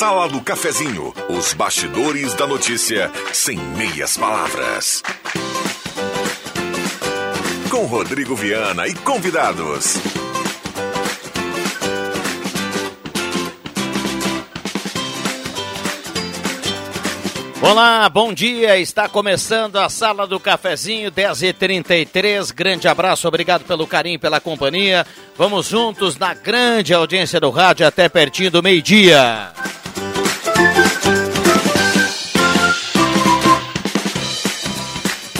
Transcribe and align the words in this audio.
Sala 0.00 0.30
do 0.30 0.40
Cafezinho, 0.40 1.12
os 1.28 1.52
bastidores 1.52 2.32
da 2.32 2.46
notícia 2.46 3.12
sem 3.34 3.58
meias 3.58 4.16
palavras. 4.16 5.02
Com 7.70 7.84
Rodrigo 7.84 8.34
Viana 8.34 8.88
e 8.88 8.94
convidados. 8.94 9.98
Olá, 17.60 18.08
bom 18.08 18.32
dia. 18.32 18.78
Está 18.78 19.06
começando 19.06 19.76
a 19.76 19.90
Sala 19.90 20.26
do 20.26 20.40
Cafezinho, 20.40 21.12
10h33. 21.12 22.54
Grande 22.54 22.88
abraço, 22.88 23.28
obrigado 23.28 23.64
pelo 23.64 23.86
carinho, 23.86 24.18
pela 24.18 24.40
companhia. 24.40 25.06
Vamos 25.36 25.66
juntos 25.66 26.16
na 26.16 26.32
grande 26.32 26.94
audiência 26.94 27.38
do 27.38 27.50
rádio 27.50 27.86
até 27.86 28.08
pertinho 28.08 28.50
do 28.50 28.62
meio-dia. 28.62 29.52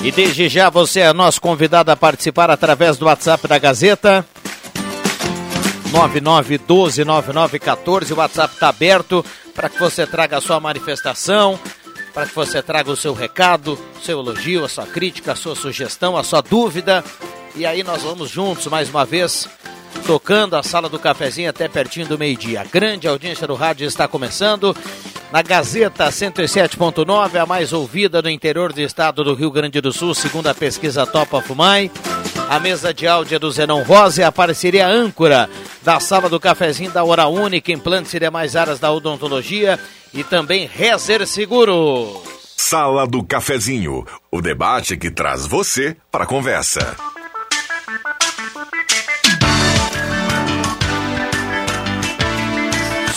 E 0.03 0.11
desde 0.11 0.49
já 0.49 0.69
você 0.69 0.99
é 1.01 1.13
nosso 1.13 1.41
convidado 1.41 1.93
a 1.93 1.97
participar 1.97 2.51
através 2.51 2.97
do 2.97 3.07
WhatsApp 3.07 3.47
da 3.47 3.59
Gazeta. 3.59 4.27
99129914, 5.93 8.13
o 8.13 8.17
WhatsApp 8.17 8.55
está 8.55 8.71
aberto 8.71 9.25
para 9.55 9.69
que 9.69 9.79
você 9.79 10.07
traga 10.07 10.39
a 10.39 10.41
sua 10.41 10.59
manifestação, 10.59 11.61
para 12.15 12.27
que 12.27 12.35
você 12.35 12.63
traga 12.63 12.91
o 12.91 12.97
seu 12.97 13.13
recado, 13.13 13.79
seu 14.03 14.19
elogio, 14.19 14.65
a 14.65 14.69
sua 14.69 14.87
crítica, 14.87 15.33
a 15.33 15.37
sua 15.37 15.55
sugestão, 15.55 16.17
a 16.17 16.25
sua 16.25 16.41
dúvida. 16.41 17.05
E 17.55 17.67
aí 17.67 17.83
nós 17.83 18.03
vamos 18.03 18.31
juntos 18.31 18.69
mais 18.69 18.89
uma 18.89 19.05
vez 19.05 19.47
tocando 20.11 20.57
a 20.57 20.63
sala 20.65 20.89
do 20.89 20.99
cafezinho 20.99 21.49
até 21.49 21.69
pertinho 21.69 22.05
do 22.05 22.19
meio-dia. 22.19 22.63
A 22.63 22.65
grande 22.65 23.07
audiência 23.07 23.47
do 23.47 23.55
rádio 23.55 23.87
está 23.87 24.09
começando. 24.09 24.77
Na 25.31 25.41
Gazeta 25.41 26.09
107.9, 26.09 27.41
a 27.41 27.47
mais 27.47 27.73
ouvida 27.73 28.21
no 28.21 28.29
interior 28.29 28.73
do 28.73 28.81
estado 28.81 29.23
do 29.23 29.35
Rio 29.35 29.53
Grande 29.53 29.81
do 29.81 29.93
Sul, 29.93 30.13
segundo 30.13 30.49
a 30.49 30.55
pesquisa 30.55 31.07
Topa 31.07 31.41
Fumai. 31.41 31.93
A 32.49 32.59
mesa 32.59 32.93
de 32.93 33.07
áudio 33.07 33.37
é 33.37 33.39
do 33.39 33.53
Zenon 33.53 33.85
Rosa 33.85 34.23
e 34.23 34.25
a 34.25 34.33
parceria 34.33 34.89
âncora 34.89 35.49
da 35.81 36.01
sala 36.01 36.29
do 36.29 36.41
cafezinho 36.41 36.91
da 36.91 37.05
Hora 37.05 37.29
Única, 37.29 37.71
implantes 37.71 38.13
e 38.13 38.19
demais 38.19 38.57
áreas 38.57 38.81
da 38.81 38.91
odontologia 38.91 39.79
e 40.13 40.25
também 40.25 40.67
Rezer 40.67 41.25
Seguro. 41.25 42.21
Sala 42.57 43.07
do 43.07 43.23
Cafezinho, 43.23 44.05
o 44.29 44.41
debate 44.41 44.97
que 44.97 45.09
traz 45.09 45.47
você 45.47 45.97
para 46.11 46.25
a 46.25 46.27
conversa. 46.27 46.97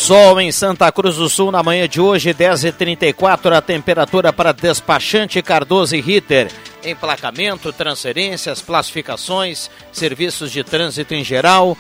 Sol 0.04 0.42
em 0.42 0.52
Santa 0.52 0.92
Cruz 0.92 1.16
do 1.16 1.30
Sul 1.30 1.50
na 1.50 1.64
manhã 1.64 1.88
de 1.88 2.02
hoje, 2.02 2.34
10h34, 2.34 3.56
a 3.56 3.62
temperatura 3.62 4.34
para 4.34 4.52
despachante 4.52 5.42
Cardoso 5.42 5.96
e 5.96 6.02
Ritter. 6.02 6.52
Emplacamento, 6.84 7.72
transferências, 7.72 8.62
classificações, 8.62 9.72
serviços 9.94 10.52
de 10.52 10.62
trânsito 10.62 11.14
em 11.14 11.24
geral. 11.24 11.78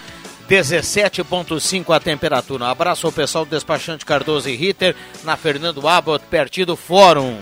17,5 0.49 1.93
a 1.93 1.99
temperatura. 1.99 2.63
Um 2.63 2.67
abraço 2.67 3.05
ao 3.05 3.11
pessoal 3.11 3.43
do 3.43 3.49
despachante 3.49 4.05
Cardoso 4.05 4.47
e 4.47 4.55
Ritter, 4.55 4.95
na 5.25 5.35
Fernando 5.35 5.85
Abbott, 5.85 6.23
pertinho 6.29 6.67
do 6.67 6.77
Fórum. 6.77 7.41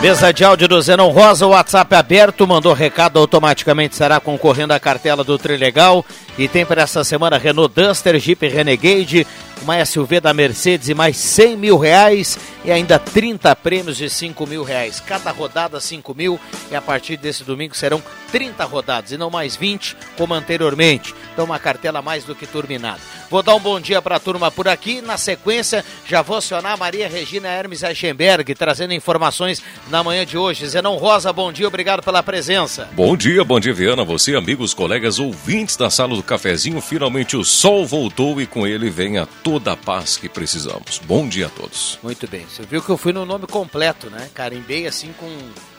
Mesa 0.00 0.32
de 0.32 0.42
áudio 0.42 0.66
do 0.66 0.80
Zenon 0.80 1.10
Rosa, 1.10 1.46
WhatsApp 1.46 1.94
aberto, 1.94 2.46
mandou 2.46 2.72
recado, 2.72 3.18
automaticamente 3.18 3.94
será 3.94 4.18
concorrendo 4.18 4.72
à 4.72 4.80
cartela 4.80 5.22
do 5.22 5.36
Trilegal. 5.36 6.02
E 6.38 6.48
tem 6.48 6.64
para 6.64 6.80
essa 6.80 7.04
semana 7.04 7.36
Renault 7.36 7.74
Duster, 7.74 8.18
Jeep 8.18 8.48
Renegade, 8.48 9.26
uma 9.60 9.84
SUV 9.84 10.18
da 10.18 10.32
Mercedes 10.32 10.88
e 10.88 10.94
mais 10.94 11.18
100 11.18 11.54
mil 11.54 11.76
reais 11.76 12.38
e 12.64 12.72
ainda 12.72 12.98
30 12.98 13.54
prêmios 13.56 13.98
de 13.98 14.08
5 14.08 14.46
mil 14.46 14.64
reais. 14.64 15.00
Cada 15.00 15.30
rodada 15.32 15.78
5 15.78 16.14
mil 16.14 16.40
e 16.70 16.74
a 16.74 16.80
partir 16.80 17.18
desse 17.18 17.44
domingo 17.44 17.76
serão 17.76 18.02
30 18.32 18.64
rodadas 18.64 19.12
e 19.12 19.18
não 19.18 19.28
mais 19.28 19.54
20 19.54 19.98
como 20.16 20.32
anteriormente. 20.32 21.14
Então 21.34 21.44
uma 21.44 21.58
cartela 21.58 22.00
mais 22.00 22.24
do 22.24 22.34
que 22.34 22.46
turbinada. 22.46 23.00
Vou 23.30 23.44
dar 23.44 23.54
um 23.54 23.60
bom 23.60 23.78
dia 23.78 24.02
para 24.02 24.16
a 24.16 24.20
turma 24.20 24.50
por 24.50 24.66
aqui. 24.66 25.00
Na 25.00 25.16
sequência, 25.16 25.84
já 26.04 26.20
vou 26.20 26.36
acionar 26.36 26.76
Maria 26.76 27.08
Regina 27.08 27.46
Hermes 27.46 27.84
Eichenberg, 27.84 28.52
trazendo 28.56 28.92
informações 28.92 29.62
na 29.88 30.02
manhã 30.02 30.26
de 30.26 30.36
hoje. 30.36 30.66
Zenão 30.66 30.96
Rosa, 30.96 31.32
bom 31.32 31.52
dia, 31.52 31.68
obrigado 31.68 32.02
pela 32.02 32.24
presença. 32.24 32.88
Bom 32.92 33.16
dia, 33.16 33.44
bom 33.44 33.60
dia, 33.60 33.72
Viana. 33.72 34.02
Você, 34.04 34.34
amigos, 34.34 34.74
colegas, 34.74 35.20
ouvintes 35.20 35.76
da 35.76 35.88
sala 35.88 36.16
do 36.16 36.24
cafezinho. 36.24 36.80
Finalmente 36.80 37.36
o 37.36 37.44
sol 37.44 37.86
voltou 37.86 38.40
e 38.40 38.46
com 38.46 38.66
ele 38.66 38.90
vem 38.90 39.16
a 39.16 39.26
toda 39.26 39.72
a 39.72 39.76
paz 39.76 40.16
que 40.16 40.28
precisamos. 40.28 41.00
Bom 41.04 41.28
dia 41.28 41.46
a 41.46 41.50
todos. 41.50 42.00
Muito 42.02 42.26
bem. 42.26 42.44
Você 42.50 42.64
viu 42.64 42.82
que 42.82 42.90
eu 42.90 42.98
fui 42.98 43.12
no 43.12 43.24
nome 43.24 43.46
completo, 43.46 44.10
né? 44.10 44.28
Carimbei 44.34 44.88
assim 44.88 45.14
com, 45.16 45.28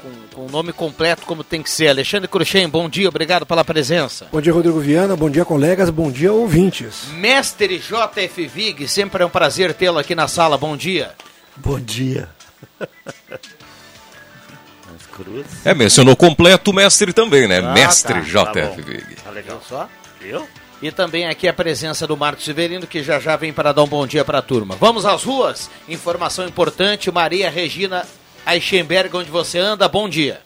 com, 0.02 0.36
com 0.36 0.46
o 0.48 0.50
nome 0.50 0.74
completo 0.74 1.26
como 1.26 1.44
tem 1.44 1.62
que 1.62 1.70
ser. 1.70 1.88
Alexandre 1.88 2.28
Cruxem, 2.28 2.68
bom 2.68 2.90
dia, 2.90 3.08
obrigado 3.08 3.46
pela 3.46 3.64
presença. 3.64 4.28
Bom 4.32 4.42
dia, 4.42 4.52
Rodrigo 4.52 4.80
Viana. 4.80 5.16
Bom 5.16 5.30
dia, 5.30 5.46
colegas. 5.46 5.90
Bom 5.90 6.12
dia, 6.12 6.34
ouvintes. 6.34 7.06
Mestre 7.14 7.80
JF 7.80 8.48
Vig, 8.48 8.88
sempre 8.88 9.24
é 9.24 9.26
um 9.26 9.30
prazer 9.30 9.74
tê-lo 9.74 10.00
aqui 10.00 10.16
na 10.16 10.28
sala. 10.28 10.58
Bom 10.58 10.76
dia. 10.76 11.12
Bom 11.56 11.80
dia. 11.80 12.30
É, 15.64 15.74
mencionou 15.74 16.16
completo 16.16 16.72
o 16.72 16.74
mestre 16.74 17.14
também, 17.14 17.48
né? 17.48 17.60
Ah, 17.60 17.74
mestre 17.74 18.22
tá, 18.22 18.46
tá 18.46 18.52
JF. 18.54 18.82
Vig. 18.82 19.16
Tá 19.24 19.30
legal 19.30 19.62
só? 19.68 19.88
Viu? 20.20 20.48
E 20.82 20.92
também 20.92 21.28
aqui 21.28 21.48
a 21.48 21.54
presença 21.54 22.08
do 22.08 22.18
Marcos 22.18 22.44
Severino, 22.44 22.88
que 22.88 23.04
já 23.04 23.20
já 23.20 23.36
vem 23.36 23.54
para 23.54 23.72
dar 23.72 23.84
um 23.84 23.88
bom 23.88 24.08
dia 24.08 24.26
para 24.26 24.40
a 24.40 24.42
turma. 24.42 24.76
Vamos 24.80 25.06
às 25.06 25.24
ruas? 25.24 25.70
Informação 25.88 26.48
importante, 26.48 27.12
Maria 27.12 27.52
Regina 27.52 28.04
Eichenberg, 28.46 29.16
onde 29.16 29.30
você 29.30 29.60
anda, 29.60 29.88
bom 29.88 30.10
dia. 30.10 30.42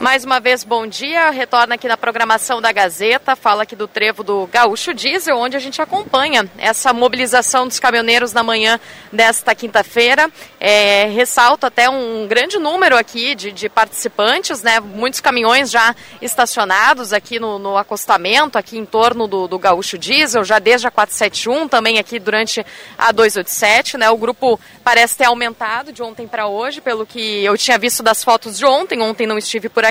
Mais 0.00 0.24
uma 0.24 0.40
vez, 0.40 0.64
bom 0.64 0.86
dia. 0.86 1.28
Retorna 1.28 1.74
aqui 1.74 1.86
na 1.86 1.94
programação 1.94 2.58
da 2.58 2.72
Gazeta, 2.72 3.36
fala 3.36 3.64
aqui 3.64 3.76
do 3.76 3.86
trevo 3.86 4.24
do 4.24 4.48
Gaúcho 4.50 4.94
Diesel, 4.94 5.36
onde 5.36 5.58
a 5.58 5.60
gente 5.60 5.82
acompanha 5.82 6.50
essa 6.56 6.90
mobilização 6.94 7.68
dos 7.68 7.78
caminhoneiros 7.78 8.32
na 8.32 8.42
manhã 8.42 8.80
desta 9.12 9.54
quinta-feira. 9.54 10.30
É, 10.58 11.04
ressalto 11.14 11.66
até 11.66 11.90
um 11.90 12.26
grande 12.26 12.58
número 12.58 12.96
aqui 12.96 13.34
de, 13.34 13.52
de, 13.52 13.68
participantes, 13.68 14.62
né? 14.62 14.80
Muitos 14.80 15.20
caminhões 15.20 15.70
já 15.70 15.94
estacionados 16.22 17.12
aqui 17.12 17.38
no, 17.38 17.58
no 17.58 17.76
acostamento, 17.76 18.56
aqui 18.56 18.78
em 18.78 18.86
torno 18.86 19.28
do, 19.28 19.46
do, 19.46 19.58
Gaúcho 19.58 19.98
Diesel, 19.98 20.44
já 20.44 20.58
desde 20.58 20.86
a 20.86 20.90
471, 20.90 21.68
também 21.68 21.98
aqui 21.98 22.18
durante 22.18 22.64
a 22.96 23.12
287, 23.12 23.98
né? 23.98 24.08
O 24.08 24.16
grupo 24.16 24.58
parece 24.82 25.18
ter 25.18 25.24
aumentado 25.24 25.92
de 25.92 26.02
ontem 26.02 26.26
para 26.26 26.46
hoje, 26.46 26.80
pelo 26.80 27.04
que 27.04 27.44
eu 27.44 27.54
tinha 27.58 27.76
visto 27.78 28.02
das 28.02 28.24
fotos 28.24 28.56
de 28.56 28.64
ontem. 28.64 28.98
Ontem 29.02 29.26
não 29.26 29.36
estive 29.36 29.68
por 29.68 29.84
aqui, 29.84 29.89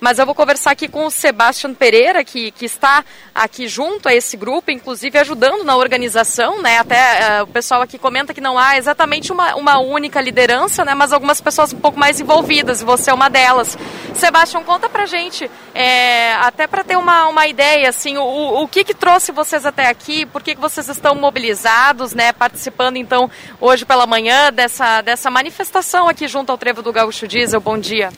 mas 0.00 0.18
eu 0.18 0.26
vou 0.26 0.34
conversar 0.34 0.72
aqui 0.72 0.88
com 0.88 1.06
o 1.06 1.10
Sebastião 1.10 1.74
Pereira, 1.74 2.24
que, 2.24 2.50
que 2.50 2.64
está 2.64 3.04
aqui 3.34 3.68
junto 3.68 4.08
a 4.08 4.14
esse 4.14 4.36
grupo, 4.36 4.70
inclusive 4.70 5.18
ajudando 5.18 5.64
na 5.64 5.76
organização, 5.76 6.60
né? 6.60 6.78
Até 6.78 7.40
uh, 7.40 7.44
o 7.44 7.46
pessoal 7.46 7.82
aqui 7.82 7.98
comenta 7.98 8.34
que 8.34 8.40
não 8.40 8.58
há 8.58 8.76
exatamente 8.76 9.32
uma, 9.32 9.54
uma 9.54 9.78
única 9.78 10.20
liderança, 10.20 10.84
né? 10.84 10.94
Mas 10.94 11.12
algumas 11.12 11.40
pessoas 11.40 11.72
um 11.72 11.78
pouco 11.78 11.98
mais 11.98 12.20
envolvidas, 12.20 12.80
e 12.80 12.84
você 12.84 13.10
é 13.10 13.14
uma 13.14 13.28
delas. 13.28 13.76
Sebastião, 14.14 14.62
conta 14.64 14.88
pra 14.88 15.06
gente, 15.06 15.50
é, 15.74 16.34
até 16.34 16.66
para 16.66 16.84
ter 16.84 16.96
uma, 16.96 17.28
uma 17.28 17.46
ideia, 17.46 17.88
assim, 17.88 18.16
o, 18.16 18.62
o 18.62 18.68
que 18.68 18.84
que 18.84 18.94
trouxe 18.94 19.32
vocês 19.32 19.64
até 19.64 19.88
aqui, 19.88 20.26
por 20.26 20.42
que, 20.42 20.54
que 20.54 20.60
vocês 20.60 20.88
estão 20.88 21.14
mobilizados, 21.14 22.12
né? 22.12 22.32
Participando, 22.32 22.96
então, 22.96 23.30
hoje 23.60 23.84
pela 23.84 24.06
manhã 24.06 24.52
dessa, 24.52 25.00
dessa 25.00 25.30
manifestação 25.30 26.08
aqui 26.08 26.28
junto 26.28 26.50
ao 26.50 26.58
Trevo 26.58 26.82
do 26.82 26.92
Gaúcho 26.92 27.26
Diesel. 27.26 27.60
Bom 27.60 27.78
dia. 27.78 28.10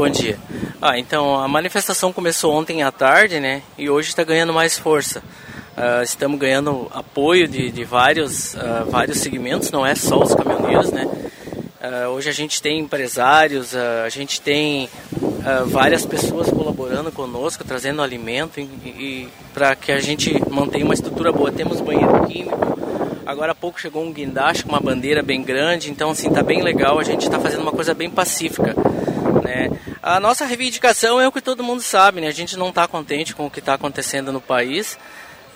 Bom 0.00 0.08
dia. 0.08 0.38
Ah, 0.80 0.98
então 0.98 1.38
a 1.38 1.46
manifestação 1.46 2.10
começou 2.10 2.54
ontem 2.54 2.82
à 2.82 2.90
tarde, 2.90 3.38
né? 3.38 3.60
E 3.76 3.90
hoje 3.90 4.08
está 4.08 4.24
ganhando 4.24 4.50
mais 4.50 4.78
força. 4.78 5.18
Uh, 5.76 6.02
estamos 6.02 6.40
ganhando 6.40 6.90
apoio 6.90 7.46
de, 7.46 7.70
de 7.70 7.84
vários, 7.84 8.54
uh, 8.54 8.86
vários 8.88 9.18
segmentos, 9.18 9.70
não 9.70 9.84
é 9.84 9.94
só 9.94 10.22
os 10.22 10.34
caminhoneiros, 10.34 10.90
né? 10.90 11.06
Uh, 11.06 12.08
hoje 12.12 12.30
a 12.30 12.32
gente 12.32 12.62
tem 12.62 12.78
empresários, 12.78 13.76
a 13.76 14.08
gente 14.08 14.40
tem 14.40 14.88
várias 15.66 16.06
pessoas 16.06 16.48
colaborando 16.48 17.12
conosco, 17.12 17.62
trazendo 17.62 18.00
alimento 18.00 18.58
e, 18.58 18.62
e 18.88 19.28
para 19.52 19.76
que 19.76 19.92
a 19.92 20.00
gente 20.00 20.34
mantenha 20.50 20.86
uma 20.86 20.94
estrutura 20.94 21.30
boa. 21.30 21.52
Temos 21.52 21.78
banheiro 21.78 22.26
químico, 22.26 22.78
agora 23.26 23.52
há 23.52 23.54
pouco 23.54 23.78
chegou 23.78 24.02
um 24.02 24.10
guindaste 24.14 24.64
com 24.64 24.70
uma 24.70 24.80
bandeira 24.80 25.22
bem 25.22 25.42
grande, 25.42 25.90
então 25.90 26.08
assim, 26.08 26.30
tá 26.30 26.42
bem 26.42 26.62
legal, 26.62 26.98
a 26.98 27.04
gente 27.04 27.26
está 27.26 27.38
fazendo 27.38 27.60
uma 27.60 27.72
coisa 27.72 27.92
bem 27.92 28.08
pacífica. 28.08 28.74
Né? 29.50 29.70
A 30.02 30.20
nossa 30.20 30.44
reivindicação 30.44 31.20
é 31.20 31.26
o 31.26 31.32
que 31.32 31.40
todo 31.40 31.64
mundo 31.64 31.82
sabe, 31.82 32.20
né? 32.20 32.28
a 32.28 32.32
gente 32.32 32.56
não 32.56 32.68
está 32.68 32.86
contente 32.86 33.34
com 33.34 33.46
o 33.46 33.50
que 33.50 33.58
está 33.58 33.74
acontecendo 33.74 34.32
no 34.32 34.40
país, 34.40 34.96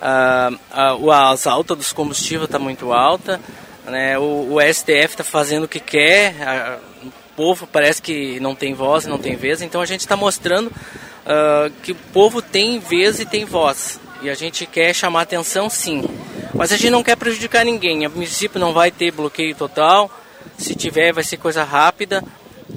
uh, 0.01 1.11
as 1.11 1.47
altas 1.47 1.77
dos 1.77 1.93
combustíveis 1.93 2.45
está 2.45 2.59
muito 2.59 2.91
alta, 2.91 3.39
né? 3.85 4.17
o, 4.17 4.55
o 4.55 4.61
STF 4.61 5.13
está 5.13 5.23
fazendo 5.23 5.63
o 5.63 5.67
que 5.67 5.79
quer, 5.79 6.35
povo 7.35 7.67
parece 7.67 8.01
que 8.01 8.39
não 8.39 8.55
tem 8.55 8.73
voz, 8.73 9.05
não 9.05 9.17
tem 9.17 9.35
vez, 9.35 9.61
então 9.61 9.81
a 9.81 9.85
gente 9.85 10.01
está 10.01 10.15
mostrando 10.15 10.67
uh, 10.67 11.71
que 11.83 11.91
o 11.91 11.95
povo 12.13 12.41
tem 12.41 12.79
vez 12.79 13.19
e 13.19 13.25
tem 13.25 13.45
voz. 13.45 13.99
E 14.21 14.29
a 14.29 14.33
gente 14.33 14.65
quer 14.65 14.93
chamar 14.93 15.21
atenção 15.21 15.69
sim. 15.69 16.03
Mas 16.53 16.71
a 16.71 16.77
gente 16.77 16.89
não 16.89 17.03
quer 17.03 17.17
prejudicar 17.17 17.65
ninguém. 17.65 18.05
A 18.05 18.09
princípio 18.09 18.59
não 18.59 18.73
vai 18.73 18.89
ter 18.89 19.11
bloqueio 19.11 19.53
total. 19.53 20.09
Se 20.57 20.73
tiver, 20.73 21.11
vai 21.11 21.23
ser 21.23 21.37
coisa 21.37 21.63
rápida. 21.63 22.23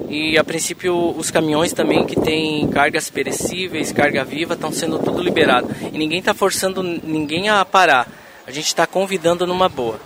E 0.07 0.37
a 0.37 0.43
princípio 0.43 1.11
os 1.17 1.29
caminhões 1.31 1.73
também 1.73 2.05
que 2.05 2.19
têm 2.19 2.67
cargas 2.69 3.09
perecíveis, 3.09 3.91
carga 3.91 4.23
viva, 4.23 4.53
estão 4.53 4.71
sendo 4.71 4.99
tudo 4.99 5.21
liberado. 5.21 5.67
E 5.91 5.97
ninguém 5.97 6.19
está 6.19 6.33
forçando 6.33 6.81
ninguém 6.81 7.49
a 7.49 7.65
parar. 7.65 8.07
A 8.47 8.51
gente 8.51 8.67
está 8.67 8.87
convidando 8.87 9.45
numa 9.45 9.67
boa. 9.67 9.99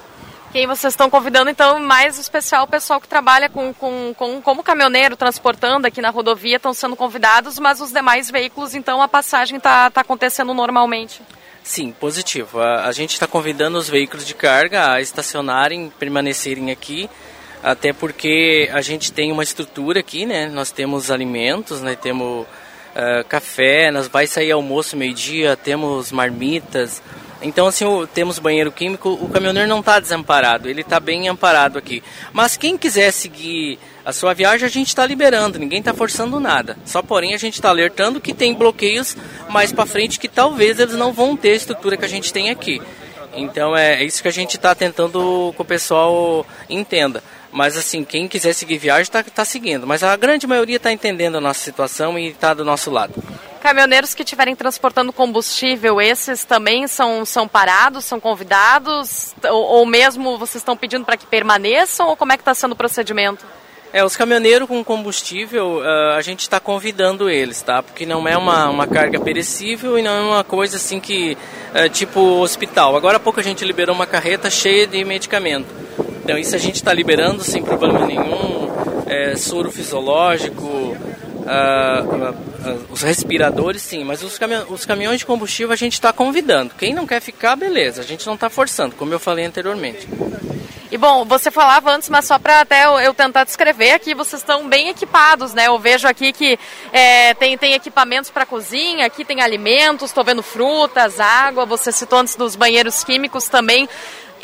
Quem 0.53 0.67
vocês 0.67 0.93
estão 0.93 1.09
convidando, 1.09 1.49
então, 1.49 1.79
mais 1.79 2.19
especial 2.19 2.65
o 2.65 2.67
pessoal 2.67 3.01
que 3.01 3.07
trabalha 3.07 3.49
com, 3.49 3.73
com, 3.73 4.13
com, 4.15 4.39
como 4.39 4.61
caminhoneiro, 4.61 5.17
transportando 5.17 5.87
aqui 5.87 5.99
na 5.99 6.11
rodovia, 6.11 6.57
estão 6.57 6.75
sendo 6.75 6.95
convidados, 6.95 7.57
mas 7.57 7.81
os 7.81 7.91
demais 7.91 8.29
veículos, 8.29 8.75
então, 8.75 9.01
a 9.01 9.07
passagem 9.07 9.57
está 9.57 9.89
tá 9.89 10.01
acontecendo 10.01 10.53
normalmente. 10.53 11.23
Sim, 11.63 11.91
positivo. 11.91 12.59
A, 12.59 12.85
a 12.85 12.91
gente 12.91 13.13
está 13.13 13.25
convidando 13.25 13.79
os 13.79 13.89
veículos 13.89 14.27
de 14.27 14.35
carga 14.35 14.91
a 14.91 15.01
estacionarem, 15.01 15.91
permanecerem 15.97 16.69
aqui, 16.69 17.09
até 17.63 17.93
porque 17.93 18.69
a 18.73 18.81
gente 18.81 19.11
tem 19.11 19.31
uma 19.31 19.43
estrutura 19.43 20.01
aqui, 20.01 20.25
né? 20.25 20.47
Nós 20.49 20.69
temos 20.69 21.09
alimentos, 21.09 21.81
né? 21.81 21.95
Temos 21.95 22.45
uh, 22.45 23.25
café, 23.29 23.89
nós 23.89 24.07
vai 24.07 24.27
sair 24.27 24.51
almoço 24.51 24.97
meio-dia, 24.97 25.55
temos 25.55 26.11
marmitas, 26.11 27.01
então, 27.43 27.67
assim, 27.67 27.85
temos 28.13 28.39
banheiro 28.39 28.71
químico, 28.71 29.09
o 29.09 29.27
caminhoneiro 29.27 29.67
não 29.67 29.81
está 29.81 29.99
desamparado, 29.99 30.69
ele 30.69 30.79
está 30.79 30.97
bem 30.97 31.27
amparado 31.27 31.77
aqui. 31.77 32.01
Mas 32.31 32.55
quem 32.55 32.77
quiser 32.77 33.11
seguir 33.11 33.77
a 34.05 34.13
sua 34.13 34.33
viagem, 34.33 34.65
a 34.65 34.69
gente 34.69 34.87
está 34.87 35.05
liberando, 35.05 35.59
ninguém 35.59 35.79
está 35.79 35.93
forçando 35.93 36.39
nada. 36.39 36.77
Só 36.85 37.01
porém 37.01 37.33
a 37.33 37.37
gente 37.37 37.55
está 37.55 37.67
alertando 37.67 38.21
que 38.21 38.33
tem 38.33 38.53
bloqueios 38.53 39.17
mais 39.49 39.73
para 39.73 39.85
frente 39.85 40.19
que 40.19 40.29
talvez 40.29 40.79
eles 40.79 40.95
não 40.95 41.11
vão 41.11 41.35
ter 41.35 41.51
a 41.51 41.55
estrutura 41.55 41.97
que 41.97 42.05
a 42.05 42.09
gente 42.09 42.31
tem 42.31 42.49
aqui. 42.49 42.81
Então 43.35 43.75
é, 43.75 43.95
é 43.95 44.05
isso 44.05 44.21
que 44.21 44.27
a 44.29 44.31
gente 44.31 44.55
está 44.55 44.73
tentando 44.73 45.53
que 45.53 45.61
o 45.61 45.65
pessoal 45.65 46.45
entenda. 46.69 47.21
Mas 47.53 47.77
assim, 47.77 48.03
quem 48.03 48.27
quiser 48.27 48.53
seguir 48.53 48.79
viagem 48.79 49.03
está 49.03 49.23
tá 49.23 49.45
seguindo. 49.45 49.85
Mas 49.85 50.03
a 50.03 50.15
grande 50.15 50.47
maioria 50.47 50.77
está 50.77 50.91
entendendo 50.91 51.37
a 51.37 51.41
nossa 51.41 51.59
situação 51.59 52.17
e 52.17 52.29
está 52.29 52.53
do 52.53 52.65
nosso 52.65 52.89
lado. 52.89 53.13
Caminhoneiros 53.61 54.13
que 54.13 54.23
estiverem 54.23 54.55
transportando 54.55 55.13
combustível, 55.13 56.01
esses 56.01 56.43
também 56.43 56.87
são, 56.87 57.23
são 57.23 57.47
parados, 57.47 58.03
são 58.03 58.19
convidados? 58.19 59.33
Ou, 59.43 59.63
ou 59.63 59.85
mesmo 59.85 60.37
vocês 60.37 60.61
estão 60.61 60.75
pedindo 60.75 61.05
para 61.05 61.15
que 61.15 61.27
permaneçam? 61.27 62.07
Ou 62.09 62.17
como 62.17 62.33
é 62.33 62.37
que 62.37 62.41
está 62.41 62.53
sendo 62.55 62.73
o 62.73 62.75
procedimento? 62.75 63.45
É, 63.93 64.03
os 64.03 64.17
caminhoneiros 64.17 64.67
com 64.67 64.83
combustível, 64.83 65.77
uh, 65.77 66.17
a 66.17 66.21
gente 66.21 66.39
está 66.39 66.59
convidando 66.59 67.29
eles, 67.29 67.61
tá? 67.61 67.83
Porque 67.83 68.07
não 68.07 68.27
é 68.27 68.35
uma, 68.35 68.67
uma 68.67 68.87
carga 68.87 69.19
perecível 69.19 69.99
e 69.99 70.01
não 70.01 70.11
é 70.11 70.21
uma 70.21 70.43
coisa 70.43 70.77
assim 70.77 70.99
que, 70.99 71.37
uh, 71.75 71.87
tipo 71.89 72.19
hospital. 72.41 72.95
Agora 72.95 73.17
há 73.17 73.19
pouco 73.19 73.39
a 73.39 73.43
gente 73.43 73.63
liberou 73.63 73.95
uma 73.95 74.07
carreta 74.07 74.49
cheia 74.49 74.87
de 74.87 75.05
medicamento. 75.05 75.67
Então 76.23 76.37
isso 76.37 76.55
a 76.55 76.59
gente 76.59 76.75
está 76.75 76.93
liberando 76.93 77.43
sem 77.43 77.61
problema 77.61 78.05
nenhum. 78.05 78.71
É, 79.05 79.35
soro 79.35 79.71
fisiológico, 79.71 80.95
Uh, 81.43 82.31
uh, 82.31 82.85
os 82.89 83.01
respiradores, 83.01 83.81
sim, 83.81 84.05
mas 84.05 84.23
os, 84.23 84.37
cami 84.37 84.55
os 84.69 84.85
caminhões 84.85 85.19
de 85.19 85.25
combustível 85.25 85.73
a 85.73 85.75
gente 85.75 85.93
está 85.93 86.13
convidando. 86.13 86.73
Quem 86.73 86.93
não 86.93 87.05
quer 87.05 87.19
ficar, 87.19 87.57
beleza, 87.57 88.01
a 88.01 88.05
gente 88.05 88.25
não 88.25 88.35
está 88.35 88.49
forçando, 88.49 88.95
como 88.95 89.13
eu 89.13 89.19
falei 89.19 89.43
anteriormente. 89.43 90.07
E 90.89 90.97
bom, 90.97 91.25
você 91.25 91.49
falava 91.49 91.91
antes, 91.91 92.07
mas 92.07 92.25
só 92.25 92.37
para 92.37 92.61
até 92.61 92.85
eu, 92.85 93.13
tentar 93.15 93.43
descrever 93.43 93.91
aqui, 93.91 94.13
vocês 94.13 94.41
estão 94.41 94.69
bem 94.69 94.89
equipados, 94.89 95.51
né? 95.51 95.67
Eu 95.67 95.79
vejo 95.79 96.07
aqui 96.07 96.31
que 96.31 96.57
é, 96.93 97.33
tem, 97.33 97.57
tem 97.57 97.73
equipamentos 97.73 98.29
para 98.29 98.45
cozinha, 98.45 99.05
aqui 99.05 99.25
tem 99.25 99.41
alimentos, 99.41 100.11
estou 100.11 100.23
vendo 100.23 100.43
frutas, 100.43 101.19
água, 101.19 101.65
você 101.65 101.91
citou 101.91 102.19
antes 102.19 102.35
dos 102.35 102.55
banheiros 102.55 103.03
químicos 103.03 103.49
também 103.49 103.89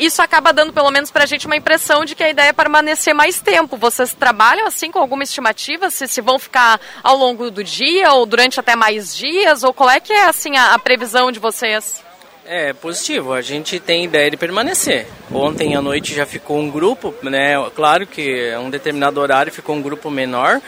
isso 0.00 0.22
acaba 0.22 0.50
dando, 0.50 0.72
pelo 0.72 0.90
menos 0.90 1.10
para 1.10 1.24
a 1.24 1.26
gente, 1.26 1.46
uma 1.46 1.56
impressão 1.56 2.06
de 2.06 2.14
que 2.14 2.24
a 2.24 2.30
ideia 2.30 2.48
é 2.48 2.52
permanecer 2.54 3.14
mais 3.14 3.38
tempo. 3.38 3.76
Vocês 3.76 4.14
trabalham 4.14 4.66
assim 4.66 4.90
com 4.90 4.98
alguma 4.98 5.22
estimativa? 5.22 5.90
Se, 5.90 6.08
se 6.08 6.22
vão 6.22 6.38
ficar 6.38 6.80
ao 7.02 7.18
longo 7.18 7.50
do 7.50 7.62
dia 7.62 8.10
ou 8.12 8.24
durante 8.24 8.58
até 8.58 8.74
mais 8.74 9.14
dias? 9.14 9.62
Ou 9.62 9.74
qual 9.74 9.90
é 9.90 10.00
que 10.00 10.12
é 10.12 10.24
assim 10.24 10.56
a, 10.56 10.72
a 10.72 10.78
previsão 10.78 11.30
de 11.30 11.38
vocês? 11.38 12.02
É 12.46 12.72
positivo, 12.72 13.32
a 13.32 13.42
gente 13.42 13.78
tem 13.78 14.06
ideia 14.06 14.30
de 14.30 14.36
permanecer. 14.36 15.06
Ontem 15.30 15.76
à 15.76 15.82
noite 15.82 16.14
já 16.14 16.24
ficou 16.24 16.58
um 16.58 16.70
grupo, 16.70 17.14
né? 17.22 17.54
Claro 17.76 18.06
que 18.06 18.56
um 18.56 18.70
determinado 18.70 19.20
horário 19.20 19.52
ficou 19.52 19.76
um 19.76 19.82
grupo 19.82 20.10
menor, 20.10 20.60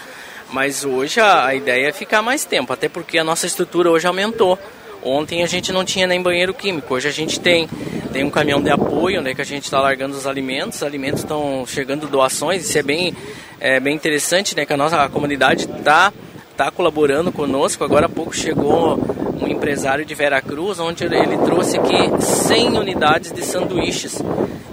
mas 0.50 0.84
hoje 0.84 1.18
a, 1.18 1.46
a 1.46 1.54
ideia 1.54 1.88
é 1.88 1.92
ficar 1.92 2.20
mais 2.20 2.44
tempo, 2.44 2.72
até 2.72 2.88
porque 2.88 3.18
a 3.18 3.24
nossa 3.24 3.46
estrutura 3.46 3.90
hoje 3.90 4.06
aumentou. 4.06 4.58
Ontem 5.02 5.42
a 5.42 5.46
gente 5.46 5.72
não 5.72 5.84
tinha 5.84 6.06
nem 6.06 6.22
banheiro 6.22 6.54
químico, 6.54 6.94
hoje 6.94 7.08
a 7.08 7.12
gente 7.12 7.40
tem. 7.40 7.68
Tem 8.12 8.22
um 8.24 8.30
caminhão 8.30 8.62
de 8.62 8.68
apoio, 8.68 9.22
né, 9.22 9.34
que 9.34 9.40
a 9.40 9.44
gente 9.44 9.64
está 9.64 9.80
largando 9.80 10.14
os 10.14 10.26
alimentos, 10.26 10.76
os 10.76 10.82
alimentos 10.82 11.20
estão 11.20 11.64
chegando 11.66 12.06
doações, 12.06 12.62
isso 12.62 12.76
é 12.76 12.82
bem, 12.82 13.16
é, 13.58 13.80
bem 13.80 13.96
interessante, 13.96 14.54
né, 14.54 14.66
que 14.66 14.72
a 14.72 14.76
nossa 14.76 15.08
comunidade 15.08 15.64
está 15.64 16.12
tá 16.52 16.70
colaborando 16.70 17.32
conosco. 17.32 17.84
Agora 17.84 18.06
há 18.06 18.08
pouco 18.08 18.34
chegou 18.34 18.98
um 19.40 19.48
empresário 19.48 20.04
de 20.04 20.14
Veracruz, 20.14 20.78
onde 20.78 21.04
ele 21.04 21.36
trouxe 21.44 21.78
aqui 21.78 21.96
100 22.20 22.78
unidades 22.78 23.32
de 23.32 23.44
sanduíches. 23.44 24.22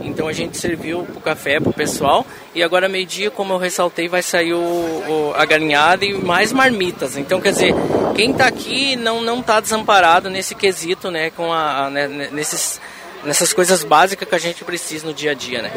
Então 0.02 0.28
a 0.28 0.34
gente 0.34 0.58
serviu 0.58 1.00
o 1.00 1.22
café 1.22 1.60
para 1.60 1.70
o 1.70 1.74
pessoal 1.74 2.26
e 2.54 2.62
agora 2.62 2.90
meio-dia, 2.90 3.32
como 3.32 3.54
eu 3.54 3.58
ressaltei, 3.58 4.08
vai 4.08 4.22
sair 4.22 4.54
o, 4.54 4.58
o, 4.60 5.34
a 5.36 5.46
galinhada 5.46 6.06
e 6.06 6.14
mais 6.14 6.52
marmitas. 6.52 7.16
Então 7.18 7.40
quer 7.40 7.52
dizer, 7.52 7.74
quem 8.16 8.32
está 8.32 8.48
aqui 8.48 8.96
não 8.96 9.22
não 9.22 9.40
está 9.40 9.60
desamparado 9.60 10.30
nesse 10.30 10.56
quesito, 10.56 11.10
né, 11.10 11.30
com 11.32 11.54
a, 11.54 11.86
a 11.86 11.90
né, 11.90 12.30
nesses 12.32 12.82
nessas 13.24 13.54
coisas 13.54 13.84
básicas 13.84 14.28
que 14.28 14.36
a 14.36 14.40
gente 14.40 14.64
precisa 14.64 15.06
no 15.06 15.14
dia 15.14 15.32
a 15.32 15.34
dia, 15.34 15.62
né? 15.62 15.72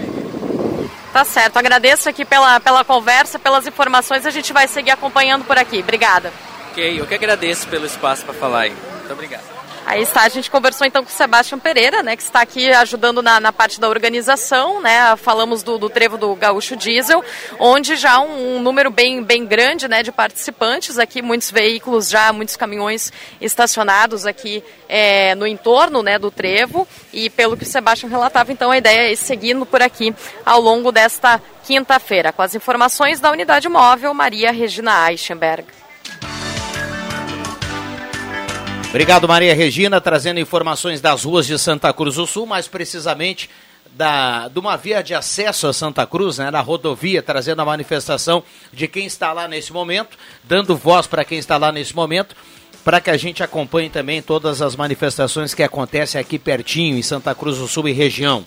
Tá 1.13 1.25
certo. 1.25 1.59
Agradeço 1.59 2.09
aqui 2.09 2.25
pela, 2.25 2.59
pela 2.59 2.85
conversa, 2.85 3.39
pelas 3.39 3.67
informações. 3.67 4.25
A 4.25 4.31
gente 4.31 4.53
vai 4.53 4.67
seguir 4.67 4.91
acompanhando 4.91 5.45
por 5.45 5.59
aqui. 5.59 5.81
Obrigada. 5.81 6.33
Ok, 6.71 7.01
eu 7.01 7.07
que 7.07 7.15
agradeço 7.15 7.69
pelo 7.69 7.85
espaço 7.85 8.25
para 8.25 8.33
falar 8.33 8.61
aí. 8.61 8.71
Muito 8.71 9.13
obrigado. 9.13 9.62
Aí 9.93 10.05
está, 10.05 10.23
a 10.23 10.29
gente 10.31 10.51
conversou 10.51 10.87
então 10.87 11.05
com 11.05 11.11
o 11.11 11.13
Sebastião 11.13 11.61
Pereira, 11.61 12.03
né, 12.03 12.17
que 12.17 12.23
está 12.23 12.41
aqui 12.41 12.73
ajudando 12.73 13.21
na, 13.21 13.39
na 13.39 13.53
parte 13.53 13.79
da 13.79 13.91
organização, 13.91 14.81
né, 14.81 15.15
falamos 15.19 15.63
do, 15.63 15.77
do 15.77 15.91
trevo 15.91 16.17
do 16.17 16.35
Gaúcho 16.35 16.75
Diesel, 16.75 17.23
onde 17.59 17.95
já 17.97 18.19
um, 18.19 18.57
um, 18.57 18.63
número 18.63 18.91
bem, 18.91 19.23
bem 19.23 19.45
grande, 19.45 19.87
né, 19.89 20.03
de 20.03 20.11
participantes 20.11 20.99
aqui, 20.99 21.21
muitos 21.21 21.51
veículos 21.51 22.09
já, 22.09 22.33
muitos 22.33 22.57
caminhões 22.57 23.13
estacionados 23.39 24.25
aqui 24.25 24.65
é, 24.89 25.35
no 25.35 25.47
entorno, 25.47 26.03
né, 26.03 26.19
do 26.19 26.31
trevo, 26.31 26.89
e 27.13 27.29
pelo 27.29 27.55
que 27.55 27.65
o 27.65 27.67
Sebastião 27.67 28.09
relatava, 28.09 28.51
então 28.51 28.71
a 28.71 28.79
ideia 28.79 29.13
é 29.13 29.15
seguindo 29.15 29.67
por 29.67 29.83
aqui 29.83 30.15
ao 30.43 30.59
longo 30.59 30.91
desta 30.91 31.39
quinta-feira. 31.65 32.33
Com 32.33 32.41
as 32.41 32.55
informações 32.55 33.21
da 33.21 33.31
unidade 33.31 33.69
móvel, 33.69 34.15
Maria 34.15 34.53
Regina 34.53 35.11
Eichenberg. 35.11 35.82
Obrigado, 38.93 39.27
Maria 39.27 39.55
Regina, 39.55 40.03
trazendo 40.03 40.39
informações 40.39 41.01
das 41.01 41.25
ruas 41.25 41.47
de 41.47 41.59
Santa 41.59 41.91
Cruz 41.95 42.17
do 42.17 42.27
Sul, 42.27 42.45
mais 42.45 42.69
precisamente 42.69 43.49
da, 43.95 44.49
de 44.49 44.59
uma 44.59 44.77
via 44.77 45.03
de 45.03 45.15
acesso 45.15 45.67
a 45.67 45.73
Santa 45.73 46.07
Cruz, 46.07 46.37
né, 46.37 46.51
na 46.51 46.61
rodovia, 46.61 47.23
trazendo 47.23 47.63
a 47.63 47.65
manifestação 47.65 48.45
de 48.71 48.87
quem 48.87 49.07
está 49.07 49.33
lá 49.33 49.49
nesse 49.49 49.73
momento, 49.73 50.19
dando 50.45 50.77
voz 50.77 51.07
para 51.07 51.25
quem 51.25 51.39
está 51.39 51.57
lá 51.57 51.73
nesse 51.73 51.97
momento, 51.97 52.37
para 52.85 53.01
que 53.01 53.09
a 53.09 53.17
gente 53.17 53.43
acompanhe 53.43 53.89
também 53.89 54.21
todas 54.21 54.61
as 54.61 54.77
manifestações 54.77 55.55
que 55.55 55.63
acontecem 55.63 56.21
aqui 56.21 56.39
pertinho, 56.39 56.99
em 56.99 57.03
Santa 57.03 57.35
Cruz 57.35 57.57
do 57.57 57.67
Sul 57.67 57.89
e 57.89 57.93
região. 57.93 58.45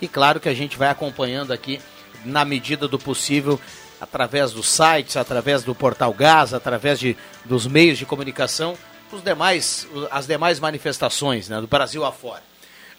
E 0.00 0.06
claro 0.06 0.38
que 0.38 0.48
a 0.48 0.54
gente 0.54 0.78
vai 0.78 0.90
acompanhando 0.90 1.50
aqui, 1.52 1.80
na 2.24 2.44
medida 2.44 2.86
do 2.86 3.00
possível, 3.00 3.58
através 4.00 4.52
dos 4.52 4.68
sites, 4.68 5.16
através 5.16 5.64
do 5.64 5.74
Portal 5.74 6.12
Gás, 6.12 6.54
através 6.54 7.00
de, 7.00 7.16
dos 7.44 7.66
meios 7.66 7.98
de 7.98 8.06
comunicação, 8.06 8.78
os 9.16 9.22
demais, 9.22 9.86
as 10.10 10.26
demais 10.26 10.60
manifestações 10.60 11.48
né, 11.48 11.60
do 11.60 11.66
Brasil 11.66 12.04
afora. 12.04 12.42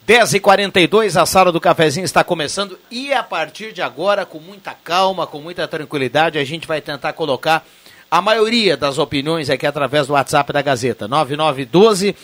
10h42, 0.07 1.21
a 1.21 1.25
sala 1.25 1.51
do 1.51 1.61
cafezinho 1.61 2.05
está 2.05 2.23
começando 2.23 2.79
e 2.89 3.13
a 3.13 3.21
partir 3.21 3.71
de 3.71 3.81
agora, 3.81 4.25
com 4.25 4.39
muita 4.39 4.73
calma, 4.73 5.27
com 5.27 5.39
muita 5.39 5.67
tranquilidade, 5.67 6.39
a 6.39 6.43
gente 6.43 6.67
vai 6.67 6.81
tentar 6.81 7.13
colocar 7.13 7.63
a 8.09 8.21
maioria 8.21 8.75
das 8.75 8.97
opiniões 8.97 9.49
aqui 9.49 9.67
através 9.67 10.07
do 10.07 10.13
WhatsApp 10.13 10.51
da 10.51 10.61
Gazeta, 10.61 11.07
9912 11.07 12.15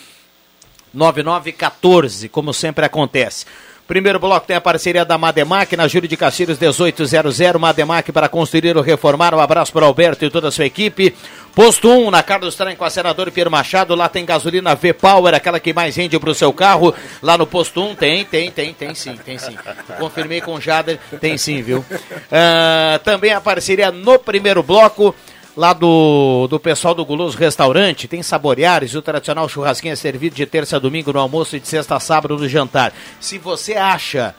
9914, 0.92 2.28
como 2.28 2.52
sempre 2.52 2.84
acontece. 2.84 3.44
Primeiro 3.86 4.18
bloco 4.18 4.46
tem 4.46 4.56
a 4.56 4.60
parceria 4.60 5.04
da 5.04 5.16
Mademac, 5.16 5.76
na 5.76 5.86
Júlio 5.86 6.08
de 6.08 6.16
Castilhos 6.16 6.58
1800, 6.58 7.38
Mademac 7.58 8.10
para 8.10 8.28
construir 8.28 8.76
ou 8.76 8.82
reformar. 8.82 9.32
Um 9.32 9.38
abraço 9.38 9.72
para 9.72 9.84
o 9.84 9.86
Alberto 9.86 10.24
e 10.24 10.30
toda 10.30 10.48
a 10.48 10.50
sua 10.50 10.66
equipe. 10.66 11.14
Posto 11.54 11.88
1, 11.88 12.10
na 12.10 12.22
Carlos 12.22 12.56
Trem 12.56 12.74
com 12.74 12.84
a 12.84 12.90
senadora 12.90 13.30
Pierre 13.30 13.48
Machado, 13.48 13.94
lá 13.94 14.08
tem 14.08 14.26
gasolina 14.26 14.74
V-Power, 14.74 15.34
aquela 15.34 15.60
que 15.60 15.72
mais 15.72 15.94
rende 15.94 16.18
para 16.18 16.30
o 16.30 16.34
seu 16.34 16.52
carro. 16.52 16.92
Lá 17.22 17.38
no 17.38 17.46
Posto 17.46 17.80
1 17.80 17.94
tem, 17.94 18.24
tem, 18.24 18.50
tem, 18.50 18.74
tem 18.74 18.94
sim, 18.94 19.16
tem 19.24 19.38
sim. 19.38 19.56
Confirmei 19.98 20.40
com 20.40 20.54
o 20.54 20.60
Jader, 20.60 20.98
tem 21.20 21.38
sim, 21.38 21.62
viu? 21.62 21.78
Uh, 21.78 22.98
também 23.04 23.32
a 23.32 23.40
parceria 23.40 23.92
no 23.92 24.18
primeiro 24.18 24.62
bloco 24.64 25.14
lá 25.56 25.72
do, 25.72 26.46
do 26.48 26.60
pessoal 26.60 26.94
do 26.94 27.04
Guloso 27.04 27.38
Restaurante, 27.38 28.06
tem 28.06 28.22
saboreares, 28.22 28.94
o 28.94 29.00
tradicional 29.00 29.48
churrasquinho 29.48 29.92
é 29.92 29.96
servido 29.96 30.36
de 30.36 30.44
terça 30.44 30.76
a 30.76 30.78
domingo 30.78 31.12
no 31.12 31.18
almoço 31.18 31.56
e 31.56 31.60
de 31.60 31.66
sexta 31.66 31.96
a 31.96 32.00
sábado 32.00 32.36
no 32.36 32.48
jantar. 32.48 32.92
Se 33.18 33.38
você 33.38 33.74
acha 33.74 34.34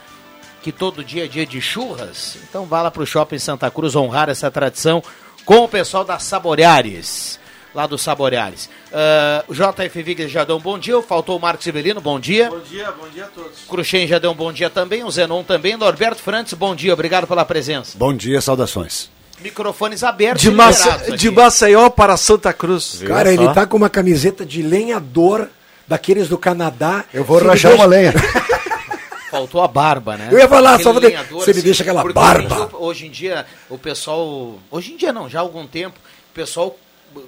que 0.62 0.72
todo 0.72 1.04
dia 1.04 1.26
é 1.26 1.28
dia 1.28 1.46
de 1.46 1.60
churras, 1.60 2.38
então 2.48 2.66
vá 2.66 2.82
lá 2.84 2.92
para 2.92 3.02
o 3.02 3.06
Shopping 3.06 3.40
Santa 3.40 3.72
Cruz 3.72 3.96
honrar 3.96 4.30
essa 4.30 4.52
tradição 4.52 5.02
com 5.44 5.64
o 5.64 5.68
pessoal 5.68 6.04
da 6.04 6.20
Saboreares. 6.20 7.40
Lá 7.76 7.86
do 7.86 7.98
Saboreares. 7.98 8.70
Uh, 8.88 9.54
JF 9.54 10.02
Vigas 10.02 10.32
já 10.32 10.44
deu 10.44 10.56
um 10.56 10.60
bom 10.60 10.80
dia. 10.80 11.00
Faltou 11.04 11.38
o 11.38 11.40
Marcos 11.40 11.64
Sibelino, 11.64 12.02
bom 12.02 12.20
dia. 12.20 12.50
Bom 12.50 12.60
dia, 12.62 12.92
bom 12.92 13.08
dia 13.08 13.26
a 13.26 13.28
todos. 13.28 13.66
Cruxem 13.68 14.08
já 14.08 14.18
deu 14.18 14.32
um 14.32 14.36
bom 14.36 14.52
dia 14.52 14.70
também. 14.70 15.04
O 15.04 15.12
Zenon 15.12 15.44
também. 15.44 15.78
Norberto 15.78 16.20
Frantes, 16.20 16.54
bom 16.54 16.74
dia. 16.74 16.92
Obrigado 16.94 17.28
pela 17.28 17.46
presença. 17.46 17.96
Bom 17.96 18.16
dia, 18.16 18.42
saudações 18.42 19.12
microfones 19.42 20.04
abertos. 20.04 20.42
De, 20.42 20.52
Mace... 20.52 21.18
de 21.18 21.32
Maceió 21.32 21.90
para 21.90 22.18
Santa 22.18 22.52
Cruz. 22.54 22.96
Viu? 23.00 23.10
Cara, 23.10 23.32
ele 23.32 23.48
tá 23.54 23.66
com 23.66 23.78
uma 23.78 23.90
camiseta 23.90 24.46
de 24.46 24.62
lenhador 24.62 25.50
daqueles 25.88 26.28
do 26.28 26.38
Canadá. 26.38 27.06
Eu 27.14 27.24
vou 27.24 27.38
rachar 27.38 27.72
deixa... 27.72 27.76
uma 27.76 27.86
lenha. 27.86 28.14
Faltou 29.30 29.62
a 29.62 29.68
barba, 29.68 30.16
né? 30.16 30.30
Eu 30.32 30.40
ia 30.40 30.48
falar, 30.48 30.76
Aquele 30.76 30.84
só 30.84 31.00
de... 31.00 31.10
você 31.30 31.52
assim, 31.52 31.60
me 31.60 31.64
deixa 31.64 31.84
aquela 31.84 32.04
barba. 32.12 32.70
Hoje 32.74 33.08
em, 33.08 33.12
dia, 33.12 33.46
o 33.70 33.78
pessoal. 33.78 34.58
Hoje 34.72 34.94
em 34.94 34.98
dia 34.98 35.12
não, 35.12 35.30
já 35.30 35.40
há 35.40 35.42
algum 35.42 35.68
tempo, 35.68 36.00
o 36.32 36.34
pessoal 36.34 36.78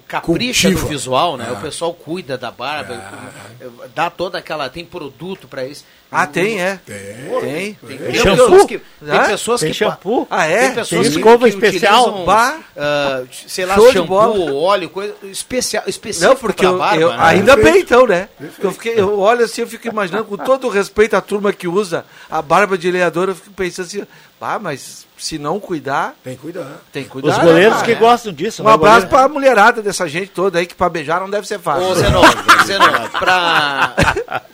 capricha 0.06 0.68
Cultiva. 0.68 0.82
no 0.82 0.88
visual, 0.88 1.36
né? 1.36 1.46
Ah. 1.48 1.52
O 1.52 1.60
pessoal 1.60 1.94
cuida 1.94 2.36
da 2.36 2.50
barba, 2.50 2.94
ah. 2.94 3.86
dá 3.94 4.10
toda 4.10 4.38
aquela. 4.38 4.68
Tem 4.68 4.84
produto 4.84 5.48
para 5.48 5.64
isso. 5.64 5.84
Ah, 6.12 6.26
tem, 6.26 6.60
é? 6.60 6.80
Tem. 6.84 6.96
Tem. 7.40 7.74
Tem, 7.74 7.98
tem 7.98 8.14
shampoo? 8.14 8.66
Que, 8.66 8.78
tem 8.78 9.24
pessoas 9.26 9.60
tem 9.60 9.70
que. 9.70 9.76
shampoo? 9.76 10.26
Ah, 10.28 10.46
é? 10.46 10.66
Tem 10.66 10.74
pessoas 10.74 11.08
tem 11.08 11.16
escova 11.16 11.48
que, 11.48 11.54
especial? 11.54 12.08
Utilizam, 12.08 12.58
uh, 12.58 13.28
sei 13.46 13.64
lá, 13.64 13.74
Show 13.76 13.92
shampoo, 13.92 14.56
óleo, 14.56 14.90
coisa 14.90 15.14
especial, 15.22 15.84
especial 15.86 16.30
Não, 16.30 16.36
porque 16.36 16.66
eu, 16.66 16.78
barba, 16.78 17.00
eu, 17.00 17.10
né? 17.10 17.16
ainda 17.20 17.56
bem 17.56 17.78
então, 17.78 18.08
né? 18.08 18.28
Eu, 18.58 18.72
fiquei, 18.72 18.98
eu 18.98 19.20
olho 19.20 19.44
assim, 19.44 19.60
eu 19.60 19.68
fico 19.68 19.86
imaginando, 19.86 20.24
com 20.24 20.36
todo 20.36 20.66
o 20.66 20.70
respeito 20.70 21.14
à 21.14 21.20
turma 21.20 21.52
que 21.52 21.68
usa 21.68 22.04
a 22.28 22.42
barba 22.42 22.76
de 22.76 22.90
lenhador, 22.90 23.28
eu 23.28 23.34
fico 23.36 23.52
pensando 23.52 23.86
assim, 23.86 24.06
ah, 24.40 24.58
mas 24.58 25.06
se 25.18 25.38
não 25.38 25.60
cuidar. 25.60 26.16
Tem 26.24 26.34
que 26.34 26.40
cuidar. 26.40 26.80
Tem 26.90 27.04
que 27.04 27.10
cuidar. 27.10 27.28
Os 27.28 27.38
goleiros 27.38 27.78
né, 27.78 27.84
que 27.84 27.94
gostam 27.94 28.32
disso. 28.32 28.62
Um 28.62 28.66
né, 28.66 28.72
abraço 28.72 29.06
para 29.06 29.24
a 29.24 29.28
mulherada 29.28 29.82
dessa 29.82 30.08
gente 30.08 30.28
toda 30.28 30.58
aí 30.58 30.66
que 30.66 30.74
para 30.74 30.88
beijar 30.88 31.20
não 31.20 31.28
deve 31.28 31.46
ser 31.46 31.58
fácil. 31.58 31.88
Ô, 31.88 31.94
Zenon, 31.94 32.22
Zenon, 32.64 33.08
pra. 33.18 33.94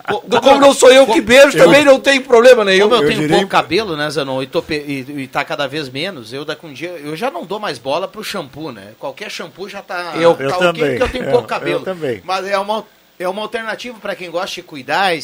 Como 0.43 0.61
não 0.61 0.75
sou 0.75 0.91
eu 0.91 1.07
que 1.07 1.21
beijo, 1.21 1.57
também 1.57 1.85
não 1.85 2.01
tem 2.01 2.21
problema 2.21 2.65
nenhum. 2.65 2.89
Como 2.89 2.97
eu, 2.97 3.03
eu 3.03 3.09
tenho 3.09 3.21
direi... 3.21 3.37
pouco 3.37 3.51
cabelo, 3.51 3.97
né, 3.97 4.11
Zenon, 4.11 4.43
e, 4.43 4.47
tô, 4.47 4.65
e, 4.69 5.05
e 5.23 5.29
tá 5.29 5.45
cada 5.45 5.69
vez 5.69 5.89
menos, 5.89 6.33
eu 6.33 6.45
daqui 6.45 6.67
um 6.67 6.73
dia. 6.73 6.91
Eu 6.91 7.15
já 7.17 7.31
não 7.31 7.45
dou 7.45 7.61
mais 7.61 7.79
bola 7.79 8.09
pro 8.09 8.25
shampoo, 8.25 8.73
né? 8.73 8.93
Qualquer 8.99 9.31
shampoo 9.31 9.69
já 9.69 9.83
tá. 9.83 10.15
Eu, 10.17 10.35
tá 10.35 10.43
eu 10.43 10.49
okay, 10.49 10.59
também. 10.59 10.99
porque 10.99 11.03
eu 11.03 11.09
tenho 11.09 11.31
pouco 11.31 11.47
cabelo. 11.47 11.81
Eu 11.81 11.85
também. 11.85 12.21
Mas 12.25 12.47
é 12.47 12.59
uma, 12.59 12.85
é 13.19 13.29
uma 13.29 13.43
alternativa 13.43 13.99
para 14.01 14.17
quem 14.17 14.31
gosta 14.31 14.57
de 14.57 14.63
cuidar. 14.63 15.15
E, 15.15 15.21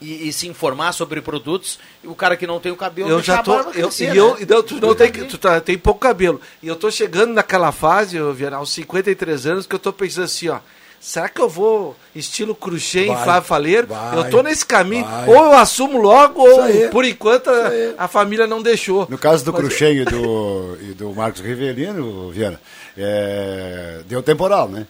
e, 0.00 0.28
e, 0.28 0.32
se 0.32 0.48
informar 0.48 0.92
sobre 0.92 1.20
produtos, 1.20 1.78
e 2.02 2.08
o 2.08 2.14
cara 2.14 2.36
que 2.36 2.46
não 2.46 2.58
tem 2.58 2.72
o 2.72 2.76
cabelo 2.76 3.10
eu 3.10 3.22
já 3.22 3.42
tô 3.42 3.54
eu, 3.54 3.64
crescer, 3.64 4.14
e 4.14 4.16
eu, 4.16 4.34
né? 4.34 4.46
não, 4.48 4.62
tu 4.62 4.80
não 4.80 4.94
tem 4.94 5.12
tu 5.12 5.36
tá, 5.36 5.60
tem 5.60 5.76
pouco 5.76 6.00
cabelo. 6.00 6.40
E 6.62 6.68
eu 6.68 6.76
tô 6.76 6.90
chegando 6.90 7.34
naquela 7.34 7.70
fase, 7.70 8.16
eu 8.16 8.32
vi 8.32 8.46
aos 8.46 8.72
53 8.72 9.46
anos 9.46 9.66
que 9.66 9.74
eu 9.74 9.78
tô 9.78 9.92
pensando 9.92 10.24
assim, 10.24 10.48
ó, 10.48 10.58
será 10.98 11.28
que 11.28 11.40
eu 11.40 11.48
vou 11.48 11.94
estilo 12.14 12.54
cruchê 12.54 13.06
em 13.06 13.16
Flávio 13.16 13.48
Faleiro? 13.48 13.86
Vai, 13.88 14.18
eu 14.18 14.30
tô 14.30 14.42
nesse 14.42 14.64
caminho, 14.64 15.04
vai. 15.04 15.28
ou 15.28 15.44
eu 15.44 15.52
assumo 15.52 16.00
logo 16.00 16.40
ou 16.40 16.88
por 16.90 17.04
enquanto 17.04 17.48
a, 17.50 18.04
a, 18.04 18.08
família 18.08 18.46
não 18.46 18.62
deixou. 18.62 19.06
No 19.10 19.18
caso 19.18 19.44
do 19.44 19.52
Mas 19.52 19.60
cruchê 19.60 19.92
e 19.92 20.04
do 20.04 20.78
e 20.80 20.94
do 20.94 21.10
Marcos 21.14 21.42
Rivelino, 21.42 22.30
Viana, 22.30 22.60
é, 22.96 24.00
deu 24.06 24.22
temporal, 24.22 24.68
né? 24.68 24.86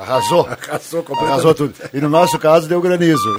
Arrasou. 0.00 0.48
Arrasou, 0.48 1.04
Arrasou 1.20 1.54
tudo. 1.54 1.74
E 1.92 2.00
no 2.00 2.08
nosso 2.08 2.38
caso 2.38 2.68
deu 2.68 2.80
granizo. 2.80 3.38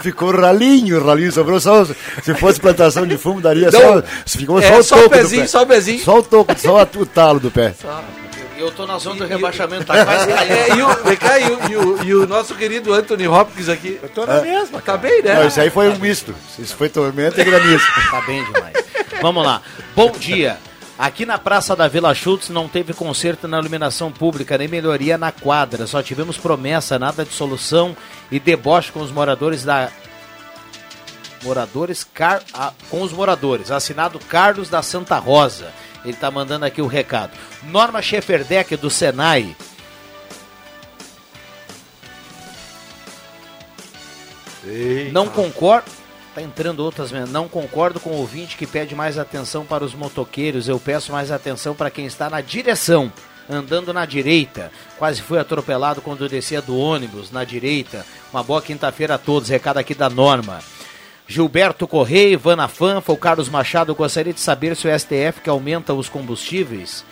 Ficou 0.00 0.30
ralinho, 0.30 1.04
ralinho, 1.04 1.32
sobrou 1.32 1.60
só. 1.60 1.84
Se 1.84 2.34
fosse 2.34 2.60
plantação 2.60 3.06
de 3.06 3.16
fumo, 3.16 3.40
daria 3.40 3.70
Não, 3.70 3.80
só. 3.80 4.02
Ficou 4.26 4.60
é, 4.60 4.68
só 4.68 4.78
o 4.78 4.82
só 4.82 4.96
toco. 4.96 5.10
Pezinho, 5.10 5.48
Só 5.48 5.62
o 5.62 5.66
pezinho, 5.66 6.00
Só 6.00 6.18
o 6.18 6.22
toco, 6.22 6.58
só 6.58 6.82
o 6.82 7.06
talo 7.06 7.40
do 7.40 7.50
pé. 7.50 7.74
Só. 7.80 8.02
Eu 8.56 8.72
tô 8.72 8.86
na 8.86 8.98
zona 8.98 9.16
do 9.16 9.26
rebaixamento, 9.26 9.84
tá 9.84 10.04
quase 10.04 10.26
caindo. 10.32 10.52
É, 10.52 10.76
e, 10.76 10.82
o, 10.82 10.88
vem 11.04 11.16
cá, 11.16 11.38
e, 11.38 12.14
o, 12.14 12.26
nosso 12.26 12.56
querido 12.56 12.92
Anthony 12.92 13.28
Hopkins 13.28 13.68
aqui. 13.68 14.00
Eu 14.02 14.08
tô 14.08 14.26
na 14.26 14.38
é. 14.38 14.42
mesma. 14.42 14.80
Tá 14.80 14.96
bem, 14.96 15.22
né? 15.22 15.34
Não, 15.34 15.46
isso 15.46 15.60
aí 15.60 15.70
foi 15.70 15.88
um 15.88 15.96
misto. 15.96 16.34
Isso 16.58 16.76
foi 16.76 16.88
tormenta 16.88 17.40
e 17.40 17.44
granizo. 17.44 17.84
Tá 18.10 18.20
bem 18.22 18.44
demais. 18.44 18.74
Vamos 19.22 19.44
lá. 19.44 19.62
Bom 19.94 20.10
dia. 20.10 20.58
Aqui 20.98 21.24
na 21.24 21.38
Praça 21.38 21.76
da 21.76 21.86
Vila 21.86 22.12
Schultz 22.12 22.48
não 22.48 22.68
teve 22.68 22.92
conserto 22.92 23.46
na 23.46 23.60
iluminação 23.60 24.10
pública, 24.10 24.58
nem 24.58 24.66
melhoria 24.66 25.16
na 25.16 25.30
quadra. 25.30 25.86
Só 25.86 26.02
tivemos 26.02 26.36
promessa, 26.36 26.98
nada 26.98 27.24
de 27.24 27.32
solução 27.32 27.96
e 28.32 28.40
deboche 28.40 28.90
com 28.90 29.00
os 29.00 29.12
moradores 29.12 29.62
da. 29.62 29.92
Moradores 31.44 32.02
car... 32.02 32.42
ah, 32.52 32.72
com 32.90 33.00
os 33.00 33.12
moradores. 33.12 33.70
Assinado 33.70 34.18
Carlos 34.18 34.68
da 34.68 34.82
Santa 34.82 35.16
Rosa. 35.18 35.72
Ele 36.04 36.14
está 36.14 36.32
mandando 36.32 36.64
aqui 36.64 36.82
o 36.82 36.88
recado. 36.88 37.30
Norma 37.62 38.02
Schefferdeck 38.02 38.76
do 38.76 38.90
Senai. 38.90 39.54
Eita. 44.66 45.12
Não 45.12 45.28
concordo. 45.28 45.97
Tá 46.38 46.42
entrando 46.42 46.84
outras. 46.84 47.10
Não 47.10 47.48
concordo 47.48 47.98
com 47.98 48.10
o 48.10 48.18
ouvinte 48.18 48.56
que 48.56 48.64
pede 48.64 48.94
mais 48.94 49.18
atenção 49.18 49.66
para 49.66 49.82
os 49.84 49.92
motoqueiros. 49.92 50.68
Eu 50.68 50.78
peço 50.78 51.10
mais 51.10 51.32
atenção 51.32 51.74
para 51.74 51.90
quem 51.90 52.06
está 52.06 52.30
na 52.30 52.40
direção, 52.40 53.12
andando 53.50 53.92
na 53.92 54.06
direita. 54.06 54.70
Quase 54.96 55.20
fui 55.20 55.36
atropelado 55.36 56.00
quando 56.00 56.28
descia 56.28 56.62
do 56.62 56.78
ônibus 56.78 57.32
na 57.32 57.42
direita. 57.42 58.06
Uma 58.32 58.44
boa 58.44 58.62
quinta-feira 58.62 59.16
a 59.16 59.18
todos. 59.18 59.48
Recado 59.48 59.78
aqui 59.78 59.96
da 59.96 60.08
Norma. 60.08 60.60
Gilberto 61.26 61.88
Correia, 61.88 62.34
Ivana 62.34 62.68
Fanfa, 62.68 63.12
o 63.12 63.16
Carlos 63.16 63.48
Machado, 63.48 63.92
gostaria 63.92 64.32
de 64.32 64.38
saber 64.38 64.76
se 64.76 64.86
o 64.86 64.96
STF 64.96 65.40
que 65.42 65.50
aumenta 65.50 65.92
os 65.92 66.08
combustíveis 66.08 67.04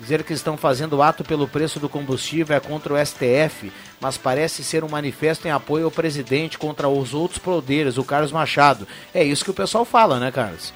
Dizer 0.00 0.24
que 0.24 0.32
estão 0.32 0.56
fazendo 0.56 1.02
ato 1.02 1.22
pelo 1.22 1.46
preço 1.46 1.78
do 1.78 1.86
combustível 1.86 2.56
é 2.56 2.60
contra 2.60 2.94
o 2.94 3.06
STF, 3.06 3.70
mas 4.00 4.16
parece 4.16 4.64
ser 4.64 4.82
um 4.82 4.88
manifesto 4.88 5.46
em 5.46 5.50
apoio 5.50 5.84
ao 5.84 5.90
presidente 5.90 6.58
contra 6.58 6.88
os 6.88 7.12
outros 7.12 7.38
poderes, 7.38 7.98
o 7.98 8.04
Carlos 8.04 8.32
Machado. 8.32 8.88
É 9.12 9.22
isso 9.22 9.44
que 9.44 9.50
o 9.50 9.54
pessoal 9.54 9.84
fala, 9.84 10.18
né, 10.18 10.32
Carlos? 10.32 10.72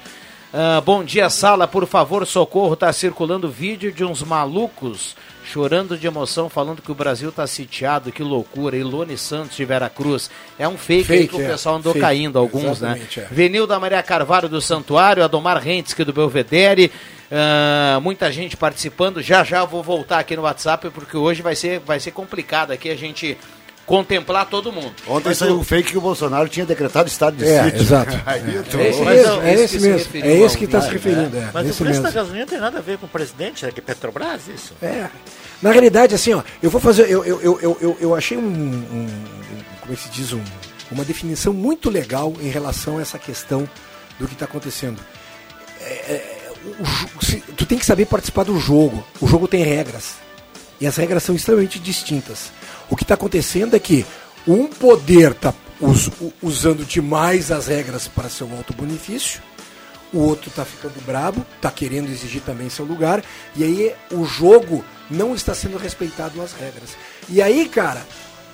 Uh, 0.53 0.79
bom 0.85 1.03
dia, 1.03 1.27
sala, 1.27 1.67
por 1.67 1.87
favor, 1.87 2.25
socorro. 2.27 2.75
Tá 2.75 2.93
circulando 2.93 3.49
vídeo 3.49 3.91
de 3.91 4.05
uns 4.05 4.21
malucos 4.21 5.15
chorando 5.45 5.97
de 5.97 6.07
emoção, 6.07 6.49
falando 6.49 6.81
que 6.81 6.91
o 6.91 6.95
Brasil 6.95 7.31
tá 7.31 7.45
sitiado, 7.45 8.11
que 8.11 8.23
loucura. 8.23 8.75
Ilone 8.75 9.17
Santos 9.17 9.55
de 9.55 9.63
Veracruz. 9.63 10.29
É 10.57 10.67
um 10.67 10.77
fake, 10.77 11.05
fake 11.05 11.27
que 11.29 11.35
o 11.35 11.41
é, 11.41 11.47
pessoal 11.49 11.75
andou 11.75 11.93
fake, 11.93 12.05
caindo, 12.05 12.39
alguns, 12.39 12.81
né? 12.81 12.99
É. 13.15 13.27
Venil 13.31 13.67
da 13.67 13.79
Maria 13.79 14.01
Carvalho 14.03 14.49
do 14.49 14.59
Santuário, 14.59 15.23
Adomar 15.23 15.57
Rentes 15.61 15.93
do 15.93 16.11
Belvedere. 16.11 16.91
Uh, 17.25 17.99
muita 18.01 18.31
gente 18.31 18.57
participando. 18.57 19.21
Já 19.21 19.43
já 19.43 19.63
vou 19.65 19.81
voltar 19.81 20.19
aqui 20.19 20.35
no 20.35 20.43
WhatsApp, 20.43 20.89
porque 20.89 21.15
hoje 21.15 21.41
vai 21.41 21.55
ser, 21.55 21.79
vai 21.79 21.99
ser 21.99 22.11
complicado 22.11 22.71
aqui 22.71 22.89
a 22.89 22.95
gente 22.95 23.37
contemplar 23.85 24.47
todo 24.47 24.71
mundo. 24.71 24.93
Ontem 25.07 25.29
Mas 25.29 25.37
saiu 25.37 25.55
o... 25.55 25.59
um 25.59 25.63
fake 25.63 25.91
que 25.91 25.97
o 25.97 26.01
Bolsonaro 26.01 26.49
tinha 26.49 26.65
decretado 26.65 27.07
estado 27.07 27.37
de 27.37 27.45
é, 27.45 27.65
sítio. 27.65 27.81
Exato. 27.81 28.19
é, 28.25 28.89
esse 28.89 29.03
mesmo, 29.03 29.41
é 29.41 29.53
esse 29.53 29.79
mesmo. 29.79 30.11
É 30.15 30.39
esse 30.39 30.57
que 30.57 30.65
está 30.65 30.81
se 30.81 30.89
referindo. 30.89 31.37
É. 31.37 31.49
Mas 31.53 31.79
o 31.79 31.83
preço 31.83 32.01
da 32.01 32.11
gasolina 32.11 32.45
tem 32.45 32.59
nada 32.59 32.79
a 32.79 32.81
ver 32.81 32.97
com 32.97 33.05
o 33.05 33.09
presidente, 33.09 33.65
é 33.65 33.71
que 33.71 33.81
Petrobras, 33.81 34.47
isso? 34.47 34.73
É. 34.81 35.07
Na 35.61 35.71
realidade, 35.71 36.15
assim, 36.15 36.33
ó, 36.33 36.43
eu 36.61 36.69
vou 36.69 36.81
fazer. 36.81 37.09
Eu, 37.09 37.23
eu, 37.23 37.39
eu, 37.41 37.77
eu, 37.81 37.97
eu 37.99 38.15
achei 38.15 38.37
um, 38.37 38.41
um, 38.41 39.07
Como 39.81 39.93
é 39.93 39.95
que 39.95 40.01
se 40.01 40.09
diz? 40.09 40.33
Um, 40.33 40.43
uma 40.91 41.03
definição 41.03 41.53
muito 41.53 41.89
legal 41.89 42.33
em 42.41 42.49
relação 42.49 42.97
a 42.97 43.01
essa 43.01 43.17
questão 43.17 43.69
do 44.19 44.27
que 44.27 44.33
está 44.33 44.45
acontecendo. 44.45 44.99
É, 45.81 45.91
é 45.91 46.41
o, 46.65 47.23
se, 47.23 47.37
tu 47.55 47.65
tem 47.65 47.77
que 47.77 47.85
saber 47.85 48.05
participar 48.05 48.43
do 48.43 48.59
jogo. 48.59 49.05
O 49.21 49.27
jogo 49.27 49.47
tem 49.47 49.63
regras. 49.63 50.15
E 50.79 50.87
as 50.87 50.95
regras 50.97 51.23
são 51.23 51.35
extremamente 51.35 51.79
distintas. 51.79 52.51
O 52.89 52.95
que 52.95 53.03
está 53.03 53.15
acontecendo 53.15 53.75
é 53.75 53.79
que 53.79 54.05
um 54.47 54.67
poder 54.67 55.31
está 55.31 55.53
us, 55.81 56.09
usando 56.41 56.85
demais 56.85 57.51
as 57.51 57.67
regras 57.67 58.07
para 58.07 58.29
seu 58.29 58.49
alto 58.55 58.73
benefício, 58.73 59.41
o 60.13 60.19
outro 60.19 60.49
está 60.49 60.63
ficando 60.63 61.03
brabo, 61.05 61.45
está 61.55 61.69
querendo 61.71 62.09
exigir 62.09 62.41
também 62.41 62.69
seu 62.69 62.85
lugar, 62.85 63.23
e 63.55 63.63
aí 63.63 63.95
o 64.11 64.23
jogo 64.23 64.83
não 65.09 65.35
está 65.35 65.53
sendo 65.53 65.77
respeitado 65.77 66.37
nas 66.37 66.53
regras. 66.53 66.95
E 67.27 67.41
aí, 67.41 67.67
cara, 67.67 68.05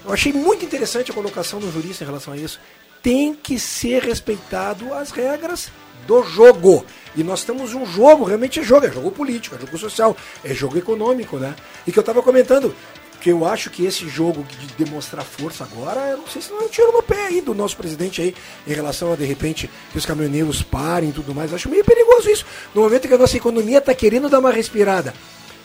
eu 0.03 0.11
achei 0.11 0.33
muito 0.33 0.65
interessante 0.65 1.11
a 1.11 1.13
colocação 1.13 1.59
do 1.59 1.71
jurista 1.71 2.03
em 2.03 2.07
relação 2.07 2.33
a 2.33 2.37
isso. 2.37 2.59
Tem 3.03 3.33
que 3.33 3.59
ser 3.59 4.03
respeitado 4.03 4.93
as 4.93 5.11
regras 5.11 5.69
do 6.07 6.23
jogo. 6.23 6.85
E 7.15 7.23
nós 7.23 7.43
temos 7.43 7.73
um 7.73 7.85
jogo, 7.85 8.23
realmente 8.23 8.59
é 8.59 8.63
jogo, 8.63 8.85
é 8.85 8.91
jogo 8.91 9.11
político, 9.11 9.55
é 9.55 9.59
jogo 9.59 9.77
social, 9.77 10.15
é 10.43 10.53
jogo 10.53 10.77
econômico, 10.77 11.37
né? 11.37 11.55
E 11.85 11.91
que 11.91 11.99
eu 11.99 12.01
estava 12.01 12.21
comentando, 12.21 12.73
que 13.21 13.29
eu 13.31 13.45
acho 13.45 13.69
que 13.69 13.85
esse 13.85 14.09
jogo 14.09 14.43
de 14.43 14.83
demonstrar 14.83 15.23
força 15.23 15.63
agora, 15.63 16.09
eu 16.09 16.17
não 16.17 16.27
sei 16.27 16.41
se 16.41 16.49
não 16.49 16.61
é 16.61 16.63
um 16.63 16.67
tiro 16.67 16.91
no 16.91 17.03
pé 17.03 17.27
aí 17.27 17.39
do 17.39 17.53
nosso 17.53 17.77
presidente 17.77 18.19
aí, 18.19 18.35
em 18.67 18.73
relação 18.73 19.13
a, 19.13 19.15
de 19.15 19.23
repente, 19.23 19.69
que 19.91 19.97
os 19.97 20.05
caminhoneiros 20.05 20.63
parem 20.63 21.09
e 21.11 21.13
tudo 21.13 21.33
mais. 21.33 21.51
Eu 21.51 21.55
acho 21.55 21.69
meio 21.69 21.85
perigoso 21.85 22.29
isso. 22.29 22.45
No 22.73 22.81
momento 22.81 23.07
que 23.07 23.13
a 23.13 23.17
nossa 23.17 23.37
economia 23.37 23.77
está 23.77 23.93
querendo 23.93 24.27
dar 24.27 24.39
uma 24.39 24.51
respirada, 24.51 25.13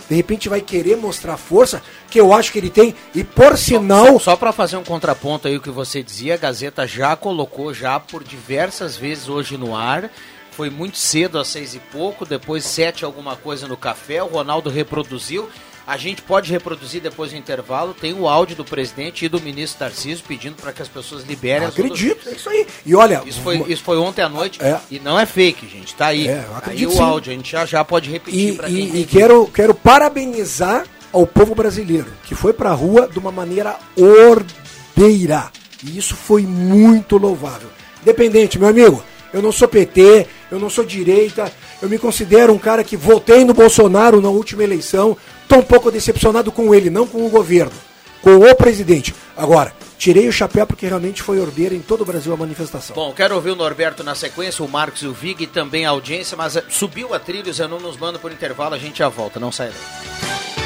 de 0.08 0.14
repente 0.14 0.48
vai 0.50 0.60
querer 0.60 0.96
mostrar 0.96 1.36
força, 1.38 1.82
que 2.10 2.20
eu 2.20 2.32
acho 2.32 2.52
que 2.52 2.58
ele 2.58 2.70
tem, 2.70 2.94
e 3.14 3.24
por 3.24 3.56
sinal. 3.56 4.20
Só, 4.20 4.32
só 4.32 4.36
para 4.36 4.52
fazer 4.52 4.76
um 4.76 4.84
contraponto 4.84 5.48
aí 5.48 5.56
o 5.56 5.60
que 5.60 5.70
você 5.70 6.02
dizia, 6.02 6.34
a 6.34 6.36
Gazeta 6.38 6.86
já 6.86 7.16
colocou 7.16 7.72
já 7.72 7.98
por 7.98 8.22
diversas 8.22 8.96
vezes 8.96 9.28
hoje 9.28 9.56
no 9.56 9.74
ar. 9.74 10.10
Foi 10.50 10.70
muito 10.70 10.98
cedo, 10.98 11.38
às 11.38 11.48
seis 11.48 11.74
e 11.74 11.78
pouco, 11.78 12.24
depois 12.24 12.64
sete 12.64 13.04
alguma 13.04 13.34
coisa 13.34 13.66
no 13.66 13.76
café, 13.76 14.22
o 14.22 14.26
Ronaldo 14.26 14.70
reproduziu. 14.70 15.48
A 15.86 15.96
gente 15.96 16.20
pode 16.20 16.50
reproduzir 16.50 17.00
depois 17.00 17.30
do 17.30 17.36
intervalo. 17.36 17.94
Tem 17.94 18.12
o 18.12 18.26
áudio 18.26 18.56
do 18.56 18.64
presidente 18.64 19.24
e 19.24 19.28
do 19.28 19.40
ministro 19.40 19.78
Tarcísio 19.78 20.24
pedindo 20.26 20.56
para 20.56 20.72
que 20.72 20.82
as 20.82 20.88
pessoas 20.88 21.22
liberem 21.22 21.68
Acredito, 21.68 22.28
as 22.28 22.32
é 22.32 22.36
isso 22.36 22.50
aí. 22.50 22.66
E 22.84 22.94
olha. 22.94 23.22
Isso 23.24 23.40
foi, 23.40 23.64
isso 23.68 23.84
foi 23.84 23.96
ontem 23.96 24.22
à 24.22 24.28
noite 24.28 24.60
é. 24.60 24.80
e 24.90 24.98
não 24.98 25.18
é 25.18 25.24
fake, 25.24 25.68
gente. 25.68 25.94
Tá 25.94 26.06
aí. 26.06 26.26
É, 26.26 26.44
aí 26.62 26.84
o 26.86 27.00
áudio, 27.00 27.32
a 27.32 27.36
gente 27.36 27.52
já, 27.52 27.64
já 27.64 27.84
pode 27.84 28.10
repetir 28.10 28.56
para 28.56 28.66
quem. 28.66 28.96
E, 28.96 29.00
e 29.02 29.04
quero, 29.04 29.46
quero 29.46 29.74
parabenizar 29.74 30.84
ao 31.12 31.24
povo 31.24 31.54
brasileiro, 31.54 32.12
que 32.24 32.34
foi 32.34 32.52
para 32.52 32.70
a 32.70 32.74
rua 32.74 33.08
de 33.08 33.18
uma 33.18 33.30
maneira 33.30 33.78
ordeira. 33.96 35.52
E 35.84 35.96
isso 35.96 36.16
foi 36.16 36.42
muito 36.42 37.16
louvável. 37.16 37.68
Independente, 38.02 38.58
meu 38.58 38.68
amigo, 38.68 39.02
eu 39.32 39.40
não 39.40 39.52
sou 39.52 39.68
PT, 39.68 40.26
eu 40.50 40.58
não 40.58 40.68
sou 40.68 40.84
direita, 40.84 41.52
eu 41.80 41.88
me 41.88 41.98
considero 41.98 42.52
um 42.52 42.58
cara 42.58 42.82
que 42.82 42.96
votei 42.96 43.44
no 43.44 43.54
Bolsonaro 43.54 44.20
na 44.20 44.28
última 44.28 44.64
eleição, 44.64 45.16
Estou 45.46 45.60
um 45.60 45.62
pouco 45.62 45.92
decepcionado 45.92 46.50
com 46.50 46.74
ele, 46.74 46.90
não 46.90 47.06
com 47.06 47.24
o 47.24 47.30
governo, 47.30 47.72
com 48.20 48.36
o 48.36 48.54
presidente. 48.56 49.14
Agora, 49.36 49.72
tirei 49.96 50.26
o 50.26 50.32
chapéu 50.32 50.66
porque 50.66 50.88
realmente 50.88 51.22
foi 51.22 51.38
ordeira 51.38 51.72
em 51.72 51.80
todo 51.80 52.00
o 52.00 52.04
Brasil 52.04 52.34
a 52.34 52.36
manifestação. 52.36 52.96
Bom, 52.96 53.12
quero 53.12 53.36
ouvir 53.36 53.50
o 53.50 53.56
Norberto 53.56 54.02
na 54.02 54.16
sequência, 54.16 54.64
o 54.64 54.68
Marcos 54.68 55.02
e 55.02 55.06
o 55.06 55.12
Vig 55.12 55.44
e 55.44 55.46
também 55.46 55.86
a 55.86 55.90
audiência, 55.90 56.36
mas 56.36 56.56
eh, 56.56 56.64
subiu 56.68 57.14
a 57.14 57.20
trilha, 57.20 57.48
o 57.48 57.54
Zenon 57.54 57.78
nos 57.78 57.96
manda 57.96 58.18
por 58.18 58.32
intervalo, 58.32 58.74
a 58.74 58.78
gente 58.78 58.98
já 58.98 59.08
volta, 59.08 59.38
não 59.38 59.52
sai 59.52 59.68
daí. 59.68 60.65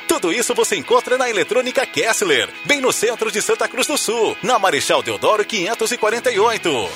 Tudo 0.11 0.33
isso 0.33 0.53
você 0.53 0.75
encontra 0.75 1.17
na 1.17 1.29
Eletrônica 1.29 1.85
Kessler, 1.85 2.49
bem 2.65 2.81
no 2.81 2.91
centro 2.91 3.31
de 3.31 3.41
Santa 3.41 3.65
Cruz 3.65 3.87
do 3.87 3.97
Sul, 3.97 4.35
na 4.43 4.59
Marechal 4.59 5.01
Deodoro 5.01 5.45
548. 5.45 6.89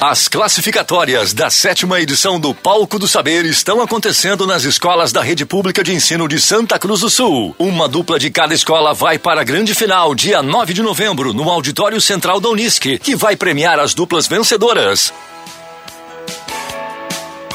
As 0.00 0.26
classificatórias 0.26 1.32
da 1.32 1.50
sétima 1.50 2.00
edição 2.00 2.40
do 2.40 2.52
Palco 2.52 2.98
do 2.98 3.06
Saber 3.06 3.46
estão 3.46 3.80
acontecendo 3.80 4.44
nas 4.44 4.64
escolas 4.64 5.12
da 5.12 5.22
Rede 5.22 5.46
Pública 5.46 5.84
de 5.84 5.94
Ensino 5.94 6.26
de 6.26 6.40
Santa 6.40 6.80
Cruz 6.80 6.98
do 6.98 7.08
Sul. 7.08 7.54
Uma 7.56 7.88
dupla 7.88 8.18
de 8.18 8.28
cada 8.28 8.52
escola 8.52 8.92
vai 8.92 9.16
para 9.16 9.42
a 9.42 9.44
grande 9.44 9.72
final, 9.72 10.16
dia 10.16 10.42
9 10.42 10.74
de 10.74 10.82
novembro, 10.82 11.32
no 11.32 11.48
Auditório 11.48 12.00
Central 12.00 12.40
da 12.40 12.48
Unisc, 12.48 12.98
que 12.98 13.14
vai 13.14 13.36
premiar 13.36 13.78
as 13.78 13.94
duplas 13.94 14.26
vencedoras. 14.26 15.12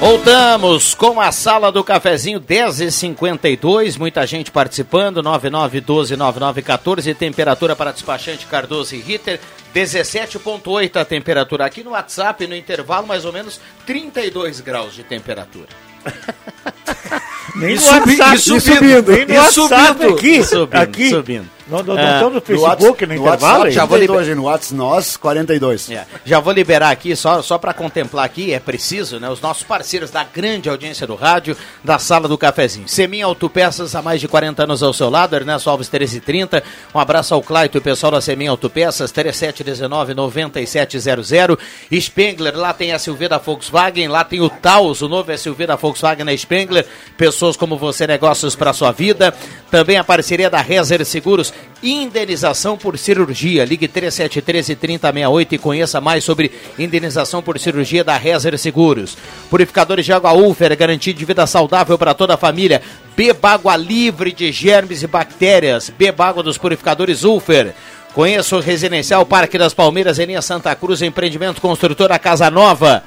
Voltamos 0.00 0.94
com 0.94 1.20
a 1.20 1.30
sala 1.30 1.70
do 1.70 1.84
cafezinho 1.84 2.40
10h52, 2.40 3.98
muita 3.98 4.26
gente 4.26 4.50
participando, 4.50 5.22
99129914, 5.22 7.14
temperatura 7.14 7.76
para 7.76 7.92
despachante 7.92 8.46
Cardoso 8.46 8.94
e 8.94 8.98
Ritter, 8.98 9.38
17.8 9.74 10.96
a 10.96 11.04
temperatura. 11.04 11.66
Aqui 11.66 11.84
no 11.84 11.90
WhatsApp, 11.90 12.46
no 12.46 12.56
intervalo, 12.56 13.06
mais 13.06 13.26
ou 13.26 13.32
menos 13.32 13.60
32 13.84 14.62
graus 14.62 14.94
de 14.94 15.02
temperatura. 15.02 15.68
Nem 17.56 17.74
no 17.74 17.80
subi, 17.82 18.16
WhatsApp, 18.18 18.36
e 18.36 18.38
subindo, 18.38 19.12
nem 19.12 19.26
no 19.26 19.34
WhatsApp 19.34 19.52
subindo, 19.52 20.14
aqui, 20.14 20.42
subindo, 20.42 20.74
aqui. 20.76 21.10
subindo. 21.10 21.50
Não 21.70 21.78
Ah, 21.96 22.14
estão 22.14 22.30
no 22.30 22.40
Facebook, 22.40 23.06
no, 23.06 23.14
no 23.14 23.20
intervalo? 23.20 23.70
Já 23.70 23.84
vou 23.84 23.96
liber- 23.98 24.16
hoje 24.16 24.34
no 24.34 24.42
WhatsApp 24.44 24.74
nós 24.74 25.16
42. 25.16 25.88
É, 25.90 26.04
já 26.24 26.40
vou 26.40 26.52
liberar 26.52 26.90
aqui, 26.90 27.14
só, 27.14 27.40
só 27.42 27.56
para 27.58 27.72
contemplar 27.72 28.24
aqui, 28.24 28.52
é 28.52 28.58
preciso, 28.58 29.20
né? 29.20 29.28
Os 29.30 29.40
nossos 29.40 29.62
parceiros 29.62 30.10
da 30.10 30.24
grande 30.24 30.68
audiência 30.68 31.06
do 31.06 31.14
rádio, 31.14 31.56
da 31.84 31.98
sala 31.98 32.26
do 32.28 32.36
cafezinho. 32.36 32.88
Semin 32.88 33.22
Autopeças, 33.22 33.94
há 33.94 34.02
mais 34.02 34.20
de 34.20 34.26
40 34.28 34.64
anos 34.64 34.82
ao 34.82 34.92
seu 34.92 35.08
lado, 35.08 35.36
Ernesto 35.36 35.70
Alves 35.70 35.88
1330. 35.88 36.62
Um 36.94 36.98
abraço 36.98 37.34
ao 37.34 37.42
Claito 37.42 37.76
e 37.76 37.78
o 37.78 37.82
pessoal 37.82 38.12
da 38.12 38.20
Semin 38.20 38.48
Autopeças, 38.48 39.12
3719-9700. 39.12 41.58
Spengler, 42.00 42.56
lá 42.56 42.72
tem 42.72 42.92
a 42.92 42.98
SUV 42.98 43.28
da 43.28 43.38
Volkswagen, 43.38 44.08
lá 44.08 44.24
tem 44.24 44.40
o 44.40 44.48
Taos, 44.48 45.02
o 45.02 45.08
novo 45.08 45.36
SUV 45.36 45.66
da 45.66 45.76
Volkswagen 45.76 46.24
na 46.24 46.36
Spengler. 46.36 46.86
Pessoas 47.16 47.56
como 47.56 47.76
você, 47.76 48.06
negócios 48.06 48.54
para 48.56 48.72
sua 48.72 48.92
vida. 48.92 49.34
Também 49.70 49.96
a 49.96 50.04
parceria 50.04 50.50
da 50.50 50.60
Rezer 50.60 51.04
Seguros, 51.04 51.52
indenização 51.82 52.76
por 52.76 52.98
cirurgia. 52.98 53.64
Ligue 53.64 53.88
3713-3068 53.88 55.52
e 55.52 55.58
conheça 55.58 56.00
mais 56.00 56.24
sobre 56.24 56.52
indenização 56.78 57.42
por 57.42 57.58
cirurgia 57.58 58.04
da 58.04 58.16
Rezer 58.16 58.56
Seguros. 58.58 59.16
Purificadores 59.48 60.04
de 60.04 60.12
água 60.12 60.32
Ulfer, 60.32 60.76
garantia 60.76 61.14
de 61.14 61.24
vida 61.24 61.46
saudável 61.46 61.98
para 61.98 62.14
toda 62.14 62.34
a 62.34 62.38
família. 62.38 62.82
Beba 63.16 63.50
água 63.50 63.76
livre 63.76 64.32
de 64.32 64.52
germes 64.52 65.02
e 65.02 65.06
bactérias. 65.06 65.90
Beba 65.90 66.26
água 66.26 66.42
dos 66.42 66.58
purificadores 66.58 67.24
Ulfer. 67.24 67.74
Conheça 68.14 68.56
o 68.56 68.60
Residencial 68.60 69.24
Parque 69.24 69.56
das 69.56 69.72
Palmeiras, 69.72 70.18
em 70.18 70.26
linha 70.26 70.42
Santa 70.42 70.74
Cruz, 70.74 71.00
empreendimento 71.00 71.60
construtora 71.60 72.18
Casa 72.18 72.50
Nova. 72.50 73.04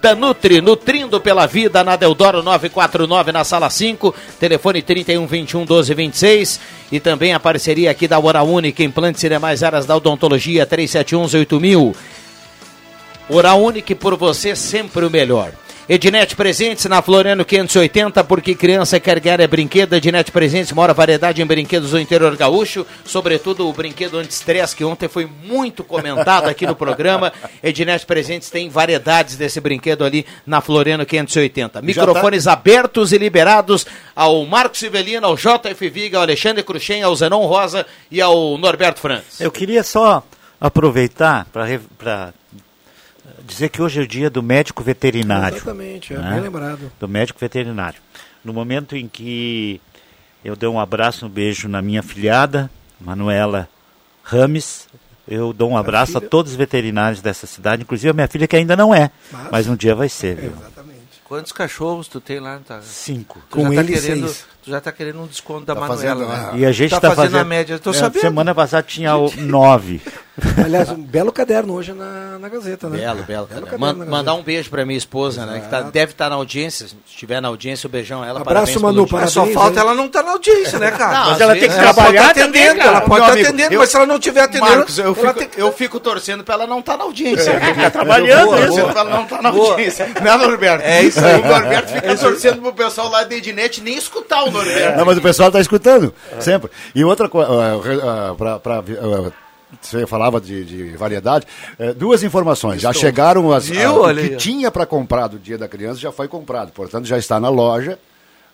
Danutri, 0.00 0.60
nutrindo 0.60 1.20
pela 1.20 1.44
vida, 1.44 1.82
na 1.82 1.96
Deodoro 1.96 2.40
949, 2.40 3.32
na 3.32 3.42
sala 3.42 3.68
5, 3.68 4.14
telefone 4.38 4.80
31 4.80 5.26
21 5.26 5.64
12 5.64 5.94
26. 5.94 6.60
E 6.92 7.00
também 7.00 7.34
a 7.34 7.40
parceria 7.40 7.90
aqui 7.90 8.06
da 8.06 8.18
Hora 8.18 8.44
Única, 8.44 8.84
implantes 8.84 9.24
e 9.24 9.28
demais 9.28 9.64
áreas 9.64 9.86
da 9.86 9.96
odontologia, 9.96 10.64
3711 10.64 11.36
8000. 11.36 11.96
Hora 13.28 13.54
Única, 13.54 13.94
por 13.96 14.16
você, 14.16 14.54
sempre 14.54 15.04
o 15.04 15.10
melhor. 15.10 15.50
Ednet 15.86 16.34
Presentes 16.34 16.86
na 16.86 17.02
Floriano 17.02 17.44
580, 17.44 18.24
porque 18.24 18.54
criança 18.54 18.98
quer 18.98 19.20
ganhar 19.20 19.40
é 19.40 19.46
brinquedo. 19.46 19.92
Ednet 19.92 20.32
Presentes, 20.32 20.72
maior 20.72 20.94
variedade 20.94 21.42
em 21.42 21.46
brinquedos 21.46 21.90
do 21.90 22.00
interior 22.00 22.34
gaúcho, 22.36 22.86
sobretudo 23.04 23.68
o 23.68 23.72
brinquedo 23.72 24.16
anti-estresse, 24.16 24.74
que 24.74 24.82
ontem 24.82 25.10
foi 25.10 25.26
muito 25.26 25.84
comentado 25.84 26.48
aqui 26.48 26.66
no 26.66 26.74
programa. 26.74 27.30
Ednet 27.62 28.06
Presentes 28.06 28.48
tem 28.48 28.70
variedades 28.70 29.36
desse 29.36 29.60
brinquedo 29.60 30.06
ali 30.06 30.24
na 30.46 30.62
Floriano 30.62 31.04
580. 31.04 31.82
Microfones 31.82 32.46
abertos 32.46 33.12
e 33.12 33.18
liberados 33.18 33.86
ao 34.16 34.46
Marcos 34.46 34.78
Sivelino, 34.78 35.26
ao 35.26 35.36
JF 35.36 35.90
Viga, 35.90 36.16
ao 36.16 36.22
Alexandre 36.22 36.62
Cruxem, 36.62 37.02
ao 37.02 37.14
Zenon 37.14 37.44
Rosa 37.44 37.84
e 38.10 38.22
ao 38.22 38.56
Norberto 38.56 39.00
Franz. 39.00 39.38
Eu 39.38 39.50
queria 39.50 39.82
só 39.82 40.22
aproveitar 40.58 41.46
para 41.52 42.32
dizer 43.46 43.68
que 43.68 43.80
hoje 43.82 44.00
é 44.00 44.02
o 44.02 44.06
dia 44.06 44.28
do 44.30 44.42
médico 44.42 44.82
veterinário. 44.82 45.56
Exatamente, 45.56 46.12
é 46.14 46.18
né? 46.18 46.32
bem 46.32 46.40
lembrado. 46.40 46.90
Do 46.98 47.08
médico 47.08 47.38
veterinário. 47.38 48.00
No 48.44 48.52
momento 48.52 48.96
em 48.96 49.06
que 49.08 49.80
eu 50.44 50.54
dei 50.56 50.68
um 50.68 50.78
abraço, 50.80 51.26
um 51.26 51.28
beijo 51.28 51.68
na 51.68 51.80
minha 51.80 52.02
filhada, 52.02 52.70
Manuela 53.00 53.68
Rames, 54.22 54.88
eu 55.26 55.52
dou 55.52 55.70
um 55.70 55.76
abraço 55.76 56.16
a 56.18 56.20
filha? 56.20 56.30
todos 56.30 56.52
os 56.52 56.56
veterinários 56.58 57.20
dessa 57.20 57.46
cidade, 57.46 57.82
inclusive 57.82 58.10
a 58.10 58.12
minha 58.12 58.28
filha 58.28 58.46
que 58.46 58.56
ainda 58.56 58.76
não 58.76 58.94
é, 58.94 59.10
Mas- 59.32 59.50
mas 59.50 59.68
um 59.68 59.76
dia 59.76 59.94
vai 59.94 60.08
ser, 60.08 60.36
viu? 60.36 60.52
Quantos 61.24 61.52
cachorros 61.52 62.06
tu 62.06 62.20
tem 62.20 62.38
lá? 62.38 62.60
Tá? 62.66 62.80
Cinco. 62.82 63.40
Tu 63.48 63.56
Com 63.56 63.62
já 63.70 63.74
tá 63.76 63.80
ele, 63.80 63.92
querendo, 63.94 64.28
seis. 64.28 64.46
Tu 64.64 64.70
já 64.70 64.80
tá 64.80 64.90
querendo 64.90 65.20
um 65.20 65.26
desconto 65.26 65.66
da 65.66 65.74
Tá 65.74 65.80
Manuela, 65.82 66.24
fazendo, 66.24 66.26
né? 66.26 66.50
E 66.58 66.64
a 66.64 66.72
gente 66.72 66.90
tá 66.90 66.96
está 66.96 67.08
fazendo, 67.10 67.32
fazendo 67.32 67.40
a 67.40 67.44
média. 67.44 67.74
Eu 67.74 67.78
tô 67.78 67.90
É, 67.90 67.92
sabendo. 67.94 68.20
Semana 68.22 68.54
passada 68.54 68.82
tinha 68.82 69.14
o 69.16 69.30
nove. 69.36 70.00
Aliás, 70.64 70.88
um 70.90 70.96
belo 71.00 71.30
caderno 71.30 71.74
hoje 71.74 71.92
na, 71.92 72.38
na 72.40 72.48
Gazeta, 72.48 72.88
né? 72.88 72.98
Belo, 72.98 73.22
belo. 73.22 73.46
cara. 73.46 73.60
caderno 73.62 73.78
Man- 73.78 73.92
na 73.92 74.04
mandar 74.10 74.34
um 74.34 74.42
beijo 74.42 74.68
pra 74.70 74.84
minha 74.84 74.96
esposa, 74.98 75.46
né? 75.46 75.60
Que 75.60 75.68
tá- 75.68 75.82
deve 75.82 76.10
estar 76.12 76.28
na 76.28 76.34
audiência. 76.34 76.88
Se 76.88 76.96
estiver 77.06 77.40
na 77.40 77.48
audiência, 77.48 77.86
um 77.86 77.90
beijão 77.90 78.22
a 78.22 78.26
ela. 78.26 78.40
Abraço, 78.40 78.72
parabéns 78.72 78.82
Manu, 78.82 79.06
parabéns. 79.06 79.32
Só 79.32 79.46
falta 79.46 79.74
hein? 79.78 79.86
ela 79.86 79.94
não 79.94 80.08
tá 80.08 80.22
na 80.24 80.32
audiência, 80.32 80.78
né, 80.78 80.90
cara? 80.90 81.18
Não, 81.20 81.30
Mas 81.30 81.40
ela 81.40 81.52
tem 81.52 81.68
que 81.68 81.74
ela 81.74 81.82
pode 81.82 81.94
trabalhar 81.94 82.20
estar 82.20 82.30
atendendo, 82.30 82.66
também, 82.68 82.76
cara. 82.78 82.90
ela 82.96 83.00
pode 83.02 83.20
estar 83.20 83.32
atendendo, 83.40 83.74
eu- 83.74 83.80
mas 83.80 83.88
se 83.90 83.96
ela 83.96 84.06
não 84.06 84.16
estiver 84.16 84.40
atendendo, 84.40 84.70
Marcos, 84.76 84.98
eu 84.98 85.14
fico, 85.14 85.34
tem- 85.34 85.48
eu 85.56 85.72
fico 85.72 86.00
torcendo 86.00 86.42
pra 86.42 86.54
ela 86.54 86.66
não 86.66 86.78
estar 86.80 86.96
na 86.96 87.04
audiência. 87.04 87.52
Tá 87.82 87.90
trabalhando, 87.90 88.40
Eu 88.40 88.52
fico 88.52 88.54
isso. 88.56 88.66
torcendo 88.74 88.92
pra 88.92 89.00
ela 89.02 89.10
não 89.10 89.22
estar 89.24 89.42
na 89.42 89.52
Boa. 89.52 89.70
audiência. 89.70 90.06
Né, 90.20 90.36
Norberto? 90.36 90.84
É 90.84 91.02
isso 91.04 91.24
aí. 91.24 91.40
O 91.40 91.46
Norberto 91.46 91.92
fica 91.92 92.16
torcendo 92.16 92.60
pro 92.62 92.72
pessoal 92.72 93.08
lá 93.08 93.22
da 93.22 93.34
Ednet 93.36 93.80
nem 93.82 93.96
escutar 93.96 94.42
o. 94.44 94.53
Não, 94.96 95.04
mas 95.04 95.18
o 95.18 95.22
pessoal 95.22 95.48
está 95.48 95.60
escutando, 95.60 96.12
sempre. 96.40 96.70
E 96.94 97.04
outra 97.04 97.28
coisa, 97.28 97.48
para 98.62 98.82
você 99.80 100.06
falava 100.06 100.40
de, 100.40 100.64
de 100.64 100.96
variedade, 100.96 101.46
eh, 101.78 101.92
duas 101.92 102.22
informações. 102.22 102.80
Já 102.80 102.92
chegaram 102.92 103.52
as, 103.52 103.68
Viu? 103.68 104.04
a- 104.04 104.10
o 104.12 104.14
que 104.14 104.36
tinha 104.36 104.70
para 104.70 104.86
comprar 104.86 105.26
do 105.26 105.38
Dia 105.38 105.58
da 105.58 105.66
Criança 105.68 105.98
já 106.00 106.12
foi 106.12 106.28
comprado. 106.28 106.70
Portanto, 106.72 107.06
já 107.06 107.18
está 107.18 107.40
na 107.40 107.48
loja 107.48 107.98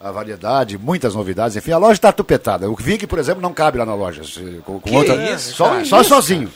a 0.00 0.10
variedade, 0.10 0.78
muitas 0.78 1.14
novidades. 1.14 1.56
Enfim, 1.56 1.72
a 1.72 1.78
loja 1.78 1.92
está 1.94 2.10
tupetada. 2.10 2.70
O 2.70 2.74
Vig, 2.74 3.06
por 3.06 3.18
exemplo, 3.18 3.42
não 3.42 3.52
cabe 3.52 3.76
lá 3.78 3.84
na 3.84 3.94
loja. 3.94 4.22
Com, 4.64 4.80
com 4.80 4.94
outra, 4.94 5.14
isso, 5.34 5.54
só 5.54 5.84
só 5.84 6.02
sozinho. 6.02 6.50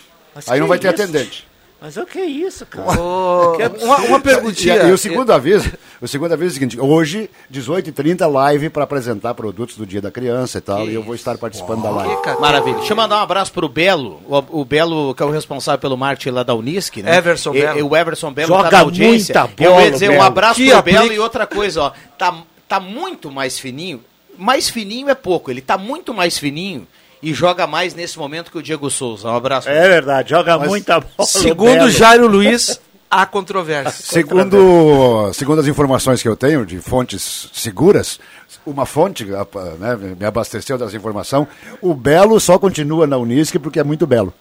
Aí 0.48 0.58
não 0.58 0.66
vai 0.66 0.78
ter 0.78 0.92
isso? 0.94 1.02
atendente. 1.02 1.46
Mas 1.84 1.98
o 1.98 2.06
que 2.06 2.18
é 2.18 2.24
isso, 2.24 2.64
cara? 2.64 2.98
Ô, 2.98 3.58
uma, 3.82 3.96
uma 3.98 4.18
perguntinha. 4.20 4.84
E, 4.84 4.88
e 4.88 4.92
o 4.92 4.96
segundo 4.96 5.30
aviso, 5.30 5.70
o 6.00 6.08
segundo 6.08 6.32
aviso 6.32 6.48
é 6.48 6.50
o 6.52 6.54
seguinte, 6.54 6.80
hoje, 6.80 7.28
18h30, 7.52 8.26
live 8.26 8.70
para 8.70 8.84
apresentar 8.84 9.34
produtos 9.34 9.76
do 9.76 9.84
Dia 9.84 10.00
da 10.00 10.10
Criança 10.10 10.56
e 10.56 10.60
tal, 10.62 10.88
e 10.88 10.94
eu 10.94 11.02
vou 11.02 11.14
estar 11.14 11.36
participando 11.36 11.82
da 11.82 11.90
live. 11.90 12.16
Maravilha. 12.40 12.76
Deixa 12.78 12.94
eu 12.94 12.96
mandar 12.96 13.16
um 13.16 13.22
abraço 13.22 13.52
pro 13.52 13.68
Belo, 13.68 14.22
o, 14.26 14.60
o 14.62 14.64
Belo 14.64 15.14
que 15.14 15.22
é 15.22 15.26
o 15.26 15.30
responsável 15.30 15.78
pelo 15.78 15.94
marketing 15.94 16.30
lá 16.30 16.42
da 16.42 16.54
Unisc, 16.54 16.96
né? 17.02 17.18
Everson 17.18 17.54
E- 17.54 17.60
Belo. 17.60 17.78
e 17.78 17.82
o 17.82 17.94
Everson 17.94 18.32
Belo 18.32 18.48
Joga 18.48 18.70
tá 18.70 18.78
na 18.78 18.82
audiência. 18.84 19.34
muita 19.42 19.62
eu 19.62 19.70
bola, 19.72 19.84
ia 19.84 19.90
dizer 19.90 20.08
o 20.08 20.12
um 20.12 20.14
Belo. 20.14 20.24
abraço 20.26 20.54
Que 20.54 20.70
pro 20.70 20.78
aplique- 20.78 20.98
Belo 21.00 21.12
e 21.12 21.18
outra 21.18 21.46
coisa, 21.46 21.82
ó. 21.82 21.92
Tá, 22.16 22.34
tá 22.66 22.80
muito 22.80 23.30
mais 23.30 23.58
fininho. 23.58 24.00
Mais 24.38 24.70
fininho 24.70 25.10
é 25.10 25.14
pouco, 25.14 25.50
ele 25.50 25.60
tá 25.60 25.76
muito 25.76 26.14
mais 26.14 26.38
fininho 26.38 26.86
e 27.22 27.32
joga 27.32 27.66
mais 27.66 27.94
nesse 27.94 28.18
momento 28.18 28.50
que 28.50 28.58
o 28.58 28.62
Diego 28.62 28.90
Souza. 28.90 29.28
Um 29.28 29.36
abraço. 29.36 29.68
É 29.68 29.88
verdade, 29.88 30.30
joga 30.30 30.58
muita 30.58 31.00
bola. 31.00 31.26
Segundo 31.26 31.74
Belo. 31.74 31.90
Jairo 31.90 32.26
Luiz, 32.26 32.80
há 33.10 33.24
controvérsia. 33.26 33.92
Segundo, 33.92 35.32
segundo 35.32 35.60
as 35.60 35.66
informações 35.66 36.20
que 36.20 36.28
eu 36.28 36.36
tenho 36.36 36.66
de 36.66 36.80
fontes 36.80 37.48
seguras, 37.52 38.18
uma 38.66 38.86
fonte 38.86 39.24
né, 39.24 39.96
me 40.18 40.24
abasteceu 40.24 40.76
dessa 40.76 40.96
informação, 40.96 41.46
o 41.80 41.94
Belo 41.94 42.40
só 42.40 42.58
continua 42.58 43.06
na 43.06 43.16
Unisc 43.16 43.58
porque 43.58 43.78
é 43.78 43.84
muito 43.84 44.06
belo. 44.06 44.32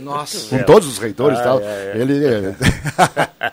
Nossa. 0.00 0.48
Com 0.56 0.62
todos 0.64 0.88
os 0.88 0.98
reitores 0.98 1.36
e 1.38 1.40
Ai, 1.40 1.46
tal. 1.46 1.58
ai, 1.58 1.64
ai. 1.92 2.00
Ele 2.00 2.24
é 2.24 2.54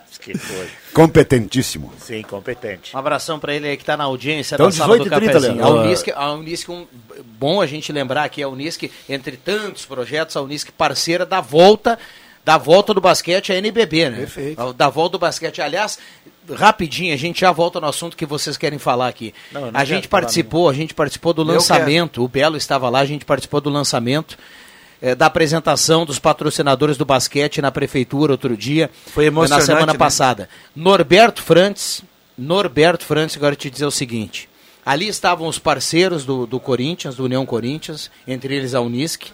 que 0.20 0.32
coisa. 0.38 0.68
competentíssimo. 0.92 1.92
Sim, 1.98 2.22
competente. 2.22 2.94
Um 2.94 2.98
abração 2.98 3.38
pra 3.38 3.54
ele 3.54 3.68
aí 3.68 3.76
que 3.76 3.84
tá 3.84 3.96
na 3.96 4.04
audiência 4.04 4.54
Então, 4.54 4.66
da 4.66 4.72
sala 4.72 4.96
do 4.98 5.04
18 5.04 5.06
e 5.14 5.18
30, 5.26 5.32
cafezinho. 5.32 5.64
A 5.64 5.68
Léo. 5.68 5.82
Unisc, 5.82 6.08
a 6.14 6.32
Unisc 6.32 6.68
um, 6.68 6.86
bom 7.38 7.60
a 7.60 7.66
gente 7.66 7.92
lembrar 7.92 8.28
que 8.28 8.42
a 8.42 8.48
Unisc, 8.48 8.84
entre 9.08 9.36
tantos 9.36 9.84
projetos, 9.84 10.36
a 10.36 10.42
Unisc 10.42 10.70
parceira 10.72 11.26
da 11.26 11.40
volta 11.40 11.98
da 12.42 12.56
volta 12.56 12.94
do 12.94 13.02
basquete 13.02 13.52
à 13.52 13.56
NBB, 13.56 14.08
né? 14.10 14.16
Perfeito. 14.20 14.72
Da 14.72 14.88
volta 14.88 15.12
do 15.12 15.18
basquete. 15.18 15.60
Aliás, 15.60 15.98
rapidinho, 16.54 17.12
a 17.12 17.16
gente 17.16 17.40
já 17.42 17.52
volta 17.52 17.78
no 17.80 17.86
assunto 17.86 18.16
que 18.16 18.24
vocês 18.24 18.56
querem 18.56 18.78
falar 18.78 19.08
aqui. 19.08 19.34
Não, 19.52 19.70
não 19.70 19.78
a 19.78 19.84
gente 19.84 20.08
participou, 20.08 20.68
a 20.68 20.72
gente 20.72 20.94
participou 20.94 21.34
do 21.34 21.42
lançamento, 21.42 22.24
o 22.24 22.28
Belo 22.28 22.56
estava 22.56 22.88
lá, 22.88 23.00
a 23.00 23.04
gente 23.04 23.26
participou 23.26 23.60
do 23.60 23.68
lançamento 23.68 24.38
eh, 25.02 25.14
da 25.14 25.26
apresentação 25.26 26.04
dos 26.04 26.18
patrocinadores 26.18 26.96
do 26.96 27.04
basquete 27.04 27.60
na 27.60 27.70
prefeitura 27.70 28.32
outro 28.32 28.56
dia. 28.56 28.90
Foi 29.06 29.26
emocionante, 29.26 29.68
Na 29.68 29.74
semana 29.74 29.92
né? 29.92 29.98
passada. 29.98 30.48
Norberto 30.74 31.42
Frantz, 31.42 32.02
Norberto 32.36 33.04
Frantz, 33.04 33.36
agora 33.36 33.54
te 33.56 33.70
dizer 33.70 33.86
o 33.86 33.90
seguinte. 33.90 34.48
Ali 34.84 35.08
estavam 35.08 35.46
os 35.46 35.58
parceiros 35.58 36.24
do, 36.24 36.46
do 36.46 36.58
Corinthians, 36.58 37.14
do 37.14 37.24
União 37.24 37.44
Corinthians, 37.44 38.10
entre 38.26 38.54
eles 38.54 38.74
a 38.74 38.80
Unisc. 38.80 39.26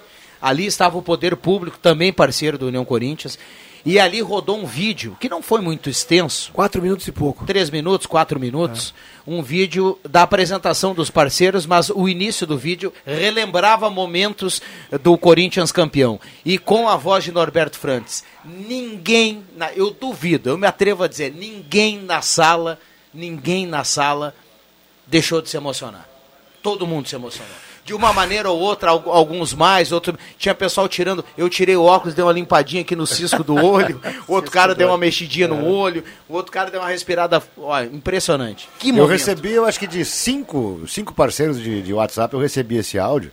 Ali 0.43 0.67
estava 0.67 0.99
o 0.99 1.03
Poder 1.03 1.37
Público, 1.37 1.79
também 1.79 2.13
parceiro 2.13 2.59
do 2.59 2.67
União 2.67 2.85
Corinthians. 2.85 3.39
E 3.85 4.01
ali 4.01 4.21
rodou 4.21 4.59
um 4.59 4.67
vídeo, 4.67 5.17
que 5.21 5.29
não 5.29 5.41
foi 5.41 5.61
muito 5.61 5.89
extenso, 5.89 6.51
Quatro 6.53 6.83
minutos 6.83 7.07
e 7.07 7.13
pouco. 7.13 7.47
três 7.47 7.71
minutos, 7.71 8.05
quatro 8.07 8.41
minutos, 8.41 8.93
um 9.27 9.43
vídeo 9.43 9.99
da 10.09 10.23
apresentação 10.23 10.95
dos 10.95 11.11
parceiros, 11.11 11.67
mas 11.67 11.91
o 11.91 12.09
início 12.09 12.47
do 12.47 12.57
vídeo 12.57 12.93
relembrava 13.05 13.91
momentos 13.91 14.62
do 15.03 15.19
Corinthians 15.19 15.73
campeão. 15.73 16.21
E 16.45 16.59
com 16.59 16.89
a 16.89 16.97
voz 16.97 17.25
de 17.25 17.33
Norberto 17.33 17.79
Frantz, 17.79 18.25
ninguém, 18.45 19.45
eu 19.75 19.91
duvido, 19.91 20.51
eu 20.51 20.57
me 20.57 20.67
atrevo 20.67 21.03
a 21.03 21.09
dizer, 21.09 21.33
ninguém 21.33 21.99
na 21.99 22.23
sala 22.23 22.79
ninguém 23.17 23.67
na 23.67 23.83
sala 23.83 24.35
deixou 25.07 25.41
de 25.41 25.49
se 25.49 25.57
emocionar. 25.57 26.07
Todo 26.62 26.87
mundo 26.87 27.09
se 27.09 27.15
emocionou. 27.15 27.55
De 27.87 27.94
uma 27.94 28.12
maneira 28.12 28.51
ou 28.51 28.59
outra, 28.59 28.90
alguns 28.90 29.55
mais, 29.55 29.92
outros. 29.92 30.16
Tinha 30.37 30.55
pessoal 30.55 30.88
tirando. 30.88 31.25
Eu 31.38 31.49
tirei 31.49 31.77
o 31.77 31.85
óculos, 31.85 32.14
dei 32.14 32.25
uma 32.25 32.33
limpadinha 32.33 32.83
aqui 32.83 32.96
no 32.96 33.07
cisco 33.07 33.44
do 33.44 33.55
olho. 33.55 34.01
O 34.27 34.35
outro 34.35 34.51
cara 34.51 34.75
deu 34.75 34.88
uma 34.88 34.99
mexidinha 34.99 35.46
no 35.46 35.64
olho. 35.64 36.03
O 36.29 36.35
outro 36.35 36.51
cara 36.51 36.68
deu 36.68 36.81
uma 36.81 36.88
respirada. 36.88 37.40
Olha, 37.57 37.87
impressionante. 37.87 38.68
Que 38.79 38.88
momento. 38.90 39.05
Eu 39.05 39.07
recebi, 39.07 39.53
eu 39.53 39.64
acho 39.64 39.79
que 39.79 39.87
de 39.87 40.05
cinco, 40.05 40.83
cinco 40.88 41.14
parceiros 41.14 41.61
de, 41.61 41.81
de 41.81 41.92
WhatsApp, 41.94 42.35
eu 42.35 42.40
recebi 42.40 42.77
esse 42.77 42.99
áudio. 42.99 43.31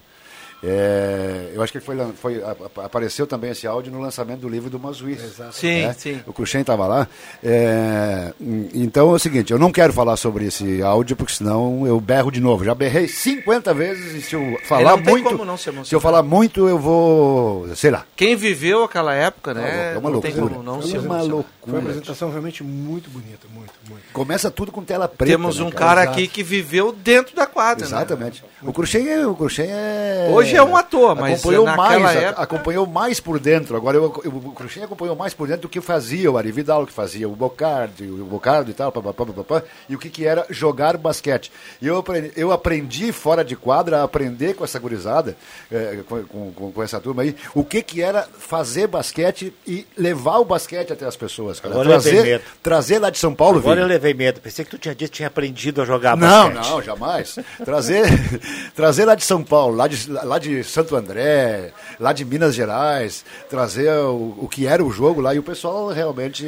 É, 0.65 1.51
eu 1.53 1.61
acho 1.61 1.73
que 1.73 1.79
foi, 1.81 1.97
foi, 2.13 2.41
apareceu 2.77 3.27
também 3.27 3.51
esse 3.51 3.67
áudio 3.67 3.91
no 3.91 3.99
lançamento 3.99 4.39
do 4.39 4.49
livro 4.49 4.69
do 4.69 4.79
Mazuí. 4.79 5.17
Sim, 5.51 5.87
né? 5.87 5.95
sim. 5.97 6.21
O 6.25 6.31
Cruxem 6.31 6.61
estava 6.61 6.87
lá. 6.87 7.07
É, 7.43 8.31
então 8.73 9.11
é 9.11 9.15
o 9.15 9.19
seguinte, 9.19 9.51
eu 9.51 9.59
não 9.59 9.71
quero 9.71 9.91
falar 9.91 10.15
sobre 10.15 10.45
esse 10.45 10.81
áudio, 10.81 11.17
porque 11.17 11.33
senão 11.33 11.85
eu 11.85 11.99
berro 11.99 12.31
de 12.31 12.39
novo. 12.39 12.63
Já 12.63 12.73
berrei 12.73 13.09
50 13.09 13.73
vezes 13.73 14.13
e 14.13 14.21
se 14.21 14.35
eu 14.35 14.57
falar 14.63 14.95
muito. 14.95 15.57
Se, 15.57 15.85
se 15.85 15.95
eu 15.95 15.99
falar 15.99 16.23
muito, 16.23 16.69
eu 16.69 16.79
vou. 16.79 17.67
sei 17.75 17.91
lá. 17.91 18.05
Quem 18.15 18.35
viveu 18.35 18.85
aquela 18.85 19.13
época, 19.13 19.53
né? 19.53 19.93
É 19.95 19.97
uma 19.97 20.09
loucura. 20.09 20.63
não 20.63 20.79
é 20.81 20.99
uma 20.99 21.21
loucura. 21.21 21.45
Foi 21.61 21.73
uma 21.73 21.79
apresentação 21.79 22.29
realmente 22.29 22.63
muito 22.63 23.09
bonita, 23.09 23.47
muito, 23.53 23.73
muito. 23.89 24.03
Começa 24.13 24.49
tudo 24.49 24.71
com 24.71 24.83
tela 24.83 25.07
preta. 25.09 25.33
Temos 25.33 25.59
um 25.59 25.65
né, 25.65 25.71
cara, 25.71 26.01
cara 26.01 26.11
aqui 26.11 26.27
que 26.27 26.41
viveu 26.41 26.93
dentro 26.93 27.35
da 27.35 27.45
quadra. 27.45 27.85
Né? 27.85 27.95
Exatamente. 27.95 28.43
Né? 28.43 28.69
O 28.69 28.71
Cruxem 28.71 29.09
é. 29.09 29.27
O 29.27 29.35
Cruxem 29.35 29.67
é. 29.69 30.29
Hoje 30.31 30.52
hoje 30.53 30.57
é 30.57 30.63
um 30.63 30.77
ator, 30.77 31.15
mas 31.15 31.39
acompanhou 31.39 31.65
mais, 31.65 32.15
época... 32.15 32.41
acompanhou 32.41 32.87
mais 32.87 33.19
por 33.19 33.39
dentro. 33.39 33.75
Agora 33.75 33.97
eu, 33.97 34.21
eu, 34.23 34.31
o 34.31 34.51
Cruxinha 34.51 34.85
acompanhou 34.85 35.15
mais 35.15 35.33
por 35.33 35.47
dentro 35.47 35.63
do 35.63 35.69
que 35.69 35.81
fazia 35.81 36.31
o 36.31 36.37
Ari 36.37 36.51
Vidal, 36.51 36.85
que 36.85 36.93
fazia 36.93 37.27
o 37.27 37.35
Bocardi, 37.35 38.05
o 38.05 38.25
Bocardo 38.25 38.69
e 38.69 38.73
tal, 38.73 38.91
pá, 38.91 39.01
pá, 39.01 39.13
pá, 39.13 39.63
e 39.89 39.95
o 39.95 39.99
que, 39.99 40.09
que 40.09 40.25
era 40.25 40.45
jogar 40.49 40.97
basquete. 40.97 41.51
E 41.81 41.87
eu 41.87 41.97
aprendi, 41.97 42.31
eu 42.35 42.51
aprendi 42.51 43.11
fora 43.11 43.43
de 43.43 43.55
quadra 43.55 44.01
a 44.01 44.03
aprender 44.03 44.53
com 44.53 44.63
essa 44.63 44.79
gurizada, 44.79 45.35
é, 45.71 45.99
com, 46.07 46.23
com, 46.23 46.71
com, 46.71 46.83
essa 46.83 46.99
turma 46.99 47.23
aí, 47.23 47.35
o 47.53 47.63
que, 47.63 47.81
que 47.81 48.01
era 48.01 48.27
fazer 48.37 48.87
basquete 48.87 49.53
e 49.65 49.85
levar 49.97 50.37
o 50.37 50.45
basquete 50.45 50.93
até 50.93 51.05
as 51.05 51.15
pessoas. 51.15 51.59
Cara. 51.59 51.73
Agora 51.73 51.89
trazer, 51.89 52.41
trazer 52.61 52.99
lá 52.99 53.09
de 53.09 53.17
São 53.17 53.33
Paulo. 53.33 53.59
Agora 53.59 53.81
eu 53.81 53.87
levei 53.87 54.13
medo. 54.13 54.39
Pensei 54.39 54.63
que 54.65 54.71
tu 54.71 54.77
tinha 54.77 54.93
dito 54.93 55.11
que 55.11 55.17
tinha 55.17 55.27
aprendido 55.27 55.81
a 55.81 55.85
jogar 55.85 56.15
não, 56.15 56.49
basquete. 56.49 56.63
Não, 56.63 56.71
não, 56.71 56.81
jamais. 56.81 57.35
trazer, 57.63 58.03
trazer 58.75 59.05
lá 59.05 59.15
de 59.15 59.23
São 59.23 59.43
Paulo, 59.43 59.75
lá 59.75 59.87
de, 59.87 60.09
lá 60.09 60.39
de 60.39 60.42
Santo 60.63 60.95
André, 60.95 61.71
lá 61.99 62.13
de 62.13 62.25
Minas 62.25 62.55
Gerais, 62.55 63.23
trazer 63.49 63.89
o, 63.91 64.35
o 64.37 64.47
que 64.49 64.67
era 64.67 64.83
o 64.83 64.91
jogo 64.91 65.21
lá 65.21 65.33
e 65.33 65.39
o 65.39 65.43
pessoal 65.43 65.87
realmente 65.89 66.45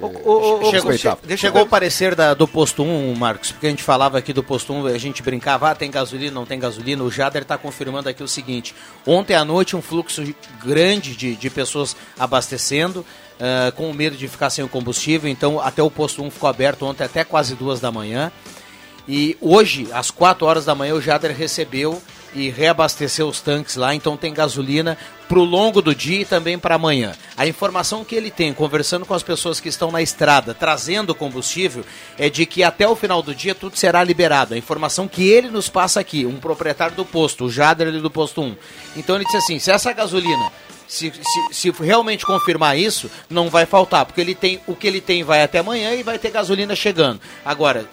o, 0.00 0.66
o, 0.66 0.70
chegou, 0.70 0.92
chegou 1.36 1.62
o 1.62 1.66
parecer 1.66 2.14
da, 2.14 2.34
do 2.34 2.46
posto 2.46 2.82
1, 2.82 3.14
Marcos, 3.14 3.52
porque 3.52 3.66
a 3.66 3.70
gente 3.70 3.82
falava 3.82 4.18
aqui 4.18 4.32
do 4.32 4.42
posto 4.42 4.72
1, 4.72 4.86
a 4.86 4.98
gente 4.98 5.22
brincava, 5.22 5.70
ah, 5.70 5.74
tem 5.74 5.90
gasolina, 5.90 6.32
não 6.32 6.46
tem 6.46 6.58
gasolina. 6.58 7.02
O 7.02 7.10
Jader 7.10 7.42
está 7.42 7.58
confirmando 7.58 8.08
aqui 8.08 8.22
o 8.22 8.28
seguinte: 8.28 8.74
ontem 9.06 9.34
à 9.34 9.44
noite 9.44 9.76
um 9.76 9.82
fluxo 9.82 10.22
grande 10.64 11.16
de, 11.16 11.34
de 11.36 11.50
pessoas 11.50 11.96
abastecendo. 12.18 13.04
Uh, 13.36 13.70
com 13.72 13.92
medo 13.92 14.16
de 14.16 14.26
ficar 14.28 14.48
sem 14.48 14.64
o 14.64 14.68
combustível, 14.68 15.28
então 15.28 15.60
até 15.60 15.82
o 15.82 15.90
posto 15.90 16.22
1 16.22 16.30
ficou 16.30 16.48
aberto 16.48 16.86
ontem 16.86 17.04
até 17.04 17.22
quase 17.22 17.54
duas 17.54 17.78
da 17.80 17.92
manhã. 17.92 18.32
E 19.06 19.36
hoje, 19.42 19.88
às 19.92 20.10
4 20.10 20.46
horas 20.46 20.64
da 20.64 20.74
manhã, 20.74 20.94
o 20.94 21.02
Jader 21.02 21.36
recebeu 21.36 22.00
e 22.36 22.50
reabasteceu 22.50 23.26
os 23.26 23.40
tanques 23.40 23.76
lá, 23.76 23.94
então 23.94 24.14
tem 24.14 24.32
gasolina 24.32 24.98
para 25.26 25.38
o 25.38 25.44
longo 25.44 25.80
do 25.80 25.94
dia 25.94 26.20
e 26.20 26.24
também 26.24 26.58
para 26.58 26.74
amanhã. 26.74 27.14
A 27.34 27.46
informação 27.46 28.04
que 28.04 28.14
ele 28.14 28.30
tem, 28.30 28.52
conversando 28.52 29.06
com 29.06 29.14
as 29.14 29.22
pessoas 29.22 29.58
que 29.58 29.70
estão 29.70 29.90
na 29.90 30.02
estrada, 30.02 30.52
trazendo 30.52 31.14
combustível, 31.14 31.82
é 32.18 32.28
de 32.28 32.44
que 32.44 32.62
até 32.62 32.86
o 32.86 32.94
final 32.94 33.22
do 33.22 33.34
dia 33.34 33.54
tudo 33.54 33.76
será 33.76 34.04
liberado. 34.04 34.52
A 34.52 34.58
informação 34.58 35.08
que 35.08 35.26
ele 35.26 35.48
nos 35.48 35.70
passa 35.70 35.98
aqui, 35.98 36.26
um 36.26 36.36
proprietário 36.36 36.94
do 36.94 37.06
posto, 37.06 37.46
o 37.46 37.50
Jader 37.50 37.90
do 37.90 38.10
posto 38.10 38.42
1. 38.42 38.56
Então 38.96 39.16
ele 39.16 39.24
disse 39.24 39.38
assim: 39.38 39.58
se 39.58 39.70
essa 39.70 39.90
gasolina 39.94 40.52
se, 40.86 41.10
se, 41.10 41.54
se, 41.54 41.70
realmente 41.70 42.24
confirmar 42.24 42.78
isso, 42.78 43.10
não 43.28 43.48
vai 43.48 43.66
faltar, 43.66 44.04
porque 44.04 44.20
ele 44.20 44.34
tem 44.34 44.60
o 44.66 44.76
que 44.76 44.86
ele 44.86 45.00
tem 45.00 45.24
vai 45.24 45.42
até 45.42 45.58
amanhã 45.58 45.94
e 45.94 46.02
vai 46.02 46.18
ter 46.18 46.30
gasolina 46.30 46.76
chegando. 46.76 47.20
Agora, 47.44 47.86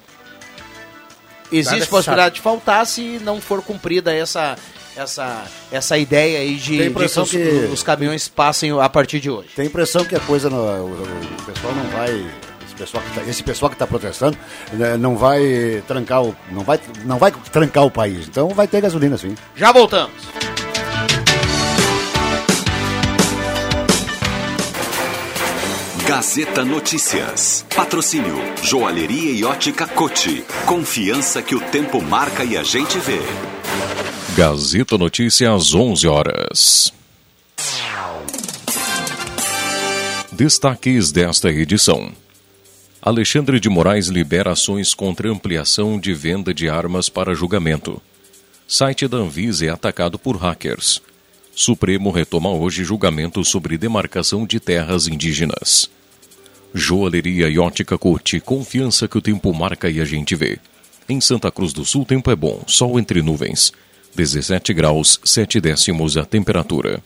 existe 1.57 1.87
possibilidade 1.87 2.35
de 2.35 2.41
faltar 2.41 2.85
se 2.85 3.19
não 3.19 3.39
for 3.39 3.61
cumprida 3.61 4.13
essa, 4.13 4.55
essa, 4.95 5.45
essa 5.71 5.97
ideia 5.97 6.39
aí 6.39 6.55
de, 6.55 6.89
de 6.89 6.93
que, 6.93 7.19
os, 7.19 7.31
que 7.31 7.69
os 7.71 7.83
caminhões 7.83 8.27
passem 8.27 8.71
a 8.79 8.89
partir 8.89 9.19
de 9.19 9.29
hoje. 9.29 9.49
Tem 9.55 9.63
a 9.63 9.67
impressão 9.67 10.03
que 10.05 10.15
a 10.15 10.19
coisa, 10.19 10.49
o, 10.49 10.53
o, 10.53 11.43
pessoal 11.45 11.73
não 11.73 11.85
vai 11.89 12.25
esse 12.65 12.75
pessoal 12.75 13.03
que 13.03 13.19
está 13.19 13.43
pessoal 13.43 13.69
que 13.69 13.75
tá 13.77 13.85
protestando 13.85 14.37
né, 14.73 14.97
não 14.97 15.15
vai 15.15 15.83
trancar 15.87 16.23
o 16.23 16.35
não 16.51 16.63
vai 16.63 16.79
não 17.05 17.17
vai 17.17 17.31
trancar 17.51 17.85
o 17.85 17.91
país. 17.91 18.27
Então 18.27 18.49
vai 18.49 18.67
ter 18.67 18.81
gasolina 18.81 19.17
sim. 19.17 19.35
Já 19.55 19.71
voltamos 19.71 20.13
Gazeta 26.15 26.63
Notícias. 26.63 27.65
Patrocínio 27.75 28.35
Joalheria 28.61 29.31
e 29.31 29.43
Ótica 29.43 29.87
Cote. 29.87 30.45
Confiança 30.67 31.41
que 31.41 31.55
o 31.55 31.59
tempo 31.59 31.99
marca 32.03 32.45
e 32.45 32.55
a 32.55 32.61
gente 32.61 32.99
vê. 32.99 33.17
Gazeta 34.37 34.95
Notícias, 34.95 35.73
11 35.73 36.07
horas. 36.07 36.93
Destaques 40.31 41.11
desta 41.11 41.49
edição. 41.49 42.11
Alexandre 43.01 43.59
de 43.59 43.67
Moraes 43.67 44.05
libera 44.05 44.51
ações 44.51 44.93
contra 44.93 45.31
ampliação 45.31 45.99
de 45.99 46.13
venda 46.13 46.53
de 46.53 46.69
armas 46.69 47.09
para 47.09 47.33
julgamento. 47.33 47.99
Site 48.67 49.07
da 49.07 49.17
Anvisa 49.17 49.65
é 49.65 49.69
atacado 49.69 50.19
por 50.19 50.37
hackers. 50.37 51.01
Supremo 51.55 52.11
retoma 52.11 52.51
hoje 52.51 52.83
julgamento 52.83 53.43
sobre 53.43 53.79
demarcação 53.79 54.45
de 54.45 54.59
terras 54.59 55.07
indígenas. 55.07 55.89
Joalheria 56.73 57.47
e 57.49 57.59
ótica 57.59 57.99
Corte, 57.99 58.39
confiança 58.39 59.07
que 59.07 59.17
o 59.17 59.21
tempo 59.21 59.53
marca 59.53 59.89
e 59.91 60.01
a 60.01 60.05
gente 60.05 60.35
vê. 60.35 60.57
Em 61.07 61.21
Santa 61.21 61.51
Cruz 61.51 61.71
do 61.71 61.85
Sul, 61.85 62.03
tempo 62.03 62.31
é 62.31 62.35
bom, 62.35 62.63
sol 62.65 62.99
entre 62.99 63.21
nuvens. 63.21 63.71
17 64.15 64.73
graus, 64.73 65.19
7 65.23 65.61
décimos 65.61 66.17
a 66.17 66.25
temperatura. 66.25 67.03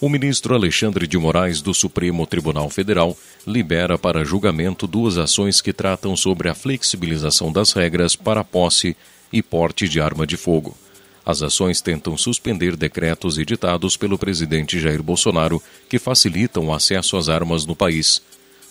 O 0.00 0.08
ministro 0.08 0.54
Alexandre 0.54 1.06
de 1.06 1.18
Moraes 1.18 1.60
do 1.60 1.74
Supremo 1.74 2.26
Tribunal 2.26 2.70
Federal 2.70 3.16
libera 3.46 3.98
para 3.98 4.24
julgamento 4.24 4.86
duas 4.86 5.18
ações 5.18 5.60
que 5.60 5.72
tratam 5.72 6.16
sobre 6.16 6.48
a 6.48 6.54
flexibilização 6.54 7.52
das 7.52 7.72
regras 7.72 8.14
para 8.14 8.44
posse 8.44 8.96
e 9.32 9.42
porte 9.42 9.88
de 9.88 10.00
arma 10.00 10.26
de 10.26 10.36
fogo. 10.36 10.76
As 11.24 11.40
ações 11.40 11.80
tentam 11.80 12.16
suspender 12.16 12.76
decretos 12.76 13.38
editados 13.38 13.96
pelo 13.96 14.18
presidente 14.18 14.78
Jair 14.80 15.02
Bolsonaro 15.02 15.62
que 15.88 15.98
facilitam 15.98 16.66
o 16.66 16.74
acesso 16.74 17.16
às 17.16 17.28
armas 17.28 17.64
no 17.64 17.76
país. 17.76 18.20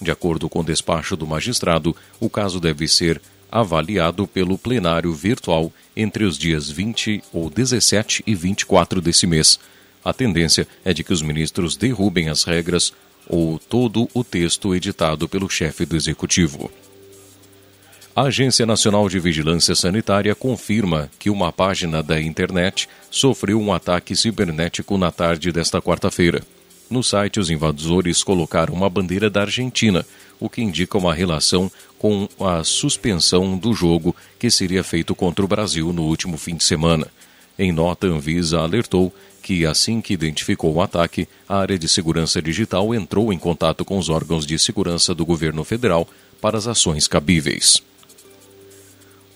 De 0.02 0.10
acordo 0.10 0.50
com 0.50 0.60
o 0.62 0.64
despacho 0.64 1.16
do 1.16 1.28
magistrado, 1.28 1.96
o 2.20 2.30
caso 2.30 2.60
deve 2.60 2.88
ser 2.88 3.22
avaliado 3.52 4.26
pelo 4.26 4.58
plenário 4.58 5.14
virtual 5.14 5.72
entre 5.96 6.24
os 6.24 6.38
dias 6.38 6.70
20 6.70 7.22
ou 7.32 7.50
17 7.50 8.24
e 8.26 8.34
24 8.34 9.02
desse 9.02 9.28
mês. 9.28 9.60
A 10.04 10.12
tendência 10.12 10.68
é 10.84 10.94
de 10.94 11.04
que 11.04 11.14
os 11.14 11.22
ministros 11.22 11.76
derrubem 11.76 12.30
as 12.30 12.44
regras 12.44 12.94
ou 13.28 13.60
todo 13.60 14.10
o 14.14 14.24
texto 14.24 14.74
editado 14.74 15.30
pelo 15.30 15.50
chefe 15.50 15.86
do 15.86 15.96
executivo. 15.96 16.72
A 18.16 18.24
Agência 18.24 18.66
Nacional 18.66 19.08
de 19.08 19.20
Vigilância 19.20 19.76
Sanitária 19.76 20.34
confirma 20.34 21.10
que 21.20 21.30
uma 21.30 21.52
página 21.52 22.02
da 22.02 22.20
internet 22.20 22.90
sofreu 23.10 23.62
um 23.62 23.72
ataque 23.72 24.16
cibernético 24.16 24.98
na 24.98 25.12
tarde 25.12 25.52
desta 25.52 25.82
quarta-feira. 25.82 26.42
No 26.92 27.02
site, 27.02 27.40
os 27.40 27.50
invasores 27.50 28.22
colocaram 28.22 28.74
uma 28.74 28.90
bandeira 28.90 29.30
da 29.30 29.44
Argentina, 29.44 30.06
o 30.38 30.50
que 30.50 30.62
indica 30.62 30.98
uma 30.98 31.14
relação 31.14 31.72
com 31.98 32.28
a 32.38 32.66
suspensão 32.66 33.58
do 33.58 33.74
jogo 33.74 34.14
que 34.38 34.52
seria 34.52 34.84
feito 34.84 35.16
contra 35.16 35.46
o 35.46 35.48
Brasil 35.48 35.94
no 35.94 36.02
último 36.02 36.38
fim 36.38 36.54
de 36.54 36.66
semana. 36.66 37.08
Em 37.58 37.72
nota, 37.72 38.08
Anvisa 38.08 38.60
alertou 38.60 39.14
que, 39.42 39.66
assim 39.66 40.02
que 40.02 40.14
identificou 40.14 40.74
o 40.74 40.82
ataque, 40.82 41.30
a 41.48 41.60
área 41.60 41.80
de 41.80 41.88
segurança 41.88 42.42
digital 42.42 42.94
entrou 42.94 43.32
em 43.32 43.40
contato 43.40 43.86
com 43.86 43.98
os 43.98 44.10
órgãos 44.10 44.46
de 44.46 44.60
segurança 44.60 45.16
do 45.16 45.26
governo 45.26 45.64
federal 45.64 46.06
para 46.42 46.58
as 46.58 46.68
ações 46.68 47.08
cabíveis. 47.08 47.82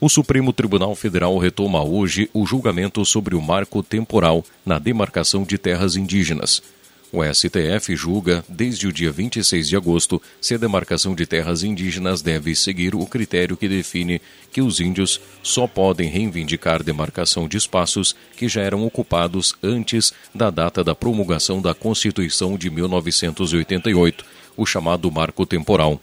O 0.02 0.10
Supremo 0.10 0.52
Tribunal 0.52 0.94
Federal 0.94 1.38
retoma 1.38 1.82
hoje 1.82 2.30
o 2.34 2.46
julgamento 2.46 3.06
sobre 3.06 3.34
o 3.34 3.42
marco 3.42 3.82
temporal 3.82 4.44
na 4.66 4.78
demarcação 4.78 5.44
de 5.44 5.58
terras 5.58 5.96
indígenas. 5.96 6.62
O 7.12 7.24
STF 7.24 7.96
julga, 7.96 8.44
desde 8.50 8.88
o 8.88 8.92
dia 8.92 9.12
26 9.12 9.70
de 9.70 9.78
agosto, 9.78 10.22
se 10.42 10.54
a 10.54 10.58
demarcação 10.58 11.16
de 11.16 11.26
terras 11.26 11.64
indígenas 11.64 12.22
deve 12.22 12.54
seguir 12.56 12.94
o 12.96 13.06
critério 13.06 13.56
que 13.56 13.70
define 13.70 14.22
que 14.52 14.62
os 14.62 14.80
índios 14.80 15.22
só 15.42 15.68
podem 15.68 16.10
reivindicar 16.10 16.84
demarcação 16.84 17.48
de 17.48 17.58
espaços 17.58 18.16
que 18.36 18.50
já 18.50 18.62
eram 18.62 18.86
ocupados 18.86 19.56
antes 19.64 20.14
da 20.34 20.50
data 20.50 20.84
da 20.84 20.96
promulgação 20.96 21.62
da 21.62 21.74
Constituição 21.74 22.58
de 22.58 22.70
1988, 22.70 24.26
o 24.58 24.66
chamado 24.66 25.10
Marco 25.12 25.46
Temporal. 25.46 26.02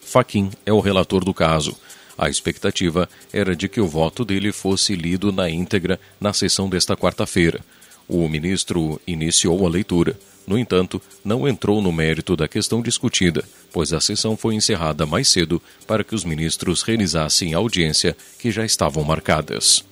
Faquim 0.00 0.50
é 0.66 0.72
o 0.72 0.80
relator 0.80 1.24
do 1.24 1.32
caso. 1.32 1.76
A 2.16 2.28
expectativa 2.28 3.08
era 3.32 3.56
de 3.56 3.68
que 3.68 3.80
o 3.80 3.88
voto 3.88 4.24
dele 4.24 4.52
fosse 4.52 4.94
lido 4.94 5.32
na 5.32 5.48
íntegra 5.48 5.98
na 6.20 6.32
sessão 6.32 6.68
desta 6.68 6.96
quarta-feira. 6.96 7.60
O 8.08 8.28
ministro 8.28 9.00
iniciou 9.06 9.66
a 9.66 9.70
leitura. 9.70 10.18
No 10.46 10.58
entanto, 10.58 11.00
não 11.24 11.48
entrou 11.48 11.80
no 11.80 11.90
mérito 11.90 12.36
da 12.36 12.46
questão 12.46 12.82
discutida, 12.82 13.44
pois 13.72 13.92
a 13.92 14.00
sessão 14.00 14.36
foi 14.36 14.54
encerrada 14.54 15.06
mais 15.06 15.28
cedo 15.28 15.60
para 15.86 16.04
que 16.04 16.14
os 16.14 16.24
ministros 16.24 16.82
realizassem 16.82 17.54
a 17.54 17.58
audiência 17.58 18.14
que 18.38 18.50
já 18.50 18.64
estavam 18.64 19.02
marcadas. 19.04 19.84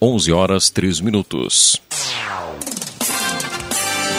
11 0.00 0.30
horas 0.32 0.68
3 0.68 1.00
minutos. 1.00 1.80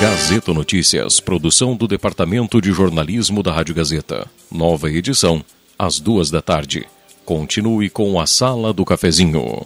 Gazeta 0.01 0.53
Notícias, 0.53 1.19
produção 1.19 1.75
do 1.75 1.87
Departamento 1.87 2.59
de 2.61 2.71
Jornalismo 2.71 3.41
da 3.41 3.51
Rádio 3.51 3.75
Gazeta. 3.75 4.27
Nova 4.51 4.91
edição, 4.91 5.43
às 5.77 5.99
duas 5.99 6.29
da 6.29 6.41
tarde. 6.41 6.85
Continue 7.25 7.89
com 7.89 8.19
a 8.19 8.25
Sala 8.25 8.71
do 8.71 8.85
Cafezinho. 8.85 9.65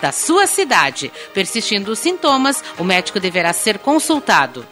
da 0.00 0.12
sua 0.12 0.46
cidade. 0.46 1.12
Persistindo 1.32 1.92
os 1.92 1.98
sintomas, 1.98 2.62
o 2.78 2.84
médico 2.84 3.20
deverá 3.20 3.52
ser 3.52 3.78
consultado. 3.78 4.66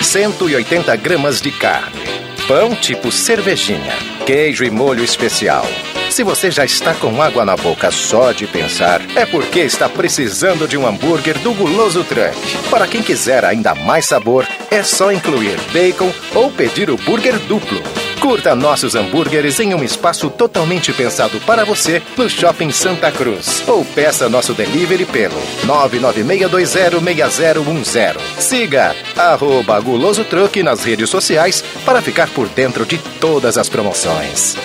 180 0.00 0.94
gramas 0.96 1.40
de 1.40 1.50
carne. 1.50 2.00
Pão 2.46 2.74
tipo 2.74 3.10
cervejinha. 3.10 3.96
Queijo 4.26 4.64
e 4.64 4.70
molho 4.70 5.02
especial. 5.02 5.66
Se 6.10 6.22
você 6.22 6.50
já 6.50 6.64
está 6.64 6.94
com 6.94 7.20
água 7.20 7.44
na 7.44 7.56
boca 7.56 7.90
só 7.90 8.30
de 8.30 8.46
pensar, 8.46 9.00
é 9.16 9.26
porque 9.26 9.60
está 9.60 9.88
precisando 9.88 10.68
de 10.68 10.76
um 10.76 10.86
hambúrguer 10.86 11.38
do 11.38 11.52
Guloso 11.52 12.04
Truck. 12.04 12.36
Para 12.70 12.86
quem 12.86 13.02
quiser 13.02 13.44
ainda 13.44 13.74
mais 13.74 14.06
sabor, 14.06 14.46
é 14.70 14.82
só 14.82 15.10
incluir 15.10 15.58
bacon 15.72 16.12
ou 16.34 16.50
pedir 16.50 16.90
o 16.90 16.96
burger 16.96 17.38
duplo. 17.40 17.82
Curta 18.20 18.54
nossos 18.54 18.94
hambúrgueres 18.94 19.58
em 19.60 19.74
um 19.74 19.84
espaço 19.84 20.30
totalmente 20.30 20.90
pensado 20.92 21.38
para 21.40 21.64
você 21.64 22.02
no 22.16 22.28
Shopping 22.28 22.70
Santa 22.70 23.10
Cruz. 23.12 23.64
Ou 23.68 23.84
peça 23.84 24.28
nosso 24.28 24.54
delivery 24.54 25.04
pelo 25.04 25.36
996206010. 25.66 28.16
Siga 28.38 28.94
arroba 29.16 29.78
Guloso 29.80 30.24
Truck 30.24 30.62
nas 30.62 30.84
redes 30.84 31.10
sociais 31.10 31.62
para 31.84 32.00
ficar 32.00 32.28
por 32.30 32.48
dentro 32.48 32.86
de 32.86 32.98
todas 33.20 33.58
as 33.58 33.68
promoções. 33.68 34.56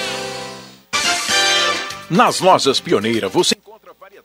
Nas 2.10 2.40
lojas 2.40 2.80
Pioneira 2.80 3.30
você 3.30 3.56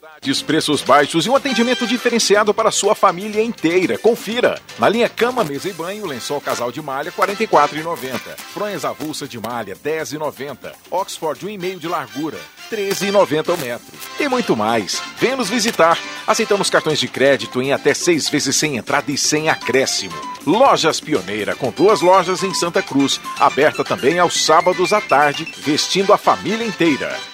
variedades, 0.04 0.42
preços 0.42 0.82
baixos 0.82 1.26
e 1.26 1.30
um 1.30 1.36
atendimento 1.36 1.86
diferenciado 1.86 2.52
para 2.52 2.70
sua 2.70 2.94
família 2.94 3.42
inteira. 3.42 3.96
Confira. 3.98 4.60
Na 4.78 4.88
linha 4.88 5.08
cama, 5.08 5.42
mesa 5.42 5.68
e 5.68 5.72
banho, 5.72 6.06
lençol 6.06 6.40
casal 6.40 6.70
de 6.70 6.82
malha 6.82 7.12
R$ 7.16 7.34
44,90. 7.34 8.36
Fronhas 8.52 8.84
avulsa 8.84 9.26
de 9.26 9.40
malha 9.40 9.74
R$ 9.74 9.90
10,90. 9.90 10.72
Oxford 10.90 11.46
1,5 11.46 11.78
de 11.78 11.88
largura 11.88 12.38
R$ 12.70 12.76
13,90 12.76 13.48
ao 13.48 13.56
metro. 13.56 13.86
E 14.18 14.28
muito 14.28 14.56
mais. 14.56 15.00
Venha 15.18 15.36
nos 15.36 15.48
visitar. 15.48 15.98
Aceitamos 16.26 16.70
cartões 16.70 16.98
de 16.98 17.08
crédito 17.08 17.62
em 17.62 17.72
até 17.72 17.94
seis 17.94 18.28
vezes 18.28 18.56
sem 18.56 18.76
entrada 18.76 19.10
e 19.10 19.18
sem 19.18 19.48
acréscimo. 19.48 20.14
Lojas 20.46 21.00
Pioneira, 21.00 21.54
com 21.54 21.70
duas 21.70 22.00
lojas 22.00 22.42
em 22.42 22.52
Santa 22.52 22.82
Cruz, 22.82 23.20
aberta 23.38 23.82
também 23.82 24.18
aos 24.18 24.44
sábados 24.44 24.92
à 24.92 25.00
tarde, 25.00 25.50
vestindo 25.64 26.12
a 26.12 26.18
família 26.18 26.66
inteira. 26.66 27.33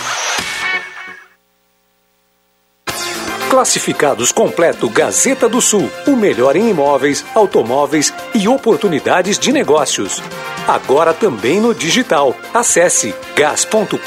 Classificados 3.51 4.31
completo 4.31 4.89
Gazeta 4.89 5.49
do 5.49 5.59
Sul, 5.59 5.91
o 6.07 6.15
melhor 6.15 6.55
em 6.55 6.69
imóveis, 6.69 7.25
automóveis 7.35 8.13
e 8.33 8.47
oportunidades 8.47 9.37
de 9.37 9.51
negócios. 9.51 10.23
Agora 10.65 11.13
também 11.13 11.59
no 11.59 11.75
digital. 11.75 12.33
Acesse 12.53 13.13
gas.com.br 13.35 13.97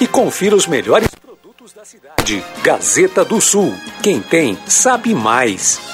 e 0.00 0.06
confira 0.08 0.56
os 0.56 0.66
melhores 0.66 1.06
produtos 1.14 1.72
da 1.72 1.84
cidade. 1.84 2.44
Gazeta 2.60 3.24
do 3.24 3.40
Sul. 3.40 3.72
Quem 4.02 4.20
tem, 4.20 4.58
sabe 4.66 5.14
mais. 5.14 5.93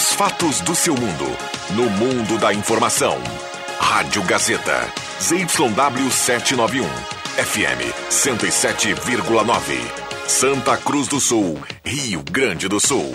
Os 0.00 0.14
fatos 0.14 0.62
do 0.62 0.74
seu 0.74 0.94
mundo. 0.94 1.26
No 1.72 1.90
mundo 1.90 2.38
da 2.38 2.54
informação. 2.54 3.18
Rádio 3.78 4.22
Gazeta. 4.22 4.90
ZYW 5.20 6.10
791. 6.10 6.88
FM 7.36 7.92
107,9. 8.08 9.78
Santa 10.26 10.78
Cruz 10.78 11.06
do 11.06 11.20
Sul. 11.20 11.60
Rio 11.84 12.22
Grande 12.22 12.66
do 12.66 12.80
Sul. 12.80 13.14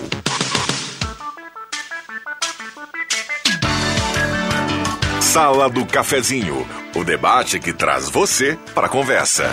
Sala 5.22 5.68
do 5.68 5.88
Cafezinho. 5.88 6.68
O 6.96 7.04
debate 7.04 7.60
que 7.60 7.74
traz 7.74 8.08
você 8.08 8.60
para 8.76 8.86
a 8.86 8.90
conversa. 8.90 9.50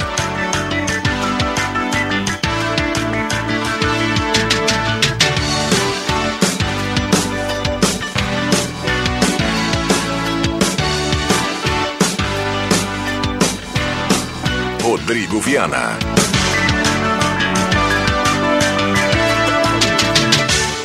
Rodrigo 15.13 15.41
Viana. 15.41 16.32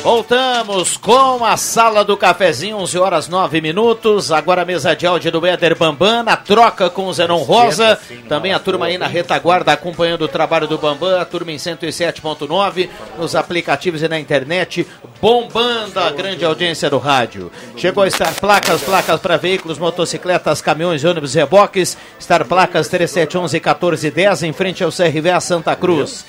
Voltamos 0.08 0.96
com 0.96 1.44
a 1.44 1.54
sala 1.58 2.02
do 2.02 2.16
cafezinho, 2.16 2.78
11 2.78 2.98
horas 2.98 3.28
9 3.28 3.60
minutos. 3.60 4.32
Agora 4.32 4.62
a 4.62 4.64
mesa 4.64 4.96
de 4.96 5.06
áudio 5.06 5.30
do 5.30 5.46
Éder 5.46 5.76
Bambam, 5.76 6.22
na 6.22 6.34
troca 6.34 6.88
com 6.88 7.08
o 7.08 7.12
Zenon 7.12 7.42
Rosa. 7.42 8.00
Também 8.26 8.54
a 8.54 8.58
turma 8.58 8.86
aí 8.86 8.96
na 8.96 9.06
retaguarda 9.06 9.70
acompanhando 9.70 10.22
o 10.22 10.28
trabalho 10.28 10.66
do 10.66 10.78
Bambam, 10.78 11.20
a 11.20 11.26
turma 11.26 11.52
em 11.52 11.56
107.9, 11.56 12.88
nos 13.18 13.36
aplicativos 13.36 14.00
e 14.00 14.08
na 14.08 14.18
internet, 14.18 14.86
bombando 15.20 16.00
a 16.00 16.08
grande 16.08 16.42
audiência 16.42 16.88
do 16.88 16.96
rádio. 16.96 17.52
Chegou 17.76 18.02
a 18.02 18.08
estar 18.08 18.32
placas, 18.32 18.80
placas 18.80 19.20
para 19.20 19.36
veículos, 19.36 19.78
motocicletas, 19.78 20.62
caminhões, 20.62 21.04
ônibus 21.04 21.34
reboques. 21.34 21.98
Estar 22.18 22.46
placas 22.46 22.88
3711 22.88 23.56
1410 23.56 24.42
em 24.44 24.54
frente 24.54 24.82
ao 24.82 24.90
CRVA 24.90 25.38
Santa 25.38 25.76
Cruz. 25.76 26.24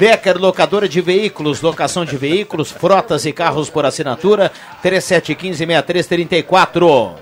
Becker 0.00 0.36
Locadora 0.38 0.88
de 0.88 1.00
Veículos, 1.02 1.60
locação 1.60 2.06
de 2.06 2.16
veículos, 2.16 2.70
frotas 2.70 3.26
e 3.26 3.34
carros 3.34 3.68
por 3.68 3.84
assinatura, 3.84 4.50
3715-6334. 4.82 7.16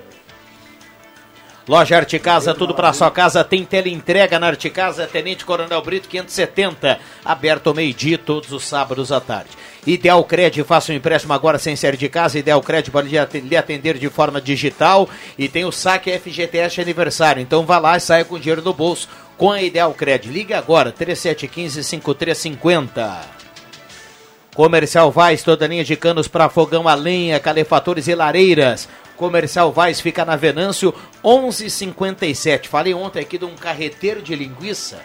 Loja 1.66 1.96
Arte 1.96 2.20
Casa, 2.20 2.54
tudo 2.54 2.76
para 2.76 2.92
sua 2.92 3.10
casa, 3.10 3.42
tem 3.42 3.64
teleentrega 3.64 4.38
na 4.38 4.46
Arte 4.46 4.70
Casa, 4.70 5.08
Tenente 5.08 5.44
Coronel 5.44 5.82
Brito 5.82 6.08
570, 6.08 7.00
aberto 7.24 7.66
ao 7.66 7.74
meio-dia 7.74 8.16
todos 8.16 8.52
os 8.52 8.64
sábados 8.64 9.10
à 9.10 9.20
tarde. 9.20 9.50
Ideal 9.84 10.22
Cred, 10.22 10.62
faça 10.62 10.92
um 10.92 10.94
empréstimo 10.94 11.32
agora 11.32 11.58
sem 11.58 11.74
série 11.74 11.96
de 11.96 12.08
casa, 12.08 12.38
Ideal 12.38 12.62
Cred 12.62 12.92
pode 12.92 13.08
lhe 13.08 13.56
atender 13.56 13.98
de 13.98 14.08
forma 14.08 14.40
digital 14.40 15.08
e 15.36 15.48
tem 15.48 15.64
o 15.64 15.72
saque 15.72 16.16
FGTS 16.16 16.80
aniversário, 16.80 17.42
então 17.42 17.66
vá 17.66 17.80
lá 17.80 17.96
e 17.96 18.00
saia 18.00 18.24
com 18.24 18.38
dinheiro 18.38 18.62
no 18.62 18.72
bolso 18.72 19.08
com 19.38 19.50
a 19.50 19.62
Ideal 19.62 19.94
Cred. 19.94 20.28
Ligue 20.28 20.52
agora, 20.52 20.92
3715-5350. 20.92 23.38
Comercial 24.54 25.10
Vaz, 25.12 25.42
toda 25.44 25.68
linha 25.68 25.84
de 25.84 25.96
canos 25.96 26.28
para 26.28 26.50
fogão 26.50 26.88
a 26.88 26.94
lenha, 26.94 27.38
calefatores 27.38 28.08
e 28.08 28.14
lareiras. 28.14 28.88
Comercial 29.16 29.72
Vaz 29.72 30.00
fica 30.00 30.24
na 30.24 30.34
Venâncio 30.36 30.92
1157. 31.24 32.68
Falei 32.68 32.92
ontem 32.92 33.20
aqui 33.20 33.38
de 33.38 33.44
um 33.44 33.54
carreteiro 33.54 34.20
de 34.20 34.34
linguiça 34.34 34.98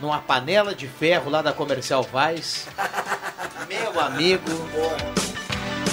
numa 0.00 0.18
panela 0.18 0.74
de 0.74 0.88
ferro 0.88 1.30
lá 1.30 1.42
da 1.42 1.52
Comercial 1.52 2.02
Vaz. 2.02 2.66
Meu 3.68 4.00
amigo. 4.00 4.48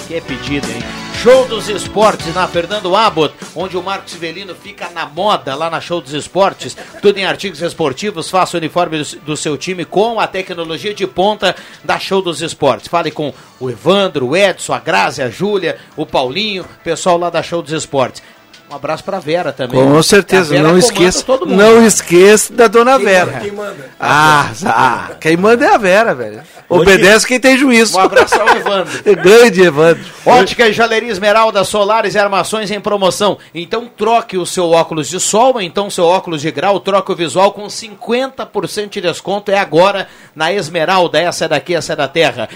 Que 0.07 0.15
é 0.15 0.21
pedido, 0.21 0.67
hein? 0.69 0.81
Show 1.23 1.47
dos 1.47 1.67
Esportes 1.67 2.31
na 2.35 2.47
Fernando 2.47 2.95
Abbott, 2.95 3.33
onde 3.55 3.75
o 3.75 3.81
Marcos 3.81 4.13
Velino 4.13 4.53
fica 4.53 4.89
na 4.91 5.07
moda 5.07 5.55
lá 5.55 5.71
na 5.71 5.81
Show 5.81 5.99
dos 5.99 6.13
Esportes. 6.13 6.77
Tudo 7.01 7.17
em 7.17 7.25
artigos 7.25 7.63
esportivos, 7.63 8.29
faça 8.29 8.55
o 8.55 8.59
uniforme 8.59 8.99
do, 8.99 9.19
do 9.21 9.37
seu 9.37 9.57
time 9.57 9.83
com 9.83 10.19
a 10.19 10.27
tecnologia 10.27 10.93
de 10.93 11.07
ponta 11.07 11.55
da 11.83 11.97
Show 11.97 12.21
dos 12.21 12.43
Esportes. 12.43 12.87
Fale 12.87 13.09
com 13.09 13.33
o 13.59 13.71
Evandro, 13.71 14.27
o 14.27 14.37
Edson, 14.37 14.73
a 14.73 14.79
Grazi, 14.79 15.23
a 15.23 15.29
Júlia, 15.29 15.79
o 15.97 16.05
Paulinho, 16.05 16.63
pessoal 16.83 17.17
lá 17.17 17.31
da 17.31 17.41
Show 17.41 17.63
dos 17.63 17.71
Esportes. 17.71 18.21
Um 18.69 18.75
abraço 18.75 19.03
pra 19.03 19.19
Vera 19.19 19.53
também. 19.53 19.79
Com 19.79 20.01
certeza, 20.01 20.59
não 20.59 20.77
esqueça. 20.77 21.23
Não 21.45 21.85
esqueça 21.85 22.51
da 22.51 22.67
dona 22.67 22.97
Quem 22.97 23.05
Vera. 23.05 23.25
manda? 23.25 23.39
Quem 23.39 23.51
manda? 23.51 23.89
Ah, 23.99 24.51
ah, 24.65 25.11
quem 25.19 25.37
manda 25.37 25.65
é 25.65 25.73
a 25.73 25.77
Vera, 25.77 26.15
velho. 26.15 26.41
Obedece 26.67 27.27
quem 27.27 27.39
tem 27.39 27.55
juízo. 27.57 27.95
Um 27.95 28.01
abraço 28.01 28.41
ao 28.41 28.49
Evandro. 28.57 29.03
Grande 29.21 29.61
Evandro. 29.61 30.03
Ótica 30.25 30.67
e 30.67 30.73
Jaleria 30.73 31.11
Esmeralda, 31.11 31.63
solares 31.63 32.15
e 32.15 32.19
armações 32.19 32.71
em 32.71 32.79
promoção. 32.79 33.37
Então 33.53 33.87
troque 33.87 34.35
o 34.35 34.47
seu 34.47 34.71
óculos 34.71 35.07
de 35.07 35.19
sol, 35.19 35.53
ou 35.53 35.61
então 35.61 35.89
seu 35.89 36.05
óculos 36.05 36.41
de 36.41 36.49
grau, 36.49 36.79
troque 36.79 37.11
o 37.11 37.15
visual 37.15 37.51
com 37.51 37.67
50% 37.67 38.89
de 38.89 39.01
desconto. 39.01 39.51
É 39.51 39.59
agora 39.59 40.07
na 40.35 40.51
Esmeralda. 40.51 41.19
Essa 41.19 41.45
é 41.45 41.47
daqui, 41.47 41.75
essa 41.75 41.93
é 41.93 41.95
da 41.95 42.07
terra. 42.07 42.49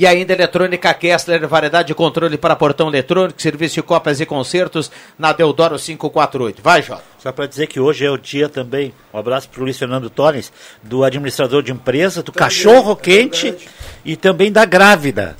E 0.00 0.06
ainda 0.06 0.32
Eletrônica 0.32 0.94
Kessler, 0.94 1.46
variedade 1.46 1.88
de 1.88 1.94
controle 1.94 2.38
para 2.38 2.56
portão 2.56 2.88
eletrônico, 2.88 3.42
serviço 3.42 3.74
de 3.74 3.82
cópias 3.82 4.18
e 4.18 4.24
concertos 4.24 4.90
na 5.18 5.30
Deodoro 5.30 5.78
548. 5.78 6.62
Vai, 6.62 6.80
Jota. 6.80 7.02
Só 7.18 7.30
para 7.30 7.44
dizer 7.44 7.66
que 7.66 7.78
hoje 7.78 8.06
é 8.06 8.10
o 8.10 8.16
dia 8.16 8.48
também, 8.48 8.94
um 9.12 9.18
abraço 9.18 9.46
para 9.50 9.60
o 9.60 9.64
Luiz 9.64 9.78
Fernando 9.78 10.08
Torres, 10.08 10.50
do 10.82 11.04
administrador 11.04 11.62
de 11.62 11.70
empresa, 11.70 12.22
do 12.22 12.32
cachorro 12.32 12.96
quente 12.96 13.54
e 14.02 14.16
também 14.16 14.50
da 14.50 14.64
grávida. 14.64 15.36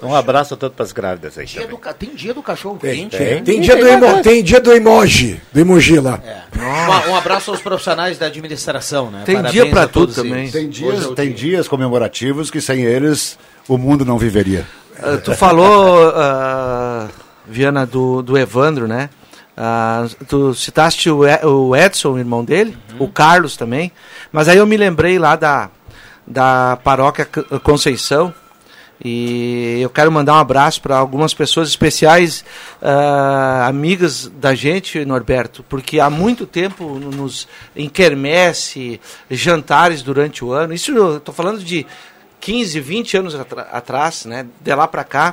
Um 0.00 0.14
abraço 0.14 0.54
a 0.54 0.56
todas 0.56 0.78
as 0.78 0.92
grávidas 0.92 1.36
aí. 1.36 1.46
Dia 1.46 1.62
também. 1.62 1.76
do 1.76 1.94
tem 1.94 2.14
dia 2.14 2.34
do 2.34 2.42
cachorro 2.42 2.78
Tem, 2.78 2.94
quente. 3.08 3.16
tem, 3.16 3.34
né? 3.36 3.42
tem 3.44 3.60
dia 3.60 3.76
do 3.76 3.88
emo, 3.88 4.22
tem 4.22 4.44
dia 4.44 4.60
do 4.60 4.72
emoji, 4.72 5.40
do 5.52 5.58
emoji 5.58 5.98
lá. 5.98 6.20
Um, 6.56 7.10
um 7.10 7.16
abraço 7.16 7.50
aos 7.50 7.60
profissionais 7.60 8.16
da 8.16 8.26
administração, 8.26 9.10
né? 9.10 9.22
Tem 9.26 9.36
Parabéns 9.36 9.52
dia 9.54 9.70
pra 9.70 9.82
a 9.84 9.88
todos 9.88 10.14
tudo 10.14 10.26
eles. 10.28 10.52
também. 10.52 10.70
Tem 10.70 10.86
Hoje 10.86 10.92
dias, 10.92 11.04
é 11.04 11.08
o 11.08 11.14
tem 11.16 11.26
dia. 11.32 11.34
dias 11.36 11.66
comemorativos 11.68 12.48
que 12.50 12.60
sem 12.60 12.84
eles 12.84 13.36
o 13.68 13.78
mundo 13.78 14.04
não 14.04 14.18
viveria. 14.18 14.66
Ah, 14.98 15.16
tu 15.16 15.34
falou, 15.34 16.12
ah, 16.14 17.08
Viana, 17.46 17.86
do, 17.86 18.22
do 18.22 18.38
Evandro, 18.38 18.86
né? 18.86 19.10
Ah, 19.56 20.06
tu 20.28 20.54
citaste 20.54 21.10
o, 21.10 21.24
Edson, 21.76 22.12
o 22.12 22.18
irmão 22.18 22.44
dele, 22.44 22.76
o 22.98 23.08
Carlos 23.08 23.56
também. 23.56 23.92
Mas 24.32 24.48
aí 24.48 24.58
eu 24.58 24.66
me 24.66 24.76
lembrei 24.76 25.18
lá 25.18 25.36
da, 25.36 25.70
da 26.26 26.78
paróquia 26.82 27.26
Conceição. 27.62 28.34
E 29.04 29.80
eu 29.82 29.90
quero 29.90 30.10
mandar 30.10 30.34
um 30.34 30.38
abraço 30.38 30.80
para 30.80 30.96
algumas 30.96 31.34
pessoas 31.34 31.68
especiais, 31.68 32.44
ah, 32.80 33.66
amigas 33.66 34.28
da 34.28 34.54
gente, 34.54 35.04
Norberto, 35.04 35.64
porque 35.68 35.98
há 35.98 36.08
muito 36.08 36.46
tempo 36.46 36.84
nos 36.94 37.46
em 37.74 37.90
jantares 39.30 40.00
durante 40.02 40.44
o 40.44 40.52
ano. 40.52 40.72
Isso 40.72 40.92
eu 40.92 41.16
estou 41.18 41.34
falando 41.34 41.62
de 41.62 41.84
15, 42.44 42.78
20 42.78 43.16
anos 43.16 43.34
atrás, 43.72 44.26
né? 44.26 44.44
De 44.60 44.74
lá 44.74 44.86
para 44.86 45.02
cá. 45.02 45.32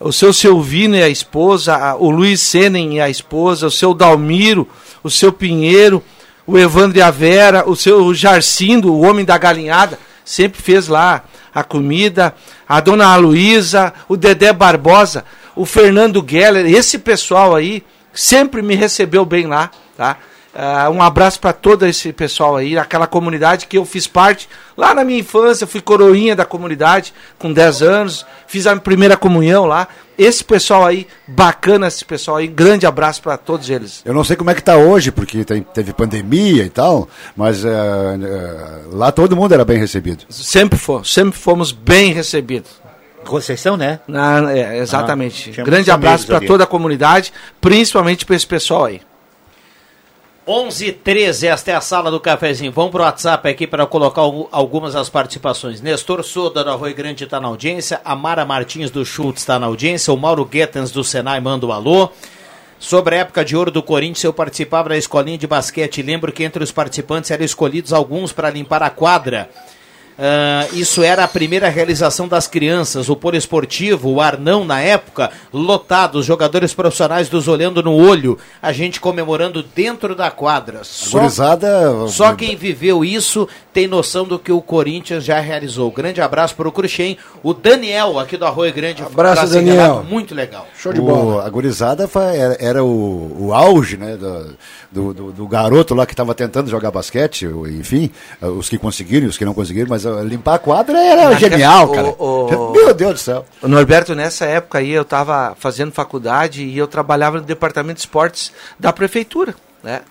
O 0.00 0.10
seu 0.12 0.32
Silvino 0.32 0.96
e 0.96 1.02
a 1.02 1.08
esposa, 1.08 1.76
a- 1.76 1.94
o 1.96 2.08
Luiz 2.08 2.40
Senen 2.40 2.94
e 2.96 3.00
a 3.02 3.10
esposa, 3.10 3.66
o 3.66 3.70
seu 3.70 3.92
Dalmiro, 3.92 4.66
o 5.02 5.10
seu 5.10 5.30
Pinheiro, 5.30 6.02
o 6.46 6.56
Evandro 6.56 6.96
e 6.96 7.02
a 7.02 7.10
Vera, 7.10 7.68
o 7.68 7.76
seu 7.76 8.14
Jarcindo, 8.14 8.90
o 8.94 9.02
homem 9.02 9.26
da 9.26 9.36
galinhada, 9.36 9.98
sempre 10.24 10.62
fez 10.62 10.88
lá 10.88 11.22
a 11.54 11.62
comida, 11.62 12.34
a 12.66 12.80
dona 12.80 13.08
Aloísa, 13.08 13.92
o 14.08 14.16
Dedé 14.16 14.50
Barbosa, 14.50 15.26
o 15.54 15.66
Fernando 15.66 16.24
Geller, 16.26 16.64
esse 16.66 16.98
pessoal 16.98 17.54
aí 17.54 17.84
sempre 18.14 18.62
me 18.62 18.74
recebeu 18.74 19.26
bem 19.26 19.46
lá, 19.46 19.70
tá? 19.98 20.16
Uh, 20.58 20.90
um 20.90 21.00
abraço 21.00 21.38
para 21.38 21.52
todo 21.52 21.86
esse 21.86 22.12
pessoal 22.12 22.56
aí, 22.56 22.76
aquela 22.76 23.06
comunidade 23.06 23.68
que 23.68 23.78
eu 23.78 23.84
fiz 23.84 24.08
parte 24.08 24.48
lá 24.76 24.92
na 24.92 25.04
minha 25.04 25.20
infância, 25.20 25.68
fui 25.68 25.80
coroinha 25.80 26.34
da 26.34 26.44
comunidade 26.44 27.14
com 27.38 27.52
10 27.52 27.80
anos, 27.80 28.26
fiz 28.48 28.66
a 28.66 28.74
primeira 28.74 29.16
comunhão 29.16 29.66
lá. 29.66 29.86
Esse 30.18 30.42
pessoal 30.42 30.84
aí, 30.84 31.06
bacana 31.28 31.86
esse 31.86 32.04
pessoal 32.04 32.38
aí, 32.38 32.48
grande 32.48 32.86
abraço 32.86 33.22
para 33.22 33.36
todos 33.36 33.70
eles. 33.70 34.02
Eu 34.04 34.12
não 34.12 34.24
sei 34.24 34.34
como 34.34 34.50
é 34.50 34.54
que 34.54 34.60
tá 34.60 34.76
hoje, 34.76 35.12
porque 35.12 35.44
tem, 35.44 35.62
teve 35.62 35.92
pandemia 35.92 36.64
e 36.64 36.70
tal, 36.70 37.08
mas 37.36 37.64
uh, 37.64 37.68
uh, 37.68 38.96
lá 38.96 39.12
todo 39.12 39.36
mundo 39.36 39.54
era 39.54 39.64
bem 39.64 39.78
recebido. 39.78 40.24
Sempre 40.28 40.76
fomos, 40.76 41.14
sempre 41.14 41.38
fomos 41.38 41.70
bem 41.70 42.12
recebidos. 42.12 42.72
Conceição, 43.24 43.76
né? 43.76 44.00
Na, 44.08 44.52
é, 44.52 44.78
exatamente. 44.78 45.54
Ah, 45.56 45.62
Grande 45.62 45.88
abraço 45.88 46.26
para 46.26 46.40
toda 46.40 46.64
a 46.64 46.66
comunidade, 46.66 47.32
principalmente 47.60 48.26
para 48.26 48.34
esse 48.34 48.46
pessoal 48.46 48.86
aí. 48.86 49.00
11 50.50 50.92
13 50.92 51.46
esta 51.46 51.72
é 51.72 51.74
a 51.74 51.80
sala 51.82 52.10
do 52.10 52.18
cafezinho. 52.18 52.72
Vamos 52.72 52.90
pro 52.90 53.02
WhatsApp 53.02 53.46
aqui 53.50 53.66
para 53.66 53.86
colocar 53.86 54.22
algumas 54.50 54.94
das 54.94 55.10
participações. 55.10 55.82
Nestor 55.82 56.24
Soda 56.24 56.64
do 56.64 56.70
Arroio 56.70 56.94
Grande 56.94 57.24
está 57.24 57.38
na 57.38 57.48
audiência, 57.48 58.00
a 58.02 58.16
Mara 58.16 58.46
Martins 58.46 58.90
do 58.90 59.04
Schultz 59.04 59.42
está 59.42 59.58
na 59.58 59.66
audiência, 59.66 60.10
o 60.10 60.16
Mauro 60.16 60.46
Guetens 60.46 60.90
do 60.90 61.04
Senai 61.04 61.38
manda 61.38 61.66
um 61.66 61.70
alô. 61.70 62.08
Sobre 62.78 63.16
a 63.16 63.18
época 63.18 63.44
de 63.44 63.54
ouro 63.54 63.70
do 63.70 63.82
Corinthians, 63.82 64.24
eu 64.24 64.32
participava 64.32 64.88
da 64.88 64.96
escolinha 64.96 65.36
de 65.36 65.46
basquete. 65.46 66.00
Lembro 66.00 66.32
que 66.32 66.42
entre 66.42 66.64
os 66.64 66.72
participantes 66.72 67.30
eram 67.30 67.44
escolhidos 67.44 67.92
alguns 67.92 68.32
para 68.32 68.48
limpar 68.48 68.82
a 68.82 68.88
quadra. 68.88 69.50
Uh, 70.18 70.74
isso 70.74 71.00
era 71.00 71.22
a 71.22 71.28
primeira 71.28 71.68
realização 71.68 72.26
das 72.26 72.48
crianças. 72.48 73.08
O 73.08 73.14
poliesportivo, 73.14 74.10
o 74.10 74.20
Arnão, 74.20 74.64
na 74.64 74.80
época, 74.80 75.30
lotado, 75.52 76.18
os 76.18 76.26
jogadores 76.26 76.74
profissionais 76.74 77.28
dos 77.28 77.46
olhando 77.46 77.80
no 77.84 77.94
olho, 77.94 78.36
a 78.60 78.72
gente 78.72 79.00
comemorando 79.00 79.62
dentro 79.62 80.16
da 80.16 80.28
quadra. 80.28 80.80
Só, 80.82 81.28
só 82.08 82.34
quem 82.34 82.56
viveu 82.56 83.04
isso 83.04 83.48
tem 83.72 83.86
noção 83.86 84.24
do 84.24 84.40
que 84.40 84.50
o 84.50 84.60
Corinthians 84.60 85.24
já 85.24 85.38
realizou. 85.38 85.88
Grande 85.92 86.20
abraço 86.20 86.56
para 86.56 86.66
o 86.66 86.72
Cruxem. 86.72 87.16
O 87.40 87.54
Daniel, 87.54 88.18
aqui 88.18 88.36
do 88.36 88.44
Arroio 88.44 88.74
Grande. 88.74 89.04
Abraço, 89.04 89.52
Daniel. 89.52 90.04
Muito 90.08 90.34
legal. 90.34 90.66
Show 90.76 90.92
de 90.92 91.00
bola. 91.00 91.46
a 91.46 91.48
gurizada 91.48 92.10
era, 92.34 92.56
era 92.58 92.84
o, 92.84 93.36
o, 93.38 93.54
auge 93.54 93.96
né, 93.96 94.16
do, 94.16 94.56
do, 94.90 95.14
do, 95.14 95.32
do 95.32 95.46
garoto 95.46 95.94
lá 95.94 96.04
que 96.04 96.12
estava 96.12 96.34
tentando 96.34 96.68
jogar 96.68 96.90
basquete, 96.90 97.46
enfim, 97.68 98.10
os 98.40 98.68
que 98.68 98.78
conseguiram 98.78 99.26
e 99.26 99.28
os 99.28 99.38
que 99.38 99.44
não 99.44 99.54
conseguiram, 99.54 99.88
mas 99.88 100.07
limpar 100.22 100.54
a 100.54 100.58
quadra 100.58 100.98
era 100.98 101.34
genial, 101.34 101.88
cara. 101.88 102.08
O, 102.18 102.46
o, 102.46 102.72
Meu 102.76 102.94
Deus 102.94 103.14
do 103.14 103.18
céu. 103.18 103.44
Norberto, 103.62 104.14
nessa 104.14 104.44
época 104.44 104.78
aí 104.78 104.90
eu 104.90 105.02
estava 105.02 105.56
fazendo 105.58 105.92
faculdade 105.92 106.64
e 106.64 106.76
eu 106.76 106.86
trabalhava 106.86 107.38
no 107.38 107.44
departamento 107.44 107.94
de 107.94 108.00
esportes 108.00 108.52
da 108.78 108.92
prefeitura, 108.92 109.54
né? 109.82 110.02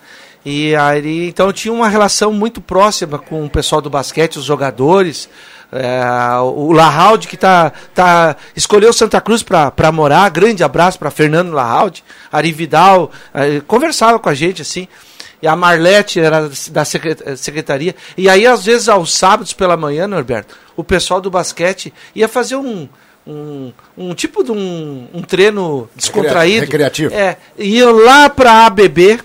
E 0.44 0.74
aí, 0.76 1.28
então 1.28 1.46
eu 1.46 1.52
tinha 1.52 1.74
uma 1.74 1.88
relação 1.88 2.32
muito 2.32 2.60
próxima 2.60 3.18
com 3.18 3.44
o 3.44 3.50
pessoal 3.50 3.80
do 3.80 3.90
basquete, 3.90 4.38
os 4.38 4.44
jogadores. 4.44 5.28
É, 5.70 6.00
o 6.40 6.72
Lahalde 6.72 7.28
que 7.28 7.36
tá, 7.36 7.70
tá, 7.94 8.34
escolheu 8.56 8.90
Santa 8.90 9.20
Cruz 9.20 9.42
para 9.42 9.92
morar. 9.92 10.30
Grande 10.30 10.64
abraço 10.64 10.98
para 10.98 11.10
Fernando 11.10 11.52
Lahalde, 11.52 12.02
Ari 12.32 12.52
Vidal, 12.52 13.10
é, 13.34 13.60
conversava 13.60 14.18
com 14.18 14.30
a 14.30 14.34
gente 14.34 14.62
assim 14.62 14.88
e 15.40 15.46
a 15.46 15.54
Marlete 15.54 16.20
era 16.20 16.50
da 16.70 16.84
secretaria. 16.84 17.94
E 18.16 18.28
aí, 18.28 18.46
às 18.46 18.64
vezes, 18.64 18.88
aos 18.88 19.14
sábados 19.14 19.52
pela 19.52 19.76
manhã, 19.76 20.06
Norberto, 20.06 20.56
o 20.76 20.82
pessoal 20.82 21.20
do 21.20 21.30
basquete 21.30 21.92
ia 22.14 22.26
fazer 22.26 22.56
um, 22.56 22.88
um, 23.26 23.72
um 23.96 24.14
tipo 24.14 24.42
de 24.42 24.50
um, 24.50 25.08
um 25.12 25.22
treino 25.22 25.88
descontraído. 25.94 26.62
Recreativo. 26.62 27.14
É, 27.14 27.36
ia 27.56 27.90
lá 27.90 28.28
para 28.28 28.50
a 28.50 28.66
ABB 28.66 29.20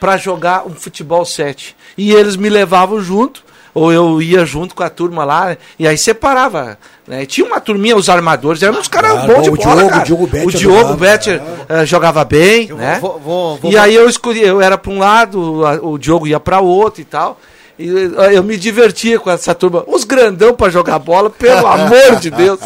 para 0.00 0.16
jogar 0.16 0.66
um 0.66 0.74
futebol 0.74 1.24
7. 1.24 1.76
E 1.96 2.12
eles 2.12 2.36
me 2.36 2.50
levavam 2.50 3.00
junto 3.00 3.45
ou 3.76 3.92
eu 3.92 4.22
ia 4.22 4.46
junto 4.46 4.74
com 4.74 4.82
a 4.82 4.88
turma 4.88 5.22
lá, 5.22 5.54
e 5.78 5.86
aí 5.86 5.98
separava. 5.98 6.78
Né? 7.06 7.26
Tinha 7.26 7.46
uma 7.46 7.60
turminha, 7.60 7.94
os 7.94 8.08
armadores, 8.08 8.62
eram 8.62 8.80
uns 8.80 8.88
caras 8.88 9.12
ah, 9.12 9.26
bons 9.26 9.42
de 9.42 9.50
bola, 9.50 9.76
Diogo, 9.76 9.90
cara. 9.90 10.04
Diogo 10.04 10.26
Better 10.26 10.48
o 10.48 10.50
Diogo 10.50 10.94
Better 10.94 11.42
uh, 11.42 11.84
jogava 11.84 12.24
bem, 12.24 12.70
eu 12.70 12.76
né? 12.76 12.98
Vou, 12.98 13.20
vou, 13.20 13.56
vou, 13.58 13.70
e 13.70 13.76
aí 13.76 13.94
eu 13.94 14.08
escolhi, 14.08 14.40
eu 14.40 14.62
era 14.62 14.78
para 14.78 14.90
um 14.90 14.98
lado, 14.98 15.62
o 15.82 15.98
Diogo 15.98 16.26
ia 16.26 16.40
para 16.40 16.58
outro 16.60 17.02
e 17.02 17.04
tal. 17.04 17.38
E 17.78 17.86
eu 18.32 18.42
me 18.42 18.56
divertia 18.56 19.20
com 19.20 19.30
essa 19.30 19.54
turma. 19.54 19.84
Os 19.86 20.04
grandão 20.04 20.54
para 20.54 20.72
jogar 20.72 20.98
bola, 20.98 21.28
pelo 21.28 21.66
amor 21.68 22.16
de 22.16 22.30
Deus. 22.30 22.58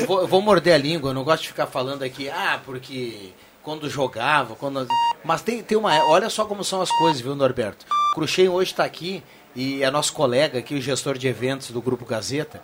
Eu 0.00 0.06
vou, 0.08 0.20
eu 0.22 0.26
vou 0.26 0.42
morder 0.42 0.74
a 0.74 0.78
língua, 0.78 1.10
eu 1.10 1.14
não 1.14 1.22
gosto 1.22 1.42
de 1.42 1.48
ficar 1.48 1.66
falando 1.66 2.02
aqui, 2.02 2.28
ah, 2.28 2.58
porque 2.66 3.30
quando 3.62 3.88
jogava, 3.88 4.56
quando. 4.56 4.84
Mas 5.24 5.42
tem, 5.42 5.62
tem 5.62 5.78
uma. 5.78 5.94
Olha 6.08 6.28
só 6.28 6.44
como 6.44 6.64
são 6.64 6.82
as 6.82 6.90
coisas, 6.90 7.20
viu, 7.20 7.36
Norberto? 7.36 7.86
O 8.10 8.14
Cruxem 8.16 8.48
hoje 8.48 8.72
está 8.72 8.82
aqui 8.82 9.22
e 9.58 9.82
é 9.82 9.90
nosso 9.90 10.12
colega 10.12 10.60
aqui, 10.60 10.76
o 10.76 10.80
gestor 10.80 11.18
de 11.18 11.26
eventos 11.26 11.72
do 11.72 11.82
Grupo 11.82 12.04
Gazeta. 12.04 12.62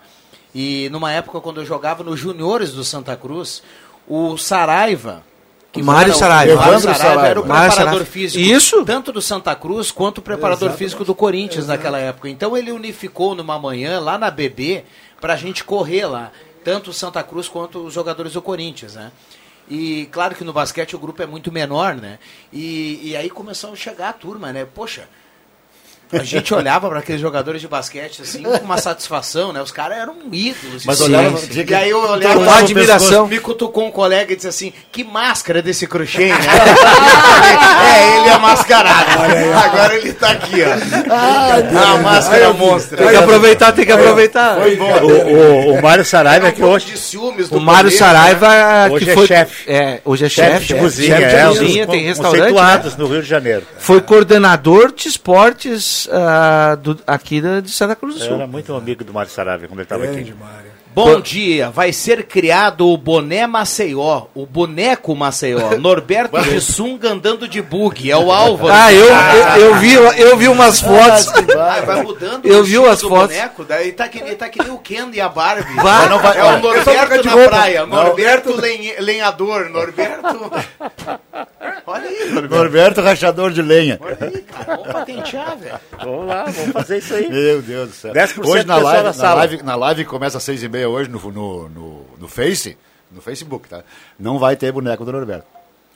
E 0.55 0.89
numa 0.93 1.11
época, 1.11 1.41
quando 1.41 1.61
eu 1.61 1.67
jogava 1.67 2.05
nos 2.05 2.21
juniores 2.21 2.71
do 2.71 2.85
Santa 2.85 3.17
Cruz, 3.17 3.65
o 4.07 4.39
Saraiva, 4.39 5.25
que 5.73 5.83
Mário 5.83 6.15
Saraiva. 6.15 6.55
Mário 6.55 6.79
Saraiva, 6.79 6.99
Saraiva 7.03 7.27
era 7.27 7.41
o 7.41 7.49
Mário 7.49 7.67
preparador 7.67 7.93
Saraiva. 7.95 8.05
físico 8.05 8.45
Isso? 8.45 8.85
tanto 8.85 9.11
do 9.11 9.21
Santa 9.21 9.57
Cruz 9.57 9.91
quanto 9.91 10.19
o 10.19 10.23
preparador 10.23 10.69
Exato. 10.69 10.79
físico 10.79 11.05
do 11.05 11.17
Corinthians 11.17 11.65
Exato. 11.65 11.77
naquela 11.77 11.99
época. 11.99 12.29
Então 12.29 12.57
ele 12.57 12.71
unificou 12.71 13.35
numa 13.35 13.59
manhã 13.59 13.99
lá 13.99 14.17
na 14.17 14.31
BB 14.31 14.85
para 15.21 15.33
a 15.35 15.37
gente 15.37 15.65
correr 15.65 16.07
lá, 16.07 16.31
tanto 16.63 16.91
o 16.91 16.93
Santa 16.93 17.25
Cruz 17.25 17.49
quanto 17.49 17.81
os 17.81 17.93
jogadores 17.93 18.35
do 18.35 18.41
Corinthians, 18.41 18.95
né? 18.95 19.11
E 19.69 20.09
claro 20.13 20.37
que 20.37 20.45
no 20.45 20.53
basquete 20.53 20.95
o 20.95 20.99
grupo 21.01 21.21
é 21.21 21.27
muito 21.27 21.51
menor, 21.51 21.97
né? 21.97 22.21
E, 22.53 23.01
e 23.03 23.17
aí 23.17 23.29
começou 23.29 23.73
a 23.73 23.77
chegar 23.77 24.11
a 24.11 24.13
turma, 24.13 24.53
né? 24.53 24.65
Poxa, 24.65 25.09
a 26.19 26.23
gente 26.23 26.55
olhava 26.55 26.89
para 26.89 26.99
aqueles 26.99 27.21
jogadores 27.21 27.61
de 27.61 27.69
basquete 27.69 28.23
assim 28.23 28.43
com 28.43 28.65
uma 28.65 28.79
satisfação, 28.79 29.53
né? 29.53 29.63
Os 29.63 29.71
caras 29.71 29.99
eram 29.99 30.17
ídolos. 30.33 30.85
Mas 30.85 31.01
olhava, 31.01 31.37
sim. 31.39 31.65
E 31.67 31.75
aí 31.75 31.91
eu 31.91 31.99
olhava 31.99 32.45
com 32.45 32.51
admiração. 32.51 33.27
Me 33.27 33.39
cutucou 33.39 33.87
um 33.87 33.91
colega 33.91 34.33
e 34.33 34.37
disse 34.37 34.49
assim: 34.49 34.73
"Que 34.91 35.05
máscara 35.05 35.63
desse 35.63 35.87
crochê, 35.87 36.29
né?" 36.29 36.39
é, 37.95 38.19
ele 38.21 38.29
é 38.29 38.39
mascarado. 38.39 39.11
Agora 39.65 39.95
ele 39.97 40.13
tá 40.13 40.31
aqui, 40.31 40.63
ó. 40.63 41.13
Ah, 41.13 41.95
a 41.95 41.99
máscara 41.99 42.53
monstra. 42.53 42.97
Tem 42.97 43.09
que 43.09 43.17
aproveitar, 43.17 43.73
tem 43.73 43.85
que 43.85 43.93
aproveitar. 43.93 44.57
Foi 44.57 44.77
bom. 44.77 44.93
O, 45.03 45.11
o, 45.11 45.75
o 45.75 45.83
Mário 45.83 46.05
Saraiva 46.05 46.49
é 46.49 46.53
que 46.53 46.63
hoje 46.63 46.95
o 47.51 47.61
Mário 47.61 47.91
Saraiva 47.91 48.49
hoje 48.91 49.05
que 49.05 49.11
é 49.11 49.15
foi 49.15 49.27
chefe. 49.27 49.71
É, 49.71 50.01
hoje 50.05 50.25
é 50.25 50.29
chefe 50.29 50.67
de 50.67 50.75
cozinha, 50.75 51.17
chefe 51.17 51.29
de 51.29 51.37
é, 51.37 51.47
cozinha, 51.47 51.87
tem 51.87 52.05
restaurante 52.05 52.55
né? 52.55 52.93
no 52.99 53.07
Rio 53.07 53.23
de 53.23 53.29
Janeiro. 53.29 53.67
Foi 53.79 54.01
coordenador 54.01 54.93
de 54.93 55.09
esportes 55.09 56.04
uh, 56.07 56.77
do, 56.77 56.99
aqui 57.07 57.41
da, 57.41 57.61
de 57.61 57.71
Santa 57.71 57.97
Cruz 57.97 58.15
do 58.15 58.21
Sul. 58.21 58.31
Eu 58.31 58.37
era 58.37 58.47
muito 58.47 58.75
amigo 58.75 59.05
do 59.05 59.13
Mário 59.13 59.31
Saravia 59.31 59.69
quando 59.69 59.81
ele 59.81 59.85
estava 59.85 60.05
aqui. 60.05 60.35
Mário. 60.35 60.75
Bom 60.95 61.21
dia, 61.21 61.71
vai 61.71 61.93
ser 61.93 62.23
criado 62.23 62.87
o 62.87 62.97
boné 62.97 63.49
Maceió, 63.49 64.27
o 64.33 64.47
boneco 64.47 65.13
Maceió, 65.17 65.75
Norberto 65.77 66.41
de 66.41 66.61
Sunga 66.61 67.11
andando 67.11 67.49
de 67.49 67.61
bug, 67.61 68.09
é 68.09 68.17
o 68.17 68.31
Álvaro. 68.31 68.73
Ah, 68.73 68.93
eu, 68.93 69.09
eu, 69.09 69.67
eu, 69.67 69.75
vi, 69.75 69.93
eu 69.95 70.37
vi 70.37 70.47
umas 70.47 70.81
fotos. 70.81 71.33
Ah, 71.59 71.81
vai 71.85 72.01
mudando 72.01 72.47
eu 72.47 72.63
vi 72.63 72.79
umas 72.79 73.03
fotos. 73.03 73.35
boneco, 73.35 73.65
daí 73.65 73.91
tá 73.91 74.07
que, 74.07 74.21
tá 74.37 74.49
que 74.49 74.63
nem 74.63 74.71
o 74.71 74.79
Ken 74.79 75.11
e 75.13 75.21
a 75.21 75.29
Barbie. 75.29 75.75
Vai, 75.75 76.09
não 76.09 76.21
vai, 76.21 76.39
é 76.39 76.45
o 76.45 76.61
Norberto 76.61 77.25
na 77.25 77.49
praia, 77.49 77.87
Norberto 77.87 78.55
lenhador, 79.01 79.69
Norberto... 79.71 80.53
Olha 81.87 82.09
aí, 82.09 82.31
Norberto. 82.31 82.55
Norberto 82.55 83.01
rachador 83.03 83.51
de 83.51 83.61
lenha. 83.61 83.99
Olha 84.01 84.17
aí, 84.21 84.43
cara, 84.43 84.77
vamos 84.77 84.93
patentear, 84.93 85.57
velho. 85.59 85.81
Vamos 85.99 86.27
lá, 86.27 86.45
vamos 86.45 86.73
fazer 86.73 86.99
isso 86.99 87.15
aí. 87.15 87.29
Meu 87.29 87.63
Deus 87.63 87.89
do 87.91 87.95
céu. 87.95 88.13
Hoje 88.45 88.65
na 88.65 88.77
live, 88.77 89.19
na 89.19 89.35
live, 89.35 89.63
na 89.63 89.77
live 89.77 90.05
começa 90.05 90.39
às 90.39 90.43
seis 90.43 90.63
e 90.63 90.69
meia 90.69 90.89
hoje 90.89 91.11
no, 91.11 91.21
no, 91.31 91.69
no, 91.69 92.07
no 92.19 92.29
Face, 92.29 92.77
no 93.13 93.21
Facebook, 93.21 93.69
tá? 93.69 93.83
Não 94.19 94.39
vai 94.39 94.57
ter 94.57 94.73
boneco 94.73 95.05
do 95.05 95.13
Norberto. 95.13 95.47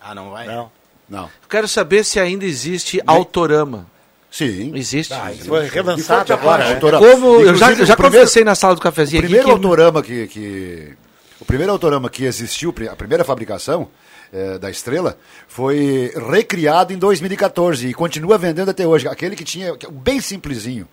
Ah, 0.00 0.14
não 0.14 0.30
vai? 0.30 0.46
Não. 0.46 0.70
Não. 1.08 1.30
Quero 1.48 1.66
saber 1.66 2.04
se 2.04 2.20
ainda 2.20 2.44
existe 2.44 3.00
Autorama. 3.06 3.86
Sim. 4.30 4.76
Existe. 4.76 5.14
Ah, 5.14 5.32
isso 5.32 5.46
foi 5.46 5.66
relançado 5.68 6.32
agora. 6.34 6.74
Né? 6.74 6.80
Como 6.80 7.40
eu 7.40 7.54
já, 7.54 7.72
já 7.72 7.96
conversei 7.96 8.44
na 8.44 8.54
sala 8.54 8.74
do 8.74 8.80
cafezinho 8.80 9.20
o 9.20 9.22
primeiro 9.22 9.46
aqui. 9.46 9.50
Autorama 9.50 10.02
que, 10.02 10.26
que, 10.26 10.92
o 11.40 11.46
primeiro 11.46 11.72
Autorama 11.72 12.10
que 12.10 12.24
existiu, 12.24 12.74
a 12.90 12.96
primeira 12.96 13.24
fabricação 13.24 13.88
é, 14.32 14.58
da 14.58 14.70
Estrela, 14.70 15.18
foi 15.46 16.12
recriado 16.30 16.92
em 16.92 16.98
2014 16.98 17.88
e 17.88 17.94
continua 17.94 18.38
vendendo 18.38 18.70
até 18.70 18.86
hoje. 18.86 19.08
Aquele 19.08 19.36
que 19.36 19.44
tinha, 19.44 19.74
bem 19.90 20.20
simplesinho. 20.20 20.86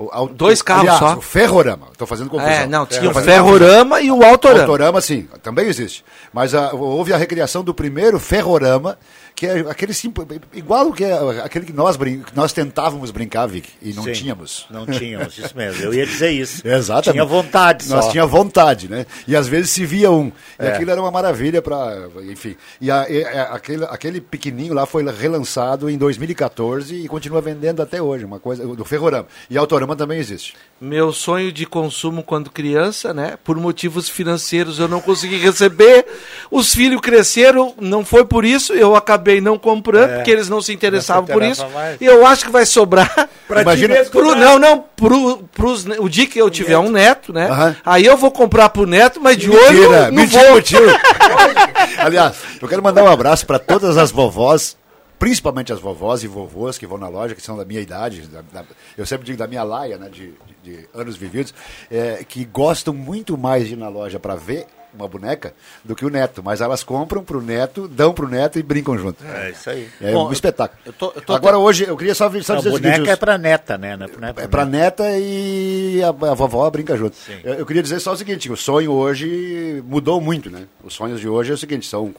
O, 0.00 0.28
Dois 0.28 0.62
carros 0.62 0.88
aliás, 0.88 0.98
só. 0.98 1.18
O 1.18 1.20
Ferrorama. 1.20 1.88
Estou 1.92 2.06
fazendo 2.06 2.30
confusão. 2.30 2.50
É, 2.50 2.66
não, 2.66 2.86
tinha 2.86 3.10
o 3.10 3.14
Ferrorama 3.14 4.00
e 4.00 4.10
o 4.10 4.24
Autorama. 4.24 4.62
Autorama, 4.62 5.00
sim, 5.02 5.28
também 5.42 5.66
existe. 5.66 6.02
Mas 6.32 6.54
a, 6.54 6.72
houve 6.72 7.12
a 7.12 7.18
recriação 7.18 7.62
do 7.62 7.74
primeiro 7.74 8.18
Ferrorama, 8.18 8.98
que 9.40 9.46
é 9.46 9.60
aquele 9.60 9.94
simples, 9.94 10.26
igual 10.52 10.88
o 10.88 10.92
que 10.92 11.02
é 11.02 11.14
aquele 11.42 11.64
que 11.64 11.72
nós, 11.72 11.96
brin- 11.96 12.20
que 12.20 12.36
nós 12.36 12.52
tentávamos 12.52 13.10
brincar, 13.10 13.46
Vic, 13.46 13.70
e 13.80 13.94
não 13.94 14.02
Sim, 14.04 14.12
tínhamos. 14.12 14.66
Não 14.70 14.84
tínhamos, 14.84 15.38
isso 15.38 15.56
mesmo. 15.56 15.82
Eu 15.82 15.94
ia 15.94 16.04
dizer 16.04 16.30
isso. 16.30 16.60
Exatamente. 16.68 17.12
Tinha 17.12 17.24
vontade 17.24 17.88
Nós 17.88 18.04
só. 18.04 18.10
tinha 18.10 18.26
vontade, 18.26 18.86
né? 18.90 19.06
E 19.26 19.34
às 19.34 19.48
vezes 19.48 19.70
se 19.70 19.86
via 19.86 20.10
um. 20.10 20.30
E 20.58 20.66
É. 20.66 20.72
aquilo 20.74 20.90
era 20.90 21.00
uma 21.00 21.10
maravilha 21.10 21.62
para, 21.62 22.06
enfim. 22.30 22.54
E, 22.82 22.90
a- 22.90 23.06
e 23.08 23.24
a- 23.24 23.54
aquele, 23.54 23.84
aquele 23.84 24.20
pequenininho 24.20 24.74
lá 24.74 24.84
foi 24.84 25.02
relançado 25.10 25.88
em 25.88 25.96
2014 25.96 26.94
e 26.96 27.08
continua 27.08 27.40
vendendo 27.40 27.80
até 27.80 28.02
hoje, 28.02 28.26
uma 28.26 28.38
coisa 28.38 28.66
do 28.66 28.84
Ferrorama. 28.84 29.26
E 29.48 29.56
Autorama 29.56 29.96
também 29.96 30.18
existe. 30.18 30.54
Meu 30.80 31.12
sonho 31.12 31.52
de 31.52 31.66
consumo 31.66 32.22
quando 32.22 32.50
criança, 32.50 33.12
né? 33.12 33.34
Por 33.44 33.54
motivos 33.58 34.08
financeiros 34.08 34.78
eu 34.78 34.88
não 34.88 34.98
consegui 35.00 35.36
receber. 35.36 36.06
Os 36.50 36.74
filhos 36.74 37.02
cresceram, 37.02 37.74
não 37.78 38.02
foi 38.02 38.24
por 38.24 38.46
isso, 38.46 38.72
eu 38.72 38.96
acabei 38.96 39.42
não 39.42 39.58
comprando, 39.58 40.08
É. 40.10 40.14
porque 40.16 40.30
eles 40.30 40.48
não 40.48 40.62
se 40.62 40.72
interessavam 40.72 41.20
Não 41.22 41.26
se 41.28 41.32
por 41.34 41.42
isso. 41.42 41.68
mais. 41.68 42.00
E 42.00 42.04
eu 42.06 42.24
acho 42.26 42.46
que 42.46 42.50
vai 42.50 42.64
sobrar. 42.64 43.12
Pra 43.46 43.58
ti 43.58 43.62
Imagina, 43.62 43.94
mesmo 43.94 44.12
pro, 44.12 44.22
comprar. 44.26 44.40
não, 44.40 44.58
não, 44.60 44.84
pro, 44.96 45.38
pros, 45.52 45.84
o 45.98 46.08
dia 46.08 46.24
que 46.24 46.40
eu 46.40 46.48
tiver 46.48 46.78
um 46.78 46.88
neto, 46.88 47.32
né? 47.32 47.48
Aham. 47.50 47.76
Aí 47.84 48.06
eu 48.06 48.16
vou 48.16 48.30
comprar 48.30 48.68
pro 48.68 48.86
neto, 48.86 49.20
mas 49.20 49.36
de 49.36 49.50
olho 49.50 49.90
no 50.06 50.12
mentira, 50.12 50.44
voo. 50.46 50.54
mentira. 50.54 51.00
Aliás, 51.98 52.36
eu 52.62 52.68
quero 52.68 52.80
mandar 52.80 53.02
um 53.02 53.08
abraço 53.08 53.44
para 53.46 53.58
todas 53.58 53.96
as 53.96 54.12
vovós, 54.12 54.76
principalmente 55.20 55.72
as 55.72 55.78
vovós 55.78 56.24
e 56.24 56.26
vovôs 56.26 56.76
que 56.78 56.86
vão 56.86 56.98
na 56.98 57.06
loja, 57.08 57.34
que 57.36 57.42
são 57.42 57.56
da 57.56 57.64
minha 57.64 57.80
idade, 57.80 58.22
da- 58.22 58.42
da- 58.52 58.64
eu 58.98 59.04
sempre 59.06 59.26
digo 59.26 59.38
da 59.38 59.46
minha 59.46 59.62
laia, 59.62 59.96
né, 59.98 60.08
de, 60.08 60.32
de- 60.64 60.76
de 60.78 60.88
anos 60.94 61.16
vividos, 61.16 61.54
é, 61.90 62.24
que 62.28 62.44
gostam 62.44 62.92
muito 62.94 63.36
mais 63.38 63.66
de 63.68 63.74
ir 63.74 63.76
na 63.76 63.88
loja 63.88 64.18
para 64.18 64.34
ver 64.34 64.66
uma 64.92 65.06
boneca 65.06 65.54
do 65.84 65.94
que 65.94 66.04
o 66.04 66.10
neto, 66.10 66.42
mas 66.42 66.60
elas 66.60 66.82
compram 66.82 67.22
pro 67.22 67.40
neto, 67.40 67.86
dão 67.86 68.12
pro 68.12 68.26
neto 68.26 68.58
e 68.58 68.62
brincam 68.62 68.98
junto. 68.98 69.22
É 69.24 69.50
isso 69.50 69.70
aí. 69.70 69.88
É 70.00 70.10
Bom, 70.12 70.28
um 70.28 70.32
espetáculo. 70.32 70.80
eu 70.84 70.92
tô- 70.92 71.12
eu 71.14 71.22
tô 71.22 71.32
Agora 71.34 71.56
até- 71.56 71.64
hoje 71.64 71.84
eu 71.86 71.96
queria 71.96 72.14
só, 72.14 72.28
só 72.42 72.54
A 72.54 72.56
dizer 72.56 72.70
o 72.70 72.72
boneca 72.72 72.94
seguinte, 72.96 73.10
é 73.10 73.14
pra 73.16 73.38
neta, 73.38 73.78
né? 73.78 73.96
Não 73.96 74.06
é 74.06 74.08
pra, 74.08 74.28
é 74.42 74.48
pra 74.48 74.64
neta 74.64 75.04
e 75.18 76.02
a, 76.02 76.08
a 76.08 76.34
vovó 76.34 76.68
brinca 76.70 76.96
junto. 76.96 77.16
Eu, 77.44 77.54
eu 77.54 77.66
queria 77.66 77.82
dizer 77.84 78.00
só 78.00 78.12
o 78.12 78.16
seguinte, 78.16 78.50
o 78.50 78.56
sonho 78.56 78.90
hoje 78.90 79.80
mudou 79.86 80.20
muito, 80.20 80.50
né? 80.50 80.64
Os 80.82 80.94
sonhos 80.94 81.20
de 81.20 81.28
hoje 81.28 81.52
é 81.52 81.54
o 81.54 81.58
seguinte, 81.58 81.86
são 81.86 82.12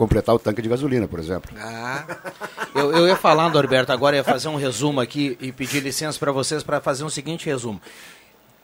completar 0.00 0.34
o 0.34 0.38
tanque 0.38 0.62
de 0.62 0.68
gasolina, 0.68 1.06
por 1.06 1.18
exemplo. 1.20 1.54
Ah, 1.60 2.04
eu, 2.74 2.90
eu 2.92 3.06
ia 3.06 3.16
falar, 3.16 3.50
Norberto, 3.50 3.92
agora 3.92 4.16
ia 4.16 4.24
fazer 4.24 4.48
um 4.48 4.56
resumo 4.56 4.98
aqui 5.00 5.36
e 5.40 5.52
pedir 5.52 5.80
licença 5.82 6.18
para 6.18 6.32
vocês 6.32 6.62
para 6.62 6.80
fazer 6.80 7.04
um 7.04 7.10
seguinte 7.10 7.44
resumo. 7.44 7.78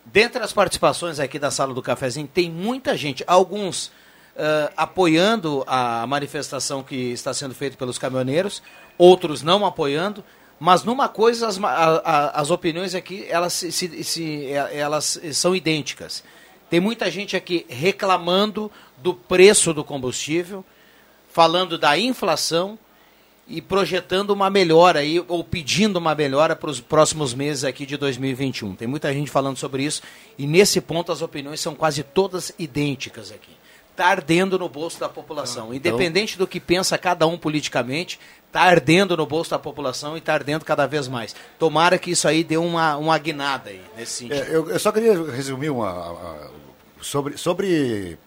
Dentre 0.05 0.43
as 0.43 0.53
participações 0.53 1.19
aqui 1.21 1.39
da 1.39 1.51
sala 1.51 1.75
do 1.75 1.83
cafezinho, 1.83 2.27
tem 2.27 2.51
muita 2.51 2.97
gente, 2.97 3.23
alguns 3.27 3.93
ah, 4.37 4.73
apoiando 4.77 5.63
a 5.67 6.07
manifestação 6.07 6.83
que 6.83 6.95
está 7.13 7.35
sendo 7.35 7.55
feita 7.55 7.77
pelos 7.77 7.99
caminhoneiros, 7.99 8.63
outros 8.97 9.43
não 9.43 9.67
apoiando, 9.67 10.25
mas 10.59 10.85
numa 10.85 11.07
coisa 11.09 11.49
as, 11.49 11.63
a- 11.63 12.03
a- 12.03 12.41
as 12.41 12.51
opiniões 12.51 12.95
aqui 12.95 13.27
elas, 13.29 13.53
se, 13.53 13.71
se- 13.71 14.03
se- 14.05 14.47
eh, 14.47 14.79
elas 14.79 15.21
são 15.35 15.55
idênticas. 15.55 16.25
Tem 16.71 16.81
muita 16.81 17.11
gente 17.11 17.37
aqui 17.37 17.67
reclamando 17.69 18.73
do 18.97 19.13
preço 19.13 19.75
do 19.75 19.85
combustível, 19.85 20.65
falando 21.37 21.77
da 21.77 21.99
inflação 21.99 22.79
e 23.47 23.61
projetando 23.61 24.31
uma 24.31 24.49
melhora 24.49 25.01
aí, 25.01 25.23
ou 25.29 25.45
pedindo 25.45 25.99
uma 25.99 26.15
melhora 26.15 26.57
para 26.57 26.71
os 26.71 26.81
próximos 26.81 27.35
meses 27.35 27.63
aqui 27.63 27.85
de 27.85 27.99
2021. 27.99 28.75
Tem 28.75 28.89
muita 28.89 29.13
gente 29.13 29.31
falando 29.31 29.59
sobre 29.59 29.83
isso 29.85 30.01
e 30.39 30.47
nesse 30.47 30.81
ponto 30.81 31.13
as 31.13 31.21
opiniões 31.21 31.61
são 31.61 31.75
quase 31.75 32.03
todas 32.03 32.53
idênticas 32.59 33.31
aqui. 33.31 33.51
Está 33.91 34.07
ardendo 34.07 34.59
no 34.59 34.67
bolso 34.67 34.99
da 34.99 35.11
população. 35.11 35.75
Independente 35.75 36.39
do 36.39 36.47
que 36.47 36.59
pensa 36.59 36.97
cada 36.97 37.27
um 37.27 37.37
politicamente, 37.37 38.19
está 38.47 38.63
ardendo 38.63 39.15
no 39.15 39.27
bolso 39.27 39.51
da 39.51 39.59
população 39.59 40.15
e 40.17 40.19
está 40.21 40.33
ardendo 40.33 40.65
cada 40.65 40.87
vez 40.87 41.07
mais. 41.07 41.37
Tomara 41.59 41.99
que 41.99 42.13
isso 42.13 42.27
aí 42.27 42.43
dê 42.43 42.57
uma, 42.57 42.97
uma 42.97 43.19
guinada 43.19 43.69
aí 43.69 43.83
nesse 43.95 44.13
sentido. 44.27 44.43
É, 44.43 44.57
eu, 44.57 44.71
eu 44.71 44.79
só 44.79 44.91
queria 44.91 45.13
resumir 45.33 45.69
uma, 45.69 45.91
a- 45.91 46.11
a- 46.13 46.51
sobre, 47.07 47.37
sobre 47.37 48.19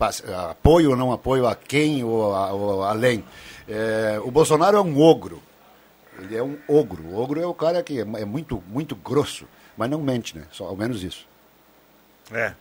apoio 0.50 0.92
ou 0.92 0.96
não 0.96 1.12
apoio 1.12 1.46
a 1.48 1.56
quem 1.56 2.04
ou, 2.04 2.34
a- 2.34 2.52
ou 2.54 2.84
além. 2.84 3.24
É, 3.68 4.20
o 4.24 4.32
Bolsonaro 4.32 4.78
é 4.78 4.82
um 4.82 5.00
ogro. 5.02 5.42
Ele 6.18 6.36
é 6.36 6.44
um 6.44 6.58
ogro. 6.68 7.04
O 7.04 7.18
ogro 7.22 7.42
é 7.42 7.46
o 7.46 7.54
cara 7.54 7.84
que 7.84 8.00
é, 8.00 8.02
é 8.02 8.26
muito, 8.26 8.64
muito 8.68 8.96
grosso, 8.96 9.46
mas 9.78 9.90
não 9.90 10.02
mente, 10.02 10.38
né? 10.38 10.44
Só, 10.52 10.66
ao 10.66 10.76
menos 10.76 11.04
isso. 11.04 11.26
É. 12.32 12.54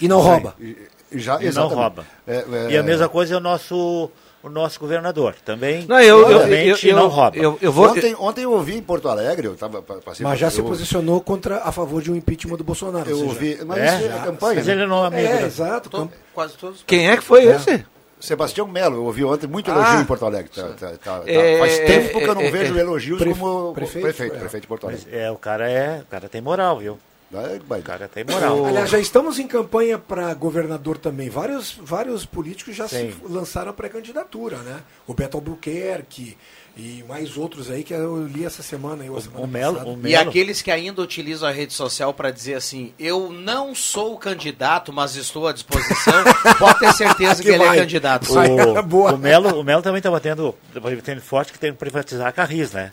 E 0.00 0.08
não 0.08 0.20
rouba. 0.20 0.54
E, 0.60 0.76
já, 1.12 1.42
E 1.42 1.50
não 1.52 1.68
rouba. 1.68 2.06
É, 2.26 2.36
é, 2.36 2.70
E 2.72 2.76
a 2.76 2.82
mesma 2.82 3.08
coisa 3.08 3.34
é 3.34 3.36
o 3.36 3.40
nosso, 3.40 4.10
o 4.42 4.48
nosso 4.48 4.78
governador. 4.80 5.34
Também 5.44 5.84
Não, 5.88 6.00
eu- 6.00 6.20
eu- 6.30 6.40
eu- 6.48 6.76
eu- 6.76 6.96
não 6.96 7.08
rouba. 7.08 7.36
eu- 7.36 7.58
eu 7.60 7.72
vou- 7.72 7.88
Ontem, 7.88 8.14
ontem 8.18 8.42
eu 8.44 8.52
ouvi 8.52 8.76
em 8.76 8.82
Porto 8.82 9.08
Alegre, 9.08 9.46
eu 9.46 9.56
tava, 9.56 9.82
pa- 9.82 9.96
passei 10.04 10.24
Mas 10.24 10.34
por- 10.34 10.38
já 10.40 10.50
se 10.50 10.62
posicionou 10.62 11.20
contra 11.20 11.58
a 11.64 11.72
favor 11.72 12.00
de 12.02 12.10
um 12.12 12.16
impeachment 12.16 12.56
do 12.56 12.64
Bolsonaro. 12.64 13.08
Eu 13.10 13.18
ou 13.18 13.24
ouvi, 13.26 13.58
mas 13.66 13.78
É? 13.78 13.96
isso 13.96 14.04
é 14.06 14.18
campanha. 14.24 14.54
Mas 14.56 14.66
né? 14.66 14.72
ele 14.72 14.86
não 14.86 15.04
é 15.04 15.06
amigo. 15.08 15.28
É, 15.28 15.42
exato. 15.42 16.10
Quase 16.34 16.54
todos. 16.54 16.84
Quem 16.86 17.08
é 17.10 17.16
que 17.16 17.22
foi 17.24 17.46
É. 17.46 17.56
esse? 17.56 17.84
Sebastião 18.20 18.66
Melo, 18.66 18.96
eu 18.96 19.04
ouvi 19.04 19.22
ontem 19.24 19.46
muito 19.46 19.70
elogio 19.70 19.98
Ah. 19.98 20.00
em 20.00 20.04
Porto 20.04 20.24
Alegre. 20.26 20.50
Tá- 20.52 20.62
tá- 20.70 20.74
tá- 20.90 20.96
tá- 20.98 21.22
É, 21.24 21.58
faz 21.60 21.78
tempo 21.78 22.18
é, 22.18 22.20
que 22.20 22.28
eu 22.28 22.34
não 22.34 22.42
é, 22.42 22.50
vejo 22.50 22.76
é, 22.76 22.80
elogios 22.80 23.18
pref- 23.20 23.38
como 23.38 23.72
prefeito, 23.72 24.02
prefeito, 24.04 24.34
é. 24.34 24.38
prefeito, 24.40 24.62
de 24.62 24.66
Porto 24.68 24.86
Alegre. 24.88 25.06
É, 25.12 25.30
o 25.30 25.36
cara 25.36 25.70
é, 25.70 26.00
o 26.02 26.06
cara 26.06 26.28
tem 26.28 26.40
moral, 26.40 26.78
viu? 26.78 26.98
Vai- 27.30 27.58
vai. 27.66 27.80
O 27.80 27.82
cara 27.82 28.08
tem 28.08 28.24
moral. 28.24 28.64
Aliás, 28.64 28.88
já 28.88 28.98
estamos 28.98 29.38
em 29.38 29.46
campanha 29.46 29.98
para 29.98 30.32
governador 30.32 30.96
também. 30.96 31.28
Vários, 31.28 31.76
vários 31.78 32.24
políticos 32.24 32.74
já 32.74 32.88
Sim. 32.88 33.12
se 33.12 33.32
lançaram 33.32 33.70
a 33.70 33.74
pré-candidatura, 33.74 34.56
né? 34.58 34.80
O 35.06 35.12
Beto 35.12 35.36
Albuquerque 35.36 36.38
e 36.74 37.04
mais 37.06 37.36
outros 37.36 37.70
aí 37.70 37.82
que 37.84 37.92
eu 37.92 38.26
li 38.26 38.46
essa 38.46 38.62
semana. 38.62 39.02
aí, 39.02 39.10
a 39.14 39.20
semana 39.20 39.44
O 39.44 39.46
Melo, 39.46 39.78
o 39.80 39.96
Melo. 39.96 40.08
E 40.08 40.16
aqueles 40.16 40.62
que 40.62 40.70
ainda 40.70 41.02
utilizam 41.02 41.46
a 41.46 41.52
rede 41.52 41.74
social 41.74 42.14
para 42.14 42.30
dizer 42.30 42.54
assim, 42.54 42.94
eu 42.98 43.30
não 43.30 43.74
sou 43.74 44.16
candidato, 44.16 44.90
mas 44.90 45.14
estou 45.14 45.46
à 45.46 45.52
disposição, 45.52 46.24
pode 46.58 46.78
ter 46.78 46.92
certeza 46.94 47.42
que, 47.42 47.48
Que 47.48 47.54
ele 47.56 47.58
vai. 47.66 47.76
é 47.76 47.80
candidato. 47.82 48.28
O, 48.32 48.82
Boa. 48.84 49.12
o 49.12 49.18
Melo, 49.18 49.60
o 49.60 49.64
Melo 49.64 49.82
também 49.82 49.98
está 49.98 50.10
batendo, 50.10 50.54
batendo 50.72 51.20
forte 51.20 51.52
que 51.52 51.58
tem 51.58 51.72
que 51.72 51.78
privatizar 51.78 52.28
a 52.28 52.32
Carris, 52.32 52.72
né? 52.72 52.88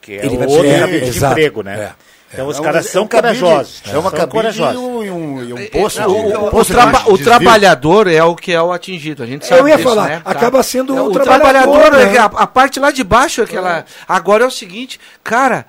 Que 0.00 0.12
é 0.14 0.24
Ele 0.24 0.38
vai 0.38 0.46
outro 0.46 0.68
de 0.88 0.94
exato. 1.04 1.32
emprego, 1.32 1.62
né? 1.62 1.80
É. 1.80 1.94
Então 2.34 2.46
os 2.48 2.58
É 2.58 2.62
caras 2.62 2.86
é 2.86 2.88
são 2.90 3.06
corajosos. 3.08 3.82
É 3.90 3.96
uma 3.96 4.10
cabide 4.10 4.28
e 4.28 4.32
corajosos. 4.32 4.76
um, 4.80 5.02
e 5.04 5.10
um, 5.10 5.44
e 5.44 5.52
um 5.54 5.66
poço 5.68 6.00
de, 6.02 6.06
O, 6.06 6.10
o- 6.12 6.46
o 6.48 6.50
poço 6.50 6.70
de 6.70 6.76
traba- 6.76 6.98
o 7.06 7.10
desvio. 7.16 7.24
trabalhador 7.24 8.06
é 8.08 8.22
o 8.22 8.34
que 8.36 8.52
é 8.52 8.60
o 8.60 8.72
atingido. 8.72 9.22
A 9.22 9.26
gente 9.26 9.46
sabe 9.46 9.60
Eu 9.62 9.68
ia 9.68 9.76
disso, 9.76 9.88
falar, 9.88 10.08
né? 10.08 10.22
acaba 10.24 10.62
sendo 10.62 10.96
É, 10.96 11.00
o 11.00 11.06
o 11.06 11.12
trabalhador, 11.12 11.80
trabalhador. 11.80 12.00
é 12.00 12.12
né? 12.12 12.18
a, 12.18 12.24
a 12.24 12.46
parte 12.46 12.78
lá 12.78 12.90
de 12.90 13.02
baixo 13.02 13.40
é 13.40 13.44
aquela. 13.44 13.84
Agora 14.06 14.44
é 14.44 14.46
o 14.46 14.50
seguinte, 14.50 15.00
cara, 15.22 15.64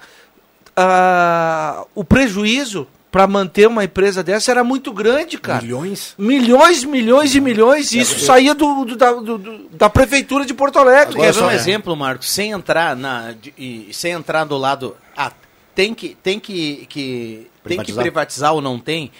ah, 0.75 1.85
o 1.93 2.03
prejuízo 2.03 2.87
para 3.11 3.27
manter 3.27 3.65
uma 3.65 3.83
empresa 3.85 4.21
dessa 4.21 4.51
era 4.51 4.61
muito 4.61 4.91
grande, 4.91 5.37
cara. 5.37 5.61
Milhões? 5.61 6.13
Milhões, 6.17 6.83
milhões 6.83 7.33
e 7.33 7.39
milhões. 7.39 7.93
E 7.93 7.99
isso 7.99 8.19
saía 8.19 8.53
do, 8.53 8.83
do- 8.83 8.97
da, 8.97 9.13
do- 9.13 9.69
da 9.71 9.89
prefeitura 9.89 10.45
de 10.45 10.53
Porto 10.53 10.77
Alegre. 10.79 11.15
Quer 11.15 11.31
ver 11.31 11.43
um 11.43 11.49
é. 11.49 11.55
exemplo, 11.55 11.95
Marcos? 11.95 12.29
Sem 12.29 12.51
entrar 12.51 12.93
na, 12.93 13.31
de- 13.31 13.53
e 13.57 13.87
sem 13.93 14.11
entrar 14.11 14.43
do 14.43 14.57
lado, 14.57 14.97
ah, 15.15 15.31
tem 15.75 15.93
que 15.93 16.15
tem 16.15 16.39
que, 16.39 16.85
que 16.87 16.87
tem 16.87 17.43
que 17.45 17.61
Privatizar. 17.63 18.01
privatizar 18.03 18.53
ou 18.53 18.61
não 18.61 18.79
tem? 18.79 19.11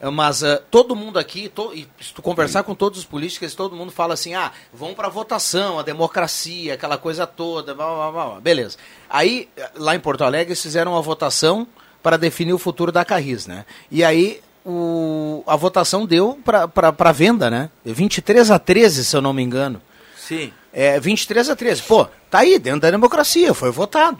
eh, 0.00 0.10
Mas 0.10 0.42
ah, 0.42 0.60
todo 0.70 0.96
mundo 0.96 1.18
aqui, 1.18 1.48
to, 1.48 1.72
e 1.74 1.86
se 2.00 2.12
tu 2.12 2.20
conversar 2.20 2.62
com 2.64 2.74
todos 2.74 2.98
os 2.98 3.04
políticos, 3.04 3.54
todo 3.54 3.76
mundo 3.76 3.92
fala 3.92 4.14
assim: 4.14 4.34
ah, 4.34 4.50
vão 4.72 4.94
para 4.94 5.08
votação, 5.08 5.78
a 5.78 5.82
democracia, 5.82 6.74
aquela 6.74 6.98
coisa 6.98 7.26
toda, 7.26 7.74
blá, 7.74 7.86
blá, 7.86 8.10
blá, 8.10 8.26
blá. 8.30 8.40
beleza. 8.40 8.76
Aí, 9.08 9.48
eh, 9.56 9.70
lá 9.76 9.94
em 9.94 10.00
Porto 10.00 10.24
Alegre, 10.24 10.48
eles 10.52 10.62
fizeram 10.62 10.92
uma 10.92 11.02
votação 11.02 11.66
para 12.02 12.16
definir 12.16 12.52
o 12.52 12.58
futuro 12.58 12.90
da 12.90 13.04
Carris, 13.04 13.46
né? 13.46 13.64
E 13.90 14.02
aí 14.02 14.40
o, 14.64 15.42
a 15.46 15.54
votação 15.56 16.04
deu 16.06 16.38
para 16.44 17.12
venda, 17.12 17.48
né? 17.50 17.70
23 17.84 18.50
a 18.50 18.58
13, 18.58 19.04
se 19.04 19.16
eu 19.16 19.20
não 19.20 19.32
me 19.32 19.42
engano. 19.42 19.80
Sim. 20.16 20.52
É 20.72 20.98
23 20.98 21.50
a 21.50 21.54
13. 21.56 21.82
Pô, 21.82 22.06
tá 22.30 22.38
aí, 22.40 22.58
dentro 22.58 22.80
da 22.80 22.90
democracia, 22.90 23.52
foi 23.54 23.70
votado. 23.70 24.18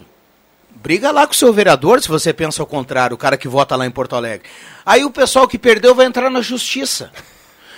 Briga 0.82 1.10
lá 1.10 1.26
com 1.26 1.32
o 1.32 1.36
seu 1.36 1.52
vereador 1.52 2.00
se 2.00 2.08
você 2.08 2.32
pensa 2.32 2.62
o 2.62 2.66
contrário, 2.66 3.14
o 3.14 3.18
cara 3.18 3.36
que 3.36 3.46
vota 3.48 3.76
lá 3.76 3.86
em 3.86 3.90
Porto 3.90 4.16
Alegre. 4.16 4.46
Aí 4.84 5.04
o 5.04 5.10
pessoal 5.10 5.46
que 5.46 5.58
perdeu 5.58 5.94
vai 5.94 6.06
entrar 6.06 6.28
na 6.30 6.40
justiça. 6.40 7.10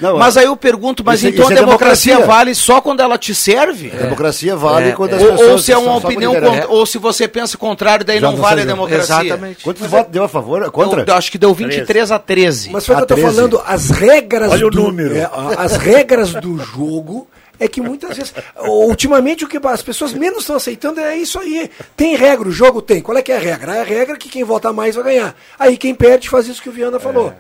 Não, 0.00 0.18
mas 0.18 0.36
é- 0.36 0.40
aí 0.40 0.46
eu 0.46 0.56
pergunto, 0.56 1.04
mas 1.04 1.20
Isso 1.20 1.26
é- 1.26 1.30
então 1.30 1.44
isso 1.44 1.52
a 1.52 1.56
é 1.56 1.58
democracia, 1.64 2.14
democracia. 2.14 2.36
vale 2.38 2.54
só 2.54 2.80
quando 2.80 2.98
ela 3.00 3.16
te 3.16 3.32
serve? 3.32 3.92
A 3.94 4.02
democracia 4.02 4.56
vale 4.56 4.88
É, 4.88 4.92
quando 4.92 5.14
as 5.14 5.22
Ou, 5.22 5.28
pessoas... 5.30 5.50
ou 5.52 5.58
se 5.60 5.70
é 5.70 5.78
uma 5.78 5.96
opinião 5.96 6.34
contra, 6.34 6.68
ou 6.68 6.84
se 6.84 6.98
você 6.98 7.28
pensa 7.28 7.54
o 7.54 7.58
contrário, 7.60 8.04
daí 8.04 8.18
Já 8.18 8.28
não 8.28 8.36
vale 8.36 8.62
a 8.62 8.64
democracia. 8.64 9.20
Exatamente. 9.24 9.62
Quantos 9.62 9.86
votos 9.86 10.10
deu 10.12 10.24
a 10.24 10.28
favor? 10.28 10.68
Contra? 10.72 11.02
Eu, 11.02 11.06
eu 11.06 11.14
acho 11.14 11.30
que 11.30 11.38
deu 11.38 11.54
23 11.54 12.10
a 12.10 12.18
13. 12.18 12.70
Mas 12.70 12.84
foi 12.84 12.94
o 12.96 12.98
que 12.98 13.02
eu 13.04 13.06
tô 13.06 13.14
13. 13.14 13.36
falando, 13.36 13.62
as 13.64 13.90
regras 13.90 14.50
Olha 14.50 14.66
o 14.66 14.70
do, 14.70 14.82
número. 14.82 15.14
é, 15.16 15.24
a- 15.24 15.54
as 15.58 15.76
regras 15.76 16.32
do 16.32 16.58
jogo 16.58 17.28
é 17.58 17.68
que 17.68 17.80
muitas 17.80 18.16
vezes, 18.16 18.34
ultimamente 18.58 19.44
o 19.44 19.48
que 19.48 19.58
as 19.64 19.82
pessoas 19.82 20.12
menos 20.12 20.40
estão 20.40 20.56
aceitando 20.56 21.00
é 21.00 21.16
isso 21.16 21.38
aí. 21.38 21.70
Tem 21.96 22.16
regra, 22.16 22.48
o 22.48 22.52
jogo 22.52 22.82
tem. 22.82 23.00
Qual 23.00 23.16
é 23.16 23.22
que 23.22 23.32
é 23.32 23.36
a 23.36 23.40
regra? 23.40 23.76
É 23.76 23.80
a 23.80 23.84
regra 23.84 24.16
que 24.16 24.28
quem 24.28 24.44
votar 24.44 24.72
mais 24.72 24.94
vai 24.94 25.04
ganhar. 25.04 25.36
Aí 25.58 25.76
quem 25.76 25.94
perde 25.94 26.28
faz 26.28 26.46
isso 26.46 26.62
que 26.62 26.68
o 26.68 26.72
Viana 26.72 26.98
falou. 26.98 27.32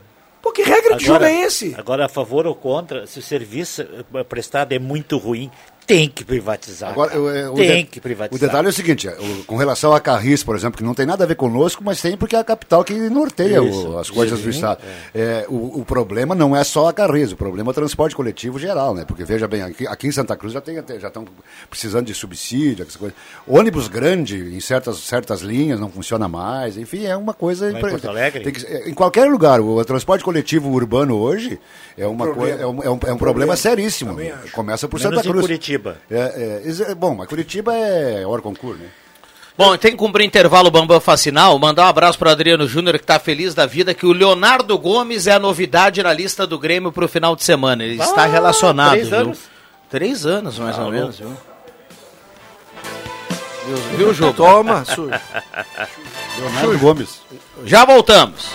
Pô, 0.44 0.52
que 0.52 0.62
regra 0.62 0.96
de 0.96 1.06
jogo 1.06 1.24
é 1.24 1.40
esse? 1.40 1.74
Agora, 1.74 2.04
a 2.04 2.08
favor 2.08 2.46
ou 2.46 2.54
contra, 2.54 3.06
se 3.06 3.18
o 3.18 3.22
serviço 3.22 3.80
eh, 3.80 4.24
prestado 4.24 4.72
é 4.72 4.78
muito 4.78 5.16
ruim, 5.16 5.50
Tem 5.86 6.08
que 6.08 6.24
privatizar. 6.24 6.90
Agora, 6.90 7.12
eu, 7.14 7.28
é, 7.28 7.48
o 7.50 7.54
tem 7.54 7.84
de- 7.84 7.90
que 7.90 8.00
privatizar. 8.00 8.42
O 8.42 8.46
detalhe 8.46 8.66
é 8.66 8.70
o 8.70 8.72
seguinte, 8.72 9.06
é, 9.06 9.12
o- 9.12 9.44
com 9.44 9.56
relação 9.56 9.92
a 9.94 10.00
Carris, 10.00 10.42
por 10.42 10.56
exemplo, 10.56 10.78
que 10.78 10.82
não 10.84 10.94
tem 10.94 11.04
nada 11.04 11.24
a 11.24 11.26
ver 11.26 11.34
conosco, 11.34 11.82
mas 11.84 12.00
tem 12.00 12.16
porque 12.16 12.34
é 12.34 12.38
a 12.38 12.44
capital 12.44 12.82
que 12.82 12.94
norteia 13.10 13.62
o- 13.62 13.68
Isso. 13.68 13.98
as 13.98 14.08
coisas 14.08 14.38
do 14.40 14.44
Sim, 14.44 14.56
Estado. 14.56 14.80
É, 15.14 15.44
o, 15.48 15.80
o 15.80 15.84
problema 15.84 16.34
não 16.34 16.56
é 16.56 16.64
só 16.64 16.88
a 16.88 16.92
Carris, 16.92 17.32
o 17.32 17.36
problema 17.36 17.68
é 17.68 17.72
o 17.72 17.74
transporte 17.74 18.16
coletivo 18.16 18.58
geral, 18.58 18.94
né? 18.94 19.04
Porque, 19.06 19.24
veja 19.24 19.46
bem, 19.46 19.60
aqui, 19.62 19.86
aqui 19.86 20.06
em 20.06 20.12
Santa 20.12 20.34
Cruz 20.36 20.54
já 20.54 20.60
tem 20.62 20.78
até- 20.78 20.98
já 20.98 21.08
estão 21.08 21.26
precisando 21.68 22.06
de 22.06 22.14
subsídio, 22.14 22.82
essas 22.82 22.96
coisas. 22.96 23.16
Ônibus 23.46 23.86
grande 23.86 24.36
em 24.56 24.60
certas, 24.60 24.96
certas 25.00 25.42
linhas 25.42 25.78
não 25.78 25.90
funciona 25.90 26.26
mais, 26.28 26.78
enfim, 26.78 27.04
é 27.04 27.14
uma 27.16 27.34
coisa... 27.34 27.70
Em 27.70 27.78
Porto 27.78 28.08
Alegre? 28.08 28.42
tem 28.42 28.52
que- 28.54 28.64
é, 28.66 28.88
em 28.88 28.94
qualquer 28.94 29.26
lugar, 29.30 29.60
o, 29.60 29.76
o 29.76 29.84
transporte 29.84 30.24
coletivo 30.24 30.70
urbano 30.70 31.18
hoje 31.18 31.60
é, 31.98 32.06
uma 32.06 32.24
problema. 32.24 32.56
coisa, 32.58 32.62
é, 32.62 32.66
um, 32.66 32.82
é 32.82 32.90
um- 32.90 33.10
é 33.10 33.12
um 33.12 33.18
problema 33.18 33.54
seríssimo. 33.54 34.16
Começa 34.52 34.88
por 34.88 34.98
Menos 34.98 35.14
Santa 35.16 35.26
em 35.28 35.30
Cruz. 35.30 35.42
Curitiba. 35.42 35.73
É, 36.10 36.62
é, 36.64 36.68
is- 36.68 36.80
é, 36.80 36.94
bom, 36.94 37.14
mas 37.14 37.28
Curitiba 37.28 37.74
é 37.74 38.26
hora 38.26 38.40
concurso, 38.42 38.80
né? 38.80 38.88
Bom, 39.56 39.76
tem 39.76 39.92
que 39.92 39.96
cumprir 39.98 40.24
intervalo 40.24 40.68
Bambam 40.70 41.00
Facinal. 41.00 41.56
Mandar 41.60 41.84
um 41.84 41.88
abraço 41.88 42.18
para 42.18 42.32
Adriano 42.32 42.66
Júnior, 42.66 42.96
que 42.98 43.04
está 43.04 43.20
feliz 43.20 43.54
da 43.54 43.66
vida, 43.66 43.94
que 43.94 44.04
o 44.04 44.12
Leonardo 44.12 44.76
Gomes 44.76 45.28
é 45.28 45.32
a 45.32 45.38
novidade 45.38 46.02
na 46.02 46.12
lista 46.12 46.44
do 46.44 46.58
Grêmio 46.58 46.90
para 46.90 47.04
o 47.04 47.08
final 47.08 47.36
de 47.36 47.44
semana. 47.44 47.84
Ele 47.84 47.94
está 48.02 48.24
Ah, 48.24 48.26
relacionado. 48.26 48.90
três 48.92 49.08
viu? 49.10 49.18
anos? 49.18 49.38
Três 49.88 50.26
anos, 50.26 50.58
mais 50.58 50.76
Ah, 50.76 50.84
ou 50.86 50.90
menos, 50.90 51.18
viu? 51.20 51.32
Viu, 53.96 54.12
Ju? 54.12 54.32
Toma, 54.34 54.84
sujo. 54.92 55.10
Leonardo 56.38 56.78
Gomes. 56.78 57.20
Já 57.64 57.84
voltamos. 57.84 58.46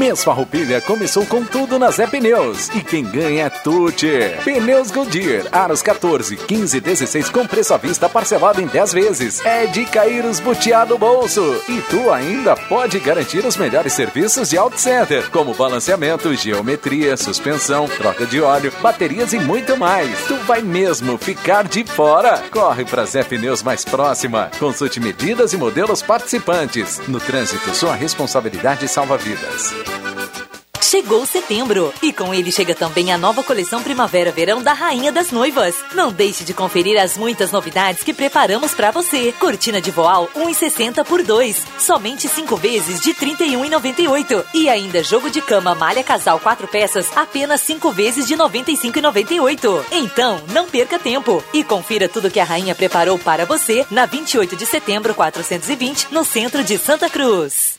Mês 0.00 0.24
Farroupilha 0.24 0.80
começou 0.80 1.26
com 1.26 1.44
tudo 1.44 1.78
na 1.78 1.90
Zé 1.90 2.06
Pneus. 2.06 2.70
E 2.70 2.80
quem 2.80 3.04
ganha 3.04 3.44
é 3.44 3.50
Tuti. 3.50 4.08
Pneus 4.42 4.90
Goodyear, 4.90 5.46
aros 5.52 5.82
14, 5.82 6.38
15 6.38 6.80
16 6.80 7.28
com 7.28 7.46
preço 7.46 7.74
à 7.74 7.76
vista 7.76 8.08
parcelado 8.08 8.62
em 8.62 8.66
10 8.66 8.92
vezes. 8.94 9.44
É 9.44 9.66
de 9.66 9.84
cair 9.84 10.24
os 10.24 10.40
butiá 10.40 10.86
do 10.86 10.96
bolso. 10.96 11.42
E 11.68 11.82
tu 11.82 12.10
ainda 12.10 12.56
pode 12.56 12.98
garantir 12.98 13.44
os 13.44 13.58
melhores 13.58 13.92
serviços 13.92 14.48
de 14.48 14.56
Auto 14.56 14.80
Center, 14.80 15.28
como 15.30 15.52
balanceamento, 15.52 16.34
geometria, 16.34 17.14
suspensão, 17.18 17.86
troca 17.86 18.24
de 18.24 18.40
óleo, 18.40 18.72
baterias 18.80 19.34
e 19.34 19.38
muito 19.38 19.76
mais. 19.76 20.18
Tu 20.26 20.34
vai 20.50 20.62
mesmo 20.62 21.16
ficar 21.16 21.62
de 21.68 21.84
fora. 21.84 22.42
Corre 22.50 22.84
pra 22.84 23.04
Zé 23.04 23.22
Pneus 23.22 23.62
mais 23.62 23.84
próxima. 23.84 24.50
Consulte 24.58 24.98
medidas 24.98 25.52
e 25.52 25.56
modelos 25.56 26.02
participantes. 26.02 27.00
No 27.06 27.20
trânsito, 27.20 27.72
sua 27.72 27.94
responsabilidade 27.94 28.88
salva 28.88 29.16
vidas. 29.16 29.72
Chegou 30.90 31.24
setembro 31.24 31.94
e 32.02 32.12
com 32.12 32.34
ele 32.34 32.50
chega 32.50 32.74
também 32.74 33.12
a 33.12 33.16
nova 33.16 33.44
coleção 33.44 33.80
Primavera-Verão 33.80 34.60
da 34.60 34.72
Rainha 34.72 35.12
das 35.12 35.30
Noivas. 35.30 35.76
Não 35.94 36.10
deixe 36.10 36.42
de 36.42 36.52
conferir 36.52 37.00
as 37.00 37.16
muitas 37.16 37.52
novidades 37.52 38.02
que 38.02 38.12
preparamos 38.12 38.74
pra 38.74 38.90
você. 38.90 39.32
Cortina 39.38 39.80
de 39.80 39.92
voal 39.92 40.28
1,60 40.34 41.04
por 41.04 41.22
2, 41.22 41.64
somente 41.78 42.26
5 42.26 42.56
vezes 42.56 43.00
de 43.00 43.12
R$ 43.12 43.36
31,98 43.36 44.44
e 44.52 44.68
ainda 44.68 45.00
jogo 45.04 45.30
de 45.30 45.40
cama 45.40 45.76
malha 45.76 46.02
casal 46.02 46.40
4 46.40 46.66
peças 46.66 47.06
apenas 47.16 47.60
5 47.60 47.92
vezes 47.92 48.26
de 48.26 48.34
R$ 48.34 48.40
95,98. 48.40 49.84
Então, 49.92 50.42
não 50.48 50.68
perca 50.68 50.98
tempo 50.98 51.40
e 51.54 51.62
confira 51.62 52.08
tudo 52.08 52.32
que 52.32 52.40
a 52.40 52.44
rainha 52.44 52.74
preparou 52.74 53.16
para 53.16 53.46
você 53.46 53.86
na 53.92 54.06
28 54.06 54.56
de 54.56 54.66
setembro 54.66 55.14
420 55.14 56.08
no 56.10 56.24
centro 56.24 56.64
de 56.64 56.76
Santa 56.76 57.08
Cruz. 57.08 57.78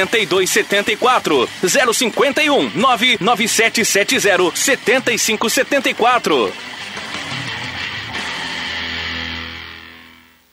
8274 0.00 1.48
051 1.94 2.70
99770 2.74 4.56
7574 4.56 6.52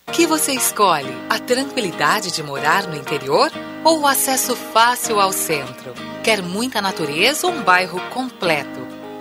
O 0.08 0.12
que 0.12 0.26
você 0.26 0.54
escolhe? 0.54 1.14
A 1.30 1.40
tranquilidade 1.40 2.32
de 2.32 2.42
morar 2.42 2.88
no 2.88 2.96
interior 2.96 3.52
ou 3.84 4.02
o 4.02 4.08
acesso 4.08 4.56
fácil 4.56 5.20
ao 5.20 5.34
centro? 5.34 5.94
Quer 6.24 6.42
muita 6.42 6.82
natureza 6.82 7.48
ou 7.48 7.54
um 7.54 7.62
bairro 7.62 8.00
completo? 8.12 8.85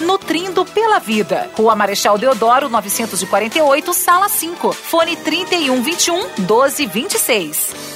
nutrindo 0.00 0.64
pela 0.64 0.98
vida. 0.98 1.50
Rua 1.56 1.74
Marechal 1.74 2.18
Deodoro, 2.18 2.68
948, 2.68 3.92
sala 3.92 4.28
5. 4.28 4.72
Fone 4.72 5.16
3121 5.16 6.28
1226. 6.38 7.95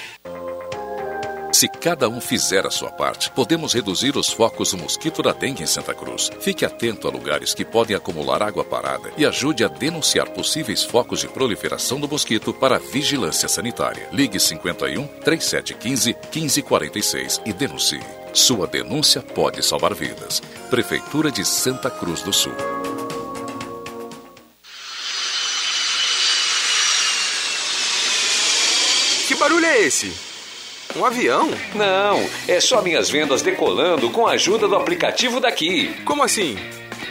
Se 1.51 1.67
cada 1.67 2.07
um 2.07 2.21
fizer 2.21 2.65
a 2.65 2.71
sua 2.71 2.89
parte, 2.89 3.29
podemos 3.29 3.73
reduzir 3.73 4.15
os 4.15 4.29
focos 4.31 4.71
do 4.71 4.77
mosquito 4.77 5.21
da 5.21 5.33
dengue 5.33 5.61
em 5.61 5.67
Santa 5.67 5.93
Cruz. 5.93 6.29
Fique 6.39 6.63
atento 6.63 7.07
a 7.07 7.11
lugares 7.11 7.53
que 7.53 7.65
podem 7.65 7.95
acumular 7.95 8.41
água 8.41 8.63
parada 8.63 9.11
e 9.17 9.25
ajude 9.25 9.65
a 9.65 9.67
denunciar 9.67 10.29
possíveis 10.29 10.81
focos 10.81 11.19
de 11.19 11.27
proliferação 11.27 11.99
do 11.99 12.07
mosquito 12.07 12.53
para 12.53 12.77
a 12.77 12.79
vigilância 12.79 13.49
sanitária. 13.49 14.07
Ligue 14.13 14.39
51 14.39 15.05
3715 15.25 16.15
1546 16.33 17.41
e 17.45 17.51
denuncie. 17.51 17.99
Sua 18.33 18.65
denúncia 18.65 19.21
pode 19.21 19.61
salvar 19.61 19.93
vidas. 19.93 20.41
Prefeitura 20.69 21.29
de 21.29 21.43
Santa 21.43 21.91
Cruz 21.91 22.21
do 22.21 22.31
Sul. 22.31 22.55
Que 29.27 29.35
barulho 29.35 29.65
é 29.65 29.81
esse? 29.81 30.30
Um 30.95 31.05
avião? 31.05 31.49
Não, 31.73 32.29
é 32.47 32.59
só 32.59 32.81
minhas 32.81 33.09
vendas 33.09 33.41
decolando 33.41 34.09
com 34.09 34.27
a 34.27 34.31
ajuda 34.31 34.67
do 34.67 34.75
aplicativo 34.75 35.39
daqui. 35.39 35.93
Como 36.03 36.23
assim? 36.23 36.57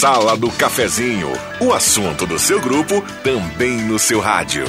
Sala 0.00 0.34
do 0.34 0.50
Cafezinho, 0.52 1.28
o 1.60 1.74
assunto 1.74 2.26
do 2.26 2.38
seu 2.38 2.58
grupo 2.58 3.02
também 3.22 3.82
no 3.82 3.98
seu 3.98 4.18
rádio. 4.18 4.64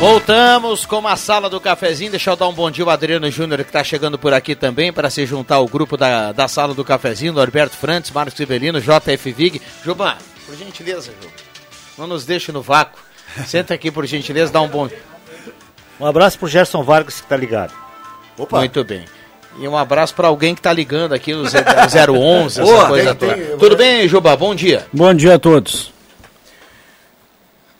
Voltamos 0.00 0.84
com 0.84 1.06
a 1.06 1.14
sala 1.14 1.48
do 1.48 1.60
cafezinho. 1.60 2.10
Deixa 2.10 2.32
eu 2.32 2.36
dar 2.36 2.48
um 2.48 2.52
bom 2.52 2.68
dia 2.68 2.82
ao 2.82 2.90
Adriano 2.90 3.30
Júnior, 3.30 3.62
que 3.62 3.68
está 3.68 3.84
chegando 3.84 4.18
por 4.18 4.34
aqui 4.34 4.56
também, 4.56 4.92
para 4.92 5.08
se 5.08 5.24
juntar 5.24 5.54
ao 5.54 5.68
grupo 5.68 5.96
da, 5.96 6.32
da 6.32 6.48
sala 6.48 6.74
do 6.74 6.84
cafezinho, 6.84 7.32
Norberto 7.32 7.76
Frantes, 7.76 8.10
Marcos 8.10 8.36
Rivelino, 8.36 8.80
JF 8.80 9.30
Vig. 9.30 9.62
Juba, 9.84 10.18
por 10.44 10.56
gentileza, 10.56 11.12
Juba, 11.22 11.32
não 11.96 12.08
nos 12.08 12.24
deixe 12.24 12.50
no 12.50 12.60
vácuo. 12.60 13.06
Senta 13.46 13.74
aqui, 13.74 13.90
por 13.90 14.06
gentileza, 14.06 14.52
dá 14.52 14.60
um 14.60 14.68
bom. 14.68 14.88
Um 16.00 16.06
abraço 16.06 16.38
pro 16.38 16.48
Gerson 16.48 16.82
Vargas 16.82 17.20
que 17.20 17.26
tá 17.26 17.36
ligado. 17.36 17.72
Opa. 18.38 18.58
Muito 18.58 18.84
bem. 18.84 19.04
E 19.58 19.66
um 19.66 19.76
abraço 19.76 20.14
para 20.14 20.28
alguém 20.28 20.54
que 20.54 20.60
tá 20.60 20.72
ligando 20.72 21.14
aqui 21.14 21.32
no 21.34 21.44
011, 21.44 22.60
essa 22.60 22.62
Boa, 22.62 22.86
coisa 22.88 23.14
tem- 23.14 23.28
toda. 23.30 23.42
tem- 23.46 23.56
Tudo 23.58 23.76
bem, 23.76 24.06
Juba? 24.06 24.36
Bom 24.36 24.54
dia. 24.54 24.86
Bom 24.92 25.12
dia 25.14 25.34
a 25.36 25.38
todos. 25.38 25.92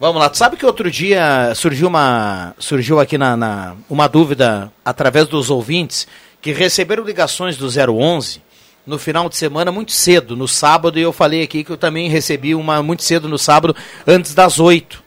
Vamos 0.01 0.21
lá. 0.21 0.29
Tu 0.29 0.37
sabe 0.37 0.57
que 0.57 0.65
outro 0.67 0.91
dia 0.91 1.53
surgiu 1.55 1.89
uma 1.89 2.55
surgiu 2.59 3.01
aqui 3.01 3.17
na, 3.17 3.37
na- 3.37 3.75
uma 3.89 4.09
dúvida 4.09 4.71
através 4.85 5.27
dos 5.29 5.51
ouvintes 5.51 6.07
que 6.41 6.53
receberam 6.53 7.05
ligações 7.05 7.57
do 7.57 7.69
011 7.69 8.41
no 8.87 8.99
final 8.99 9.29
de 9.29 9.37
semana 9.37 9.73
muito 9.73 9.91
cedo, 9.93 10.37
no 10.37 10.47
sábado, 10.47 10.99
e 10.99 11.03
eu 11.03 11.13
falei 11.13 11.43
aqui 11.43 11.65
que 11.65 11.71
eu 11.73 11.77
também 11.77 12.09
recebi 12.09 12.55
uma 12.55 12.83
muito 12.83 13.03
cedo 13.03 13.29
no 13.29 13.37
sábado, 13.39 13.75
antes 14.07 14.33
das 14.33 14.61
8. 14.61 15.03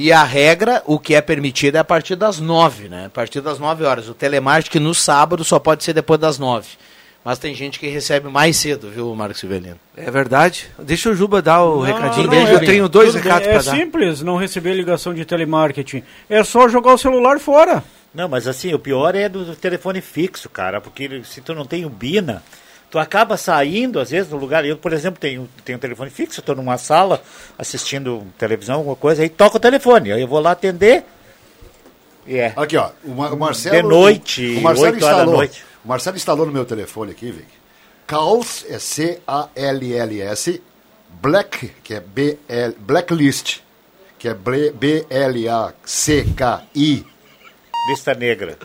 E 0.00 0.12
a 0.12 0.22
regra, 0.22 0.80
o 0.86 0.96
que 0.96 1.12
é 1.16 1.20
permitido 1.20 1.74
é 1.74 1.80
a 1.80 1.84
partir 1.84 2.14
das 2.14 2.38
9, 2.38 2.88
né? 2.88 3.06
A 3.06 3.10
partir 3.10 3.40
das 3.40 3.58
9 3.58 3.82
horas. 3.84 4.08
O 4.08 4.14
telemarketing 4.14 4.78
no 4.78 4.94
sábado 4.94 5.42
só 5.42 5.58
pode 5.58 5.82
ser 5.82 5.92
depois 5.92 6.20
das 6.20 6.38
9. 6.38 6.68
Mas 7.24 7.40
tem 7.40 7.52
gente 7.52 7.80
que 7.80 7.88
recebe 7.88 8.28
mais 8.28 8.56
cedo, 8.56 8.88
viu, 8.88 9.12
Marcos 9.16 9.40
Silvelino? 9.40 9.74
É 9.96 10.08
verdade. 10.08 10.68
Deixa 10.78 11.10
o 11.10 11.16
Juba 11.16 11.42
dar 11.42 11.64
o 11.64 11.80
recadinho 11.82 12.26
Não, 12.26 12.30
dele. 12.30 12.44
não, 12.44 12.52
eu 12.52 12.58
é- 12.58 12.64
tenho 12.64 12.88
dois 12.88 13.08
tudo 13.12 13.22
recados 13.24 13.48
bem, 13.48 13.56
para 13.56 13.60
É 13.60 13.64
dar. 13.64 13.76
simples 13.76 14.22
não 14.22 14.36
receber 14.36 14.74
ligação 14.74 15.12
de 15.12 15.24
telemarketing. 15.24 16.04
É 16.30 16.44
só 16.44 16.68
jogar 16.68 16.94
o 16.94 16.98
celular 16.98 17.40
fora. 17.40 17.82
Não, 18.14 18.28
mas 18.28 18.46
assim, 18.46 18.72
o 18.72 18.78
pior 18.78 19.16
é 19.16 19.28
do, 19.28 19.44
do 19.44 19.56
telefone 19.56 20.00
fixo, 20.00 20.48
cara, 20.48 20.80
porque 20.80 21.22
se 21.24 21.40
tu 21.40 21.54
não 21.56 21.64
tem 21.66 21.84
o 21.84 21.90
Bina, 21.90 22.40
tu 22.90 22.98
acaba 22.98 23.36
saindo, 23.36 23.98
às 24.00 24.10
vezes, 24.10 24.30
no 24.30 24.36
lugar. 24.38 24.64
Eu, 24.64 24.76
por 24.76 24.92
exemplo, 24.92 25.20
tenho, 25.20 25.48
tenho 25.64 25.76
um 25.78 25.80
telefone 25.80 26.10
fixo, 26.10 26.40
estou 26.40 26.54
numa 26.56 26.78
sala 26.78 27.22
assistindo 27.58 28.26
televisão, 28.38 28.76
alguma 28.76 28.96
coisa, 28.96 29.22
aí 29.22 29.28
toca 29.28 29.56
o 29.56 29.60
telefone. 29.60 30.12
Aí 30.12 30.20
eu 30.20 30.28
vou 30.28 30.40
lá 30.40 30.52
atender. 30.52 31.04
E 32.26 32.36
é. 32.36 32.52
Aqui, 32.56 32.76
ó, 32.76 32.90
o, 33.04 33.10
Ma- 33.14 33.30
o 33.30 33.36
Marcelo. 33.38 33.76
De 33.76 33.82
noite, 33.82 34.56
o 34.58 34.60
Marcelo 34.60 34.86
8 34.94 35.02
horas 35.04 35.16
da 35.16 35.22
instalou. 35.22 35.34
noite. 35.36 35.64
O 35.84 35.88
Marcelo 35.88 36.16
instalou 36.16 36.46
no 36.46 36.52
meu 36.52 36.64
telefone 36.64 37.12
aqui, 37.12 37.30
Vic. 37.30 37.46
Calls 38.06 38.64
é 38.68 38.78
C-A-L-L-S. 38.78 40.62
Black, 41.22 41.68
que 41.82 41.94
é 41.94 42.00
B-L, 42.00 42.76
Blacklist, 42.80 43.60
que 44.18 44.28
é 44.28 44.34
B- 44.34 44.70
B-L-A-C-K-I. 45.80 47.06
Lista 47.90 48.12
negra. 48.14 48.58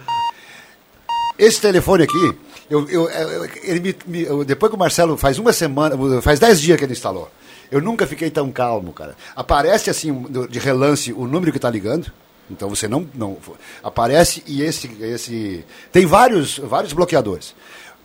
Esse 1.40 1.62
telefone 1.62 2.04
aqui, 2.04 2.34
eu, 2.74 2.90
eu- 2.90 3.10
eu- 3.10 3.50
ele 3.64 3.80
me- 3.80 3.96
me- 4.08 4.24
eu- 4.24 4.44
depois 4.44 4.70
que 4.70 4.76
o 4.76 4.80
Marcelo 4.80 5.16
faz 5.18 5.38
uma 5.38 5.54
semana, 5.54 5.96
faz 6.22 6.40
dez 6.40 6.60
dias 6.60 6.78
que 6.78 6.84
ele 6.84 6.94
instalou. 6.94 7.30
Eu 7.72 7.82
nunca 7.82 8.06
fiquei 8.06 8.30
tão 8.30 8.52
calmo, 8.52 8.94
cara. 8.94 9.16
Aparece 9.36 9.90
assim, 9.90 10.26
de 10.50 10.60
relance, 10.60 11.12
o 11.14 11.26
número 11.26 11.52
que 11.52 11.58
está 11.58 11.70
ligando. 11.70 12.12
Então 12.52 12.70
você 12.70 12.88
não, 12.88 13.08
não. 13.16 13.38
Aparece 13.84 14.44
e 14.46 14.62
esse. 14.62 14.90
esse 15.02 15.64
tem 15.92 16.06
vários, 16.06 16.58
vários 16.60 16.94
bloqueadores. 16.94 17.56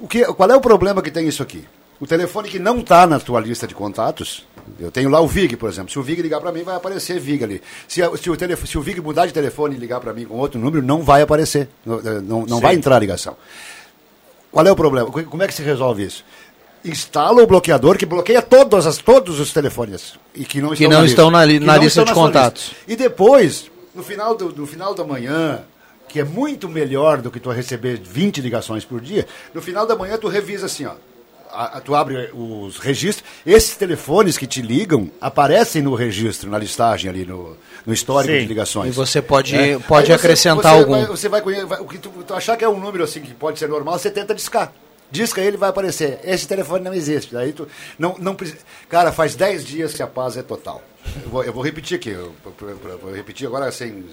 O 0.00 0.06
que, 0.06 0.24
qual 0.24 0.50
é 0.50 0.56
o 0.56 0.60
problema 0.60 1.02
que 1.02 1.10
tem 1.10 1.26
isso 1.26 1.42
aqui? 1.42 1.64
O 2.00 2.06
telefone 2.06 2.48
que 2.48 2.60
não 2.60 2.78
está 2.78 3.06
na 3.06 3.18
tua 3.18 3.40
lista 3.40 3.66
de 3.66 3.74
contatos, 3.74 4.46
eu 4.78 4.90
tenho 4.92 5.10
lá 5.10 5.20
o 5.20 5.26
VIG, 5.26 5.56
por 5.56 5.68
exemplo. 5.68 5.90
Se 5.90 5.98
o 5.98 6.02
VIG 6.02 6.22
ligar 6.22 6.40
para 6.40 6.52
mim, 6.52 6.62
vai 6.62 6.76
aparecer 6.76 7.18
VIG 7.18 7.42
ali. 7.42 7.62
Se, 7.88 8.00
se 8.16 8.30
o, 8.30 8.36
telefone, 8.36 8.68
se 8.68 8.78
o 8.78 8.80
VIG 8.80 9.00
mudar 9.00 9.26
de 9.26 9.32
telefone 9.32 9.74
e 9.74 9.78
ligar 9.78 9.98
para 9.98 10.12
mim 10.14 10.24
com 10.24 10.36
outro 10.36 10.60
número, 10.60 10.80
não 10.86 11.02
vai 11.02 11.22
aparecer. 11.22 11.68
Não, 11.84 12.00
não, 12.22 12.46
não 12.46 12.60
vai 12.60 12.76
entrar 12.76 12.94
a 12.96 13.00
ligação. 13.00 13.36
Qual 14.50 14.66
é 14.66 14.70
o 14.72 14.76
problema? 14.76 15.10
Co- 15.10 15.22
Como 15.24 15.42
é 15.42 15.46
que 15.46 15.54
se 15.54 15.62
resolve 15.62 16.04
isso? 16.04 16.24
Instala 16.84 17.42
o 17.42 17.46
bloqueador 17.46 17.98
que 17.98 18.06
bloqueia 18.06 18.40
todas 18.40 18.86
as, 18.86 18.98
todos 18.98 19.40
os 19.40 19.52
telefones 19.52 20.14
e 20.34 20.44
que 20.44 20.60
não 20.60 20.68
Que 20.70 20.84
estão 20.84 20.90
não 20.90 21.00
na 21.00 21.06
estão 21.06 21.24
lista. 21.26 21.38
na 21.38 21.44
li- 21.44 21.60
na 21.60 21.76
lista 21.76 22.04
de 22.04 22.12
contatos. 22.14 22.68
lista. 22.68 22.76
E 22.86 22.96
depois, 22.96 23.70
no 23.94 24.02
final, 24.02 24.34
do, 24.36 24.50
no 24.52 24.66
final 24.66 24.94
da 24.94 25.04
manhã, 25.04 25.62
que 26.08 26.20
é 26.20 26.24
muito 26.24 26.68
melhor 26.68 27.20
do 27.20 27.30
que 27.30 27.40
tu 27.40 27.50
receber 27.50 27.98
20 28.02 28.40
ligações 28.40 28.84
por 28.84 29.00
dia, 29.00 29.26
no 29.52 29.60
final 29.60 29.86
da 29.86 29.96
manhã 29.96 30.16
tu 30.16 30.28
revisa 30.28 30.66
assim, 30.66 30.86
ó. 30.86 30.92
A- 31.52 31.78
a- 31.78 31.80
tu 31.80 31.94
abre 31.94 32.30
os 32.34 32.78
registros, 32.78 33.28
esses 33.46 33.76
telefones 33.76 34.36
que 34.38 34.46
te 34.46 34.60
ligam 34.62 35.10
aparecem 35.20 35.82
no 35.82 35.94
registro, 35.94 36.50
na 36.50 36.58
listagem 36.58 37.10
ali, 37.10 37.24
no, 37.24 37.56
no 37.86 37.92
histórico 37.92 38.32
Sim. 38.34 38.40
de 38.40 38.46
ligações. 38.46 38.88
E 38.88 38.96
você 38.96 39.20
pode- 39.22 39.54
É. 39.56 39.78
pode 39.78 40.10
Aí 40.12 40.18
você- 40.18 40.26
acrescentar 40.26 40.72
você 40.74 40.78
algum. 40.80 40.92
vai- 40.92 41.06
você 41.06 41.28
vai, 41.28 41.40
vai- 41.42 41.80
o 41.80 41.86
que 41.86 41.98
tu, 41.98 42.10
tu 42.26 42.34
achar 42.34 42.56
que 42.56 42.64
é 42.64 42.68
um 42.68 42.78
número 42.80 43.04
assim 43.04 43.20
que 43.20 43.32
pode 43.34 43.58
ser 43.58 43.68
normal, 43.68 43.98
você 43.98 44.10
tenta 44.10 44.34
discar. 44.34 44.72
Disca 45.10 45.40
ele 45.40 45.56
vai 45.56 45.70
aparecer. 45.70 46.20
Esse 46.22 46.46
telefone 46.46 46.84
não 46.84 46.92
existe. 46.92 47.34
Aí 47.34 47.52
tu 47.54 47.66
não 47.98 48.16
não. 48.18 48.36
Cara, 48.90 49.10
faz 49.10 49.34
10 49.34 49.64
dias 49.64 49.94
que 49.94 50.02
a 50.02 50.06
paz 50.06 50.36
é 50.36 50.42
total. 50.42 50.82
Eu 51.24 51.30
vou, 51.30 51.42
eu 51.44 51.52
vou 51.52 51.62
repetir 51.62 51.96
aqui. 51.96 52.10
Eu, 52.10 52.34
eu- 52.44 52.68
eu- 52.68 52.98
vou 52.98 53.14
repetir 53.14 53.46
agora 53.46 53.72
sem. 53.72 54.04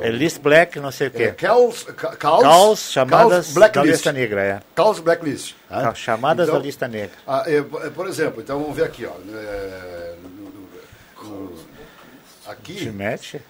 É 0.00 0.10
List 0.10 0.38
Black, 0.40 0.78
não 0.80 0.90
sei 0.90 1.08
o 1.08 1.10
quê. 1.10 1.22
É, 1.24 1.30
Calls, 1.32 1.84
ca- 1.84 2.16
calls, 2.16 2.42
Calls, 2.42 2.80
chamadas 2.92 3.54
da 3.54 3.82
lista 3.84 4.12
negra, 4.12 4.42
é. 4.42 4.60
Calls 4.74 5.00
blacklist. 5.00 5.54
Cal- 5.68 5.94
chamadas 5.94 6.48
Então, 6.48 6.58
da 6.60 6.64
lista 6.64 6.88
negra. 6.88 7.16
ah, 7.26 7.44
é, 7.46 7.56
é, 7.58 7.62
por 7.90 8.06
exemplo, 8.08 8.40
então 8.42 8.60
vamos 8.60 8.76
ver 8.76 8.84
aqui, 8.84 9.06
ó. 9.06 9.10
é, 9.10 10.14
no- 10.22 10.28
no- 11.28 11.50
no- 11.50 11.58
aqui. 12.46 12.90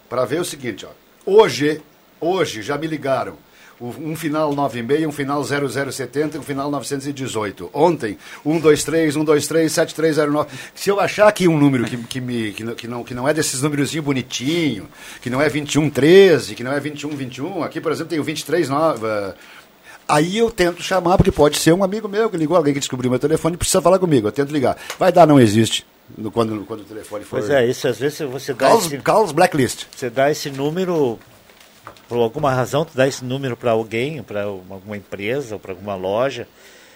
Para 0.08 0.24
ver 0.24 0.40
o 0.40 0.44
seguinte, 0.44 0.86
ó. 0.86 0.90
Hoje, 1.24 1.82
hoje 2.20 2.62
já 2.62 2.76
me 2.78 2.86
ligaram. 2.86 3.36
Um 3.80 4.16
final 4.16 4.52
96, 4.54 5.06
um 5.06 5.12
final 5.12 5.44
0070 5.44 6.36
e 6.36 6.40
um 6.40 6.42
final 6.42 6.68
918. 6.68 7.70
Ontem, 7.72 8.18
123, 8.42 9.14
123, 9.14 9.70
7309. 9.72 10.48
Se 10.74 10.90
eu 10.90 10.98
achar 10.98 11.28
aqui 11.28 11.46
um 11.46 11.56
número 11.56 11.84
que, 11.84 11.96
que, 11.96 12.20
me, 12.20 12.52
que, 12.52 12.64
não- 12.64 12.74
que, 12.74 12.88
não, 12.88 13.04
que 13.04 13.14
não 13.14 13.28
é 13.28 13.32
desses 13.32 13.62
númerozinho 13.62 14.02
bonitinho, 14.02 14.88
que 15.22 15.30
não 15.30 15.40
é 15.40 15.44
2113, 15.48 16.56
que 16.56 16.64
não 16.64 16.72
é 16.72 16.80
2121, 16.80 17.62
aqui, 17.62 17.80
por 17.80 17.92
exemplo, 17.92 18.10
tem 18.10 18.18
o 18.18 18.22
239. 18.24 19.06
eh, 19.06 19.34
Aí 20.08 20.38
eu 20.38 20.50
tento 20.50 20.82
chamar, 20.82 21.16
porque 21.18 21.30
pode 21.30 21.58
ser 21.58 21.72
um 21.74 21.84
amigo 21.84 22.08
meu 22.08 22.30
que 22.30 22.36
ligou, 22.36 22.56
alguém 22.56 22.72
que 22.72 22.80
descobriu 22.80 23.10
meu 23.10 23.18
telefone 23.20 23.54
e 23.54 23.58
precisa 23.58 23.82
falar 23.82 23.98
comigo. 23.98 24.26
Eu 24.26 24.32
tento 24.32 24.50
ligar. 24.52 24.76
Vai 24.98 25.12
dar, 25.12 25.26
não 25.26 25.38
existe. 25.38 25.86
no- 26.16 26.30
quando, 26.32 26.64
quando 26.64 26.80
o 26.80 26.84
telefone 26.84 27.24
for. 27.24 27.38
Pois 27.38 27.50
é, 27.50 27.66
isso 27.66 27.86
às 27.86 27.98
vezes 27.98 28.18
você 28.28 28.54
dá 28.54 28.68
Calls, 28.70 28.86
esse, 28.86 28.96
calls 28.98 29.30
blacklist. 29.32 29.84
você 29.94 30.08
dá 30.08 30.30
esse 30.30 30.48
número 30.50 31.18
por 32.08 32.18
alguma 32.18 32.52
razão 32.52 32.84
tu 32.84 32.96
dá 32.96 33.06
esse 33.06 33.24
número 33.24 33.56
para 33.56 33.70
alguém, 33.70 34.22
para 34.22 34.44
alguma 34.44 34.96
empresa 34.96 35.54
ou 35.54 35.60
para 35.60 35.72
alguma 35.72 35.94
loja, 35.94 36.48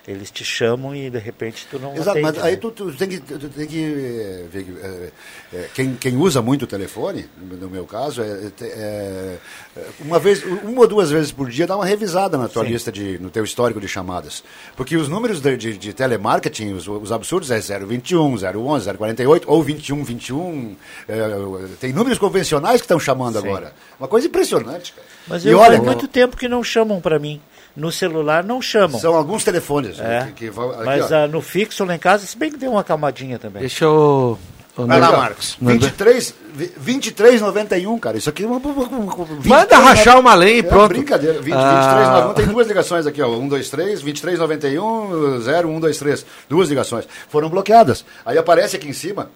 eles 0.06 0.30
te 0.30 0.44
chamam 0.44 0.94
e 0.94 1.08
de 1.08 1.18
repente 1.18 1.66
tu 1.70 1.78
não 1.78 1.94
Exato, 1.94 2.10
atende, 2.10 2.22
mas 2.22 2.38
aí 2.44 2.52
né? 2.52 2.56
tu, 2.56 2.70
tu 2.72 2.92
tem 2.92 3.08
que, 3.08 3.20
tu 3.20 3.48
tem 3.48 3.66
que 3.66 3.84
eh, 3.84 4.44
ver 4.50 4.66
eh, 4.82 5.10
eh, 5.52 5.68
quem, 5.72 5.94
quem 5.94 6.16
usa 6.16 6.42
muito 6.42 6.62
o 6.62 6.66
telefone, 6.66 7.26
no 7.40 7.70
meu 7.70 7.84
caso, 7.84 8.20
é, 8.20 8.50
é, 8.60 8.64
é, 8.64 9.38
uma 10.00 10.18
vez, 10.18 10.42
uma 10.44 10.80
ou 10.80 10.88
duas 10.88 11.10
vezes 11.10 11.30
por 11.30 11.48
dia 11.48 11.66
dá 11.68 11.76
uma 11.76 11.86
revisada 11.86 12.36
na 12.36 12.48
tua 12.48 12.64
Sim. 12.64 12.70
lista 12.70 12.90
de, 12.90 13.16
no 13.18 13.30
teu 13.30 13.44
histórico 13.44 13.80
de 13.80 13.86
chamadas, 13.86 14.42
porque 14.76 14.96
os 14.96 15.08
números 15.08 15.40
de, 15.40 15.56
de, 15.56 15.78
de 15.78 15.92
telemarketing, 15.92 16.72
os, 16.72 16.88
os 16.88 17.12
absurdos 17.12 17.50
é 17.52 17.60
021, 17.60 18.34
011, 18.34 18.92
048 18.94 19.44
ou 19.48 19.62
21, 19.62 20.02
21, 20.02 20.76
eh, 21.08 21.28
tem 21.80 21.92
números 21.92 22.18
convencionais 22.18 22.80
que 22.80 22.86
estão 22.86 22.98
chamando 22.98 23.40
Sim. 23.40 23.46
agora, 23.46 23.72
uma 24.00 24.08
coisa 24.08 24.26
impressionante, 24.26 24.92
cara. 24.92 25.06
Mas 25.28 25.44
E 25.44 25.48
eu 25.48 25.58
olha, 25.58 25.80
muito 25.80 26.08
tempo 26.08 26.36
que 26.36 26.48
não 26.48 26.64
chamam 26.64 27.00
para 27.00 27.18
mim. 27.18 27.40
No 27.74 27.90
celular 27.90 28.44
não 28.44 28.60
chamam. 28.60 29.00
São 29.00 29.14
alguns 29.14 29.44
telefones. 29.44 29.98
É. 29.98 30.24
que- 30.26 30.32
que 30.46 30.50
vão- 30.50 30.70
aqui, 30.72 30.84
Mas 30.84 31.10
ó. 31.10 31.14
ah, 31.24 31.26
no 31.28 31.40
fixo 31.40 31.84
lá 31.84 31.94
em 31.94 31.98
casa, 31.98 32.26
se 32.26 32.36
bem 32.36 32.50
que 32.50 32.58
deu 32.58 32.72
uma 32.72 32.84
calmadinha 32.84 33.38
também. 33.38 33.60
Deixa 33.60 33.84
eu. 33.86 34.38
ô, 34.76 34.86
Vai 34.86 35.00
lá. 35.00 35.12
Marcos. 35.12 35.56
23, 35.60 36.34
vi- 36.54 36.72
23,91, 36.78 37.98
cara. 37.98 38.18
Isso 38.18 38.28
aqui 38.28 38.44
é 38.44 38.46
uma. 38.46 38.56
uma- 38.58 38.72
uma- 38.72 38.98
uma- 39.14 39.24
23, 39.24 39.46
Manda 39.46 39.78
rachar 39.78 40.18
uma 40.20 40.34
lenha 40.34 40.56
e 40.56 40.58
é 40.58 40.62
pronto. 40.62 40.88
brincadeira. 40.88 41.40
20, 41.40 41.54
Ah. 41.54 41.58
23,91. 41.70 42.34
Tem 42.34 42.46
duas 42.46 42.66
ligações 42.68 43.06
aqui, 43.06 43.22
ó. 43.22 43.28
1, 43.28 43.48
2, 43.48 43.70
3, 43.70 44.02
23,91, 44.02 45.40
0, 45.40 45.68
1, 45.68 45.80
2, 45.80 45.98
3. 45.98 46.26
Duas 46.48 46.68
ligações. 46.68 47.06
Foram 47.28 47.48
bloqueadas. 47.48 48.04
Aí 48.24 48.36
aparece 48.36 48.76
aqui 48.76 48.88
em 48.88 48.92
cima. 48.92 49.30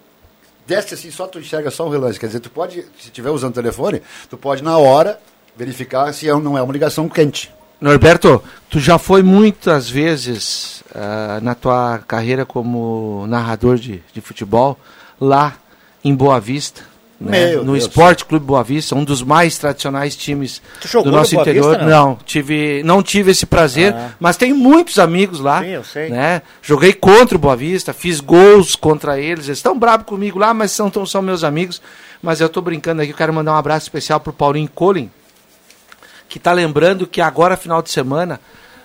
Desce 0.65 0.93
assim, 0.95 1.09
só 1.09 1.25
tu 1.27 1.39
enxerga 1.39 1.71
só 1.71 1.87
um 1.87 1.89
relance. 1.89 2.19
Quer 2.19 2.27
dizer, 2.27 2.39
tu 2.41 2.49
pode, 2.49 2.81
se 2.99 3.05
estiver 3.05 3.29
usando 3.29 3.51
o 3.51 3.55
telefone, 3.55 4.01
tu 4.29 4.37
pode 4.37 4.61
na 4.63 4.77
hora 4.77 5.19
verificar 5.55 6.13
se 6.13 6.27
é 6.29 6.33
não 6.33 6.57
é 6.57 6.61
uma 6.61 6.73
ligação 6.73 7.07
quente. 7.07 7.51
Norberto, 7.79 8.41
tu 8.69 8.79
já 8.79 8.97
foi 8.97 9.21
muitas 9.21 9.89
vezes 9.89 10.83
ah, 10.95 11.39
na 11.41 11.53
tua 11.53 11.99
carreira 12.07 12.45
como 12.45 13.25
narrador 13.27 13.77
de, 13.77 14.01
de 14.13 14.21
futebol 14.21 14.77
lá 15.21 15.53
em 16.03 16.15
Boa 16.15 16.39
Vista, 16.39 16.81
né? 17.19 17.55
No 17.55 17.73
Deus. 17.73 17.79
Esporte 17.83 18.25
Clube 18.25 18.45
Boa 18.45 18.63
Vista, 18.63 18.95
um 18.95 19.03
dos 19.03 19.21
mais 19.23 19.57
tradicionais 19.57 20.15
times 20.15 20.61
do 20.91 21.05
no 21.05 21.11
nosso 21.11 21.31
Boa 21.35 21.41
interior. 21.43 21.69
Vista, 21.71 21.85
não? 21.85 22.07
não? 22.09 22.19
tive, 22.25 22.81
não 22.83 23.03
tive 23.03 23.31
esse 23.31 23.45
prazer, 23.45 23.93
Ah. 23.93 24.11
mas 24.19 24.37
tenho 24.37 24.55
muitos 24.55 24.97
amigos 24.99 25.39
lá. 25.39 25.61
Sim, 25.61 25.69
eu 25.69 25.83
sei. 25.83 26.09
Né? 26.09 26.41
Joguei 26.61 26.93
contra 26.93 27.35
o 27.35 27.39
Boa 27.39 27.55
Vista, 27.55 27.93
fiz 27.93 28.19
gols 28.19 28.75
contra 28.75 29.19
eles. 29.19 29.45
Eles 29.47 29.57
estão 29.59 29.77
bravos 29.77 30.05
comigo 30.05 30.37
lá, 30.39 30.53
mas 30.53 30.71
são, 30.71 30.89
tão- 30.89 31.05
são 31.05 31.21
meus 31.21 31.43
amigos. 31.43 31.81
Mas 32.21 32.39
eu 32.41 32.47
estou 32.47 32.63
brincando 32.63 33.01
aqui, 33.03 33.11
eu 33.11 33.17
quero 33.17 33.33
mandar 33.33 33.53
um 33.53 33.57
abraço 33.57 33.85
especial 33.85 34.19
pro 34.19 34.33
Paulinho 34.33 34.69
Colin, 34.73 35.09
que 36.27 36.37
está 36.37 36.51
lembrando 36.51 37.07
que 37.07 37.21
agora, 37.21 37.57
final 37.57 37.81
de 37.81 37.89
semana, 37.89 38.39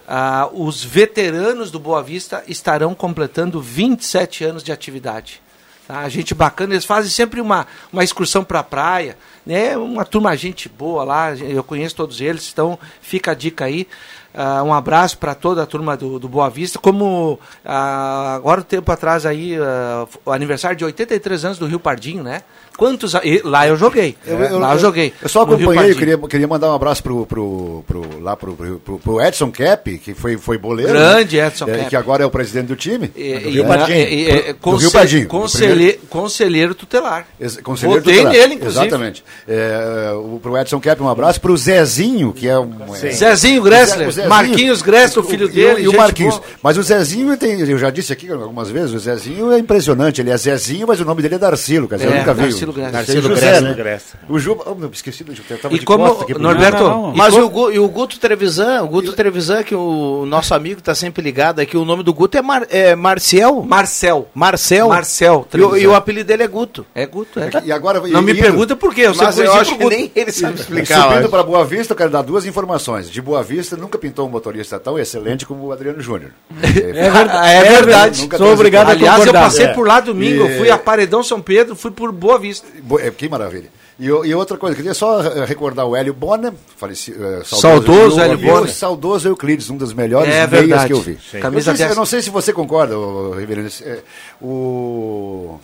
ah, 0.06 0.48
os 0.52 0.84
veteranos 0.84 1.70
do 1.70 1.78
Boa 1.78 2.02
Vista 2.02 2.42
estarão 2.46 2.94
completando 2.94 3.60
27 3.60 4.44
anos 4.44 4.62
de 4.62 4.72
atividade. 4.72 5.40
Tá? 5.86 6.08
Gente 6.08 6.34
bacana, 6.34 6.74
eles 6.74 6.84
fazem 6.84 7.10
sempre 7.10 7.40
uma, 7.40 7.66
uma 7.92 8.04
excursão 8.04 8.44
para 8.44 8.60
a 8.60 8.64
praia, 8.64 9.16
né? 9.44 9.76
uma 9.76 10.04
turma 10.04 10.36
gente 10.36 10.68
boa 10.68 11.02
lá, 11.02 11.34
eu 11.34 11.64
conheço 11.64 11.96
todos 11.96 12.20
eles, 12.20 12.48
então 12.52 12.78
fica 13.00 13.32
a 13.32 13.34
dica 13.34 13.64
aí. 13.64 13.86
Ah, 14.34 14.62
um 14.62 14.72
abraço 14.72 15.18
para 15.18 15.34
toda 15.34 15.62
a 15.62 15.66
turma 15.66 15.96
do, 15.96 16.18
do 16.18 16.28
Boa 16.28 16.48
Vista. 16.48 16.78
Como 16.78 17.38
ah, 17.64 18.34
agora, 18.34 18.60
um 18.60 18.64
tempo 18.64 18.90
atrás, 18.90 19.26
aí, 19.26 19.56
ah, 19.56 20.06
o 20.24 20.32
aniversário 20.32 20.76
de 20.76 20.84
83 20.84 21.44
anos 21.44 21.58
do 21.58 21.66
Rio 21.66 21.78
Pardinho, 21.78 22.22
né? 22.22 22.42
Quantos. 22.76 23.14
Lá 23.44 23.66
eu 23.68 23.76
joguei. 23.76 24.16
lá 24.26 24.74
eu 24.74 24.78
joguei. 24.78 25.12
Eu 25.22 25.28
só 25.28 25.42
acompanhei, 25.42 25.92
eu 25.92 25.96
queria, 25.96 26.18
queria 26.18 26.48
mandar 26.48 26.70
um 26.70 26.74
abraço 26.74 27.02
pro, 27.02 27.26
pro, 27.26 27.84
pro, 27.86 28.20
lá 28.22 28.36
pro, 28.36 28.54
pro, 28.84 28.98
pro- 28.98 29.20
Edson 29.20 29.50
Cap, 29.50 29.98
que 29.98 30.14
foi, 30.14 30.36
foi 30.36 30.58
boleiro. 30.58 30.92
Grande 30.92 31.36
né? 31.36 31.46
Edson 31.46 31.64
É, 31.68 31.76
Cap. 31.78 31.90
Que 31.90 31.96
agora 31.96 32.22
é 32.22 32.26
o 32.26 32.30
presidente 32.30 32.66
do 32.66 32.76
time. 32.76 33.10
E- 33.14 33.38
do 33.38 33.50
Rio 33.50 33.64
Pardinho. 33.66 33.98
e- 33.98 34.30
e- 34.30 34.54
Pro- 34.54 34.70
do 34.72 34.76
Rio 34.78 34.90
Pardinho. 34.90 35.28
conselhe- 35.28 35.64
o 35.72 35.74
primeiro- 35.76 35.98
Conselheiro 36.08 36.74
tutelar. 36.74 37.26
Ex- 37.40 37.56
Conselheiro 37.58 38.00
Votei 38.02 38.16
tutelar. 38.18 38.32
nele, 38.32 38.54
inclusive. 38.54 38.82
Exatamente. 38.86 39.24
É, 39.48 40.12
o, 40.14 40.38
pro 40.42 40.56
Edson 40.56 40.80
Cap, 40.80 41.02
um 41.02 41.08
abraço. 41.08 41.40
Pro 41.40 41.56
Zezinho, 41.56 42.32
que 42.32 42.48
é 42.48 42.58
um. 42.58 42.72
é- 42.94 43.10
Zezinho 43.12 43.60
o 43.60 43.64
Ze- 43.64 43.70
Gressler, 43.70 44.08
o 44.08 44.10
Zezinho- 44.12 44.28
Marquinhos 44.28 44.82
Gressler, 44.82 45.24
o 45.24 45.28
filho 45.28 45.46
e 45.46 45.52
dele, 45.52 45.82
E 45.82 45.88
o 45.88 45.96
Marquinhos. 45.96 46.36
boa. 46.36 46.46
Mas 46.62 46.76
o 46.78 46.82
Zezinho, 46.82 47.36
tem, 47.36 47.60
eu 47.60 47.78
já 47.78 47.90
disse 47.90 48.12
aqui 48.12 48.30
algumas 48.30 48.70
vezes, 48.70 48.92
o 48.94 48.98
Zezinho 48.98 49.52
é 49.52 49.58
impressionante. 49.58 50.20
Ele 50.20 50.30
é 50.30 50.36
Zezinho, 50.36 50.86
mas 50.86 51.00
o 51.00 51.04
nome 51.04 51.22
dele 51.22 51.34
é 51.34 51.38
Darcilo. 51.38 51.88
Quer 51.88 51.96
dizer, 51.96 52.08
eu 52.08 52.14
É, 52.14 52.18
nunca 52.18 52.34
vi. 52.34 52.42
José, 52.70 53.40
Gressler. 53.40 53.62
né? 53.62 53.74
Gressler. 53.74 54.22
O 54.28 54.38
Juba. 54.38 54.64
Oh, 54.66 54.74
meu, 54.74 54.90
esqueci 54.92 55.24
do 55.24 55.32
eu 55.32 55.58
tava 55.58 55.74
E 55.74 55.78
de 55.78 55.84
como, 55.84 56.04
costa 56.14 56.38
Norberto, 56.38 56.82
Não, 56.82 57.02
não. 57.08 57.14
e 57.14 57.16
Mas 57.18 57.34
e 57.34 57.40
o, 57.40 57.48
Gu- 57.48 57.72
e 57.72 57.78
o 57.78 57.88
Guto 57.88 58.18
Trevisan, 58.20 58.82
o 58.82 58.88
Guto 58.88 59.12
Trevisan, 59.12 59.62
que 59.62 59.74
o 59.74 60.24
nosso 60.26 60.54
amigo 60.54 60.78
está 60.78 60.94
sempre 60.94 61.22
ligado 61.22 61.60
aqui, 61.60 61.76
o 61.76 61.84
nome 61.84 62.02
do 62.02 62.12
Guto 62.14 62.36
é, 62.38 62.42
Mar, 62.42 62.66
é 62.70 62.94
Marcial? 62.94 63.62
Marcel. 63.62 64.28
Marcel? 64.34 64.88
Marcel 64.88 65.46
E 65.54 65.60
o, 65.60 65.76
e 65.76 65.86
o 65.86 65.94
apelido 65.94 66.26
dele 66.28 66.42
é 66.42 66.48
Guto. 66.48 66.86
É 66.94 67.06
Guto, 67.06 67.40
é. 67.40 67.50
E 67.64 67.72
agora, 67.72 68.00
Não 68.00 68.22
me 68.22 68.32
indo- 68.32 68.40
pergunta 68.42 68.76
por 68.76 68.94
quê, 68.94 69.02
eu 69.02 69.14
Mas 69.14 69.38
eu 69.38 69.52
acho 69.54 69.76
que 69.76 69.84
nem 69.84 70.10
ele 70.14 70.30
sabe 70.32 70.58
E 70.58 70.60
explicar. 70.60 71.08
subindo 71.10 71.28
para 71.28 71.42
Boa 71.42 71.64
Vista, 71.64 71.92
eu 71.92 71.96
quero 71.96 72.10
dar 72.10 72.22
duas 72.22 72.46
informações. 72.46 73.10
De 73.10 73.20
Boa 73.22 73.42
Vista, 73.42 73.76
nunca 73.76 73.98
pintou 73.98 74.26
um 74.26 74.30
motorista 74.30 74.78
tão 74.78 74.98
excelente 74.98 75.46
como 75.46 75.66
o 75.66 75.72
Adriano 75.72 76.00
Júnior. 76.00 76.30
É 76.92 77.10
verdade. 77.10 77.48
É 77.54 77.62
verdade. 77.72 78.20
Nunca 78.22 78.38
Sou 78.38 78.52
obrigado 78.52 78.88
a 78.88 78.92
Aliás, 78.92 79.26
eu 79.26 79.32
passei 79.32 79.66
É. 79.66 79.68
por 79.72 79.86
lá 79.86 80.00
domingo, 80.00 80.44
E- 80.46 80.52
eu 80.52 80.58
fui 80.58 80.70
a 80.70 80.76
Paredão 80.76 81.22
São 81.22 81.40
Pedro, 81.40 81.74
fui 81.74 81.90
por 81.90 82.12
Boa 82.12 82.38
Vista. 82.38 82.51
É, 83.00 83.10
Que 83.10 83.28
maravilha. 83.28 83.68
E, 83.98 84.10
o- 84.10 84.24
e 84.24 84.34
outra 84.34 84.56
coisa, 84.56 84.74
queria 84.74 84.94
só 84.94 85.20
eh, 85.22 85.44
recordar 85.44 85.86
o 85.86 85.94
Hélio 85.94 86.12
Bona, 86.14 86.52
faleci, 86.76 87.12
eh, 87.12 87.42
Saudoso 87.44 88.18
e 88.18 88.20
o- 88.20 88.24
Hélio 88.24 88.38
o 88.38 88.40
Bona. 88.52 88.68
Saudoso 88.68 89.28
Euclides, 89.28 89.70
um 89.70 89.76
dos 89.76 89.92
melhores 89.92 90.28
É 90.34 90.46
meias 90.46 90.50
verdade. 90.50 90.86
que 90.86 90.92
eu 90.92 91.00
vi. 91.00 91.14
Sim. 91.30 91.36
Eu, 91.36 91.40
Camisa 91.40 91.70
não 91.70 91.76
sei 91.76 91.76
se, 91.76 91.78
10. 91.78 91.90
eu 91.90 91.96
não 91.96 92.06
sei 92.06 92.22
se 92.22 92.30
você 92.30 92.52
concorda, 92.52 92.94
Ribeiro. 93.38 93.66
eh, 93.84 94.00
o... 94.40 95.58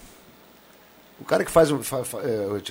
O 1.20 1.24
cara 1.24 1.44
que 1.44 1.50
faz, 1.50 1.68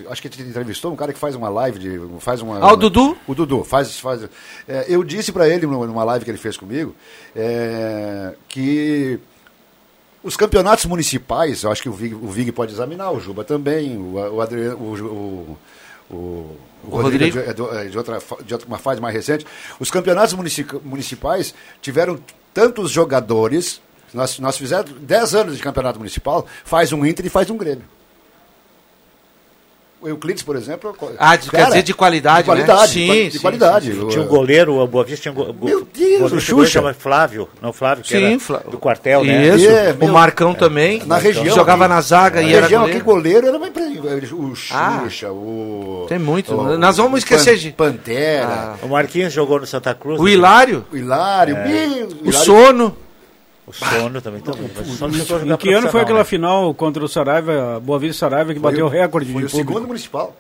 acho 0.10 0.22
que 0.22 0.30
te 0.30 0.42
entrevistou, 0.42 0.92
um 0.92 0.96
cara 0.96 1.12
que 1.12 1.20
faz 1.20 1.36
uma 1.36 1.50
live 1.50 1.78
de, 1.78 2.00
faz 2.20 2.42
uma. 2.42 2.58
Ah, 2.60 2.72
o 2.74 2.78
Dudu? 2.78 3.16
O 3.28 3.36
Dudu 3.36 3.64
faz, 3.66 4.00
faz. 4.00 4.24
eh, 4.68 4.86
eu 4.88 5.04
disse 5.04 5.34
para 5.34 5.50
ele 5.50 5.68
numa 5.68 6.04
live 6.06 6.24
que 6.24 6.32
ele 6.32 6.38
fez 6.38 6.56
comigo 6.56 6.96
eh, 7.36 8.34
que 8.48 9.20
os 10.28 10.38
campeonatos 10.38 10.86
municipais, 10.86 11.64
eu 11.64 11.72
acho 11.72 11.82
que 11.82 11.90
o 11.90 11.94
Vig, 11.94 12.14
o 12.14 12.28
Vig 12.28 12.52
pode 12.52 12.72
examinar, 12.74 13.12
o 13.12 13.20
Juba 13.20 13.44
também, 13.44 13.98
o, 13.98 14.14
o 14.36 14.42
Adriano, 14.42 14.78
o, 14.78 14.94
o, 14.94 15.58
o, 16.10 16.16
o 16.84 16.90
Rodrigo, 16.90 17.36
Rodrigo. 17.38 17.40
é 17.40 17.54
do- 17.54 17.74
é 17.76 17.86
de, 17.86 17.98
outra, 17.98 18.20
de 18.46 18.54
outra 18.54 18.68
uma 18.68 18.78
fase 18.78 19.02
mais 19.02 19.14
recente. 19.16 19.46
Os 19.80 19.90
campeonatos 19.90 20.34
munici- 20.34 20.66
municipais 20.84 21.54
tiveram 21.82 22.20
tantos 22.54 22.92
jogadores. 22.92 23.82
Nós, 24.14 24.40
nós 24.40 24.58
fizemos 24.58 24.92
10 25.02 25.36
anos 25.36 25.58
de 25.58 25.62
campeonato 25.64 26.00
municipal, 26.00 26.46
faz 26.64 26.94
um 26.94 27.06
Inter 27.06 27.26
e 27.26 27.30
faz 27.30 27.50
um 27.50 27.58
Grêmio. 27.58 27.84
O 30.00 30.08
Euclides, 30.08 30.44
por 30.44 30.56
exemplo. 30.56 30.96
Ah, 31.18 31.36
de- 31.36 31.50
quer 31.50 31.66
dizer 31.66 31.82
de 31.82 31.92
qualidade, 31.94 32.40
De 32.40 32.46
qualidade, 32.46 32.82
né? 32.82 32.86
de, 32.88 32.94
Sim, 32.94 33.08
quali- 33.08 33.26
de 33.26 33.32
sim, 33.32 33.40
qualidade. 33.40 33.92
Tinha, 33.92 34.08
tinha 34.10 34.24
um 34.24 34.28
goleiro, 34.28 34.76
o 34.76 34.86
Boa 34.88 35.04
Vista 35.04 35.24
tinha 35.24 35.32
um 35.32 35.36
go- 35.36 35.66
Meu 35.66 35.88
Deus, 35.92 36.20
Boa 36.20 36.26
o 36.26 36.36
Vista 36.36 36.40
Xuxa. 36.40 36.72
chama 36.72 36.94
Flávio, 36.94 37.50
não 37.60 37.74
Flávio, 37.74 38.04
que 38.04 38.10
Sim, 38.16 38.24
era 38.26 38.40
Flá- 38.40 38.60
do 38.70 38.78
quartel, 38.78 39.24
né? 39.24 39.56
Isso, 39.56 39.68
É, 39.68 39.94
o 39.94 39.98
meu- 39.98 40.10
Marcão 40.10 40.54
também. 40.54 41.02
Na 41.06 41.18
região. 41.18 41.46
Jogava 41.56 41.86
aqui- 41.86 41.94
na 41.96 42.02
zaga 42.02 42.42
na 42.42 42.48
e 42.48 42.52
era 42.54 42.62
região 42.62 42.82
goleiro. 42.82 43.00
aqui, 43.00 43.06
goleiro 43.12 43.48
era 43.48 43.58
uma 43.58 43.68
empresa. 43.68 44.36
O 44.36 44.54
Ah. 44.72 45.02
Xuxa, 45.04 45.32
o. 45.32 46.06
Tem 46.08 46.20
muito. 46.20 46.54
o- 46.54 46.78
Nós 46.78 46.98
vamos 46.98 47.20
esquecer 47.20 47.54
Pan- 47.54 47.58
de- 47.58 47.72
Pantera. 47.72 48.76
O 48.84 48.88
Marquinhos 48.90 49.34
jogou 49.34 49.60
no 49.60 49.66
Santa 49.66 49.96
Cruz. 49.96 50.20
O 50.20 50.26
né? 50.26 50.32
Hilário, 50.32 50.86
O 50.92 50.96
Hilário. 50.98 51.56
É. 51.58 51.68
meu, 51.68 52.08
o 52.24 52.32
Sono. 52.32 52.88
O 52.88 53.07
o 53.68 53.74
Sono 53.74 54.22
chegou 55.14 55.38
a 55.38 55.42
Em 55.42 55.44
jogar 55.46 55.58
que 55.58 55.74
ano 55.74 55.90
foi 55.90 56.02
aquela 56.02 56.20
né? 56.20 56.26
final 56.26 56.74
contra 56.74 57.04
o 57.04 57.08
Saraiva, 57.08 57.80
Boa 57.84 58.00
Vista 58.00 58.20
Saraiva, 58.28 58.54
que 58.54 58.60
Foi 58.60 58.72
bateu 58.72 58.86
o- 58.86 58.90
recorde 58.90 59.32
Foi 59.32 59.42
de 59.42 59.48
o 59.48 59.50
público? 59.50 59.70
segundo 59.72 59.88
municipal. 59.88 60.36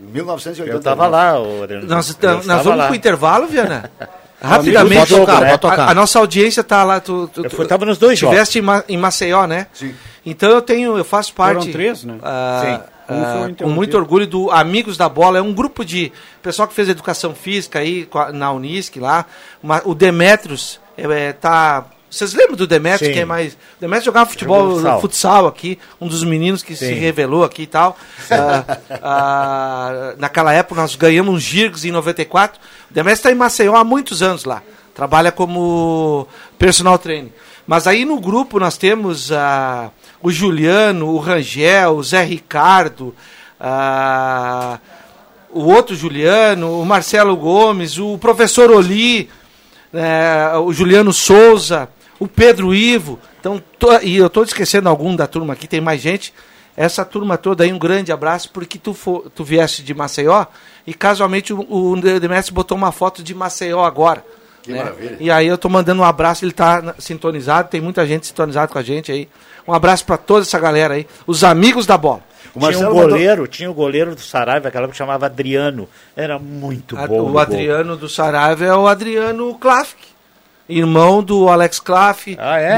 Em 0.00 0.06
1980. 0.10 0.76
Eu 0.76 0.80
tava 0.82 1.06
lá, 1.06 1.34
Adriano. 1.62 1.86
Nós, 1.86 2.16
nós 2.20 2.40
estava 2.40 2.62
vamos 2.62 2.78
lá. 2.78 2.86
pro 2.86 2.96
intervalo, 2.96 3.46
Viana? 3.46 3.90
Rapidamente, 4.42 5.10
Pode 5.10 5.20
tocar, 5.20 5.42
a- 5.42 5.46
pode 5.50 5.58
tocar. 5.60 5.80
A, 5.80 5.90
a 5.90 5.94
nossa 5.94 6.18
audiência 6.18 6.64
tá 6.64 6.82
lá. 6.82 6.98
Tu, 6.98 7.28
tu, 7.32 7.44
Eu 7.44 7.50
fui- 7.50 7.66
tava 7.66 7.84
nos 7.84 7.98
dois 7.98 8.18
jogos. 8.18 8.34
Tiveste 8.34 8.58
em, 8.58 8.62
Ma- 8.62 8.82
em 8.88 8.96
Maceió, 8.96 9.46
né? 9.46 9.66
Sim. 9.74 9.94
Então 10.24 10.48
eu 10.50 10.62
tenho, 10.62 10.96
eu 10.96 11.04
faço 11.04 11.34
parte. 11.34 11.58
Foram 11.58 11.72
três, 11.72 12.04
né? 12.04 12.14
ah, 12.22 12.62
Sim. 12.64 12.90
ah, 13.10 13.48
com 13.62 13.68
muito 13.68 13.96
orgulho 13.98 14.26
do 14.26 14.50
Amigos 14.50 14.96
da 14.96 15.10
Bola. 15.10 15.36
É 15.38 15.42
um 15.42 15.52
grupo 15.52 15.84
de 15.84 16.10
pessoal 16.42 16.66
que 16.66 16.72
fez 16.72 16.88
educação 16.88 17.34
física 17.34 17.80
aí 17.80 18.08
na 18.32 18.50
Unisc 18.50 18.96
lá. 18.98 19.26
Uma- 19.62 19.82
o 19.84 19.94
Demetrios 19.94 20.80
é, 20.96 21.02
é, 21.28 21.32
tá. 21.34 21.84
Vocês 22.10 22.34
lembram 22.34 22.56
do 22.56 22.66
Demetrios, 22.66 23.08
Sim. 23.08 23.14
que 23.14 23.20
é 23.20 23.24
mais. 23.24 23.52
O 23.52 23.80
Demetrios 23.80 24.04
jogava 24.06 24.28
futebol, 24.28 24.74
futsal. 24.74 25.00
futsal. 25.00 25.46
aqui, 25.46 25.78
um 26.00 26.08
dos 26.08 26.24
meninos 26.24 26.62
que 26.62 26.74
se 26.74 26.88
Sim. 26.88 26.94
revelou 26.94 27.44
aqui 27.44 27.62
e 27.62 27.66
tal. 27.66 27.96
Ah, 28.30 28.78
ah, 29.02 30.14
naquela 30.18 30.52
época 30.52 30.80
nós 30.80 30.96
ganhamos 30.96 31.34
uns 31.34 31.42
Girgs 31.42 31.86
em 31.86 31.92
94. 31.92 32.60
O 32.90 32.94
Demetrios 32.94 33.20
está 33.20 33.30
em 33.30 33.34
Maceió 33.36 33.76
há 33.76 33.84
muitos 33.84 34.22
anos 34.22 34.44
lá. 34.44 34.60
Trabalha 34.94 35.30
como 35.30 36.26
personal 36.58 36.98
trainer. 36.98 37.32
Mas 37.66 37.86
aí 37.86 38.04
no 38.04 38.18
grupo 38.18 38.58
nós 38.58 38.76
temos 38.76 39.30
ah, 39.30 39.90
o 40.20 40.30
Juliano, 40.32 41.10
o 41.10 41.18
Rangel, 41.18 41.96
o 41.96 42.02
Zé 42.02 42.24
Ricardo, 42.24 43.14
ah, 43.60 44.78
o 45.52 45.64
outro 45.64 45.94
Juliano, 45.94 46.80
o 46.80 46.84
Marcelo 46.84 47.36
Gomes, 47.36 47.98
o 47.98 48.18
professor 48.18 48.70
Oli, 48.70 49.28
é, 49.92 50.52
o 50.56 50.72
Juliano 50.72 51.12
Souza, 51.12 51.88
o 52.20 52.28
Pedro 52.28 52.72
Ivo. 52.72 53.18
Então, 53.40 53.60
tô, 53.78 53.98
e 53.98 54.16
eu 54.16 54.28
estou 54.28 54.44
esquecendo 54.44 54.88
algum 54.88 55.16
da 55.16 55.26
turma 55.26 55.54
aqui, 55.54 55.66
tem 55.66 55.80
mais 55.80 56.00
gente. 56.00 56.32
Essa 56.76 57.04
turma 57.04 57.36
toda 57.36 57.64
aí, 57.64 57.72
um 57.72 57.78
grande 57.78 58.12
abraço, 58.12 58.50
porque 58.52 58.78
tu, 58.78 58.94
for, 58.94 59.28
tu 59.34 59.42
vieste 59.42 59.82
de 59.82 59.92
Maceió 59.92 60.46
e 60.86 60.94
casualmente 60.94 61.52
o, 61.52 61.66
o 61.68 62.00
Demestre 62.00 62.54
botou 62.54 62.76
uma 62.78 62.92
foto 62.92 63.22
de 63.22 63.34
Maceió 63.34 63.84
agora. 63.84 64.24
Que 64.62 64.72
né? 64.72 64.78
maravilha. 64.78 65.16
E 65.18 65.30
aí 65.30 65.46
eu 65.46 65.58
tô 65.58 65.68
mandando 65.68 66.02
um 66.02 66.04
abraço, 66.04 66.44
ele 66.44 66.52
tá 66.52 66.94
sintonizado, 66.98 67.68
tem 67.68 67.80
muita 67.80 68.06
gente 68.06 68.26
sintonizada 68.26 68.68
com 68.70 68.78
a 68.78 68.82
gente 68.82 69.10
aí. 69.10 69.28
Um 69.66 69.72
abraço 69.74 70.04
para 70.04 70.16
toda 70.16 70.42
essa 70.42 70.58
galera 70.58 70.94
aí, 70.94 71.06
os 71.26 71.42
amigos 71.44 71.86
da 71.86 71.96
bola. 71.98 72.22
tinha 72.70 72.88
um 72.88 72.92
goleiro, 72.92 73.46
tinha 73.46 73.70
um 73.70 73.74
goleiro 73.74 74.14
do 74.14 74.20
Saraiva, 74.20 74.68
aquela 74.68 74.88
que 74.88 74.96
chamava 74.96 75.26
Adriano. 75.26 75.88
Era 76.16 76.38
muito 76.38 76.96
A- 76.98 77.06
bom. 77.06 77.20
o 77.20 77.32
gol. 77.32 77.38
Adriano 77.38 77.96
do 77.96 78.08
Saraiva 78.08 78.64
é 78.64 78.74
o 78.74 78.86
Adriano 78.86 79.54
Klafk, 79.54 79.96
irmão 80.70 81.22
do 81.22 81.48
Alex 81.48 81.80
Klaf, 81.80 82.26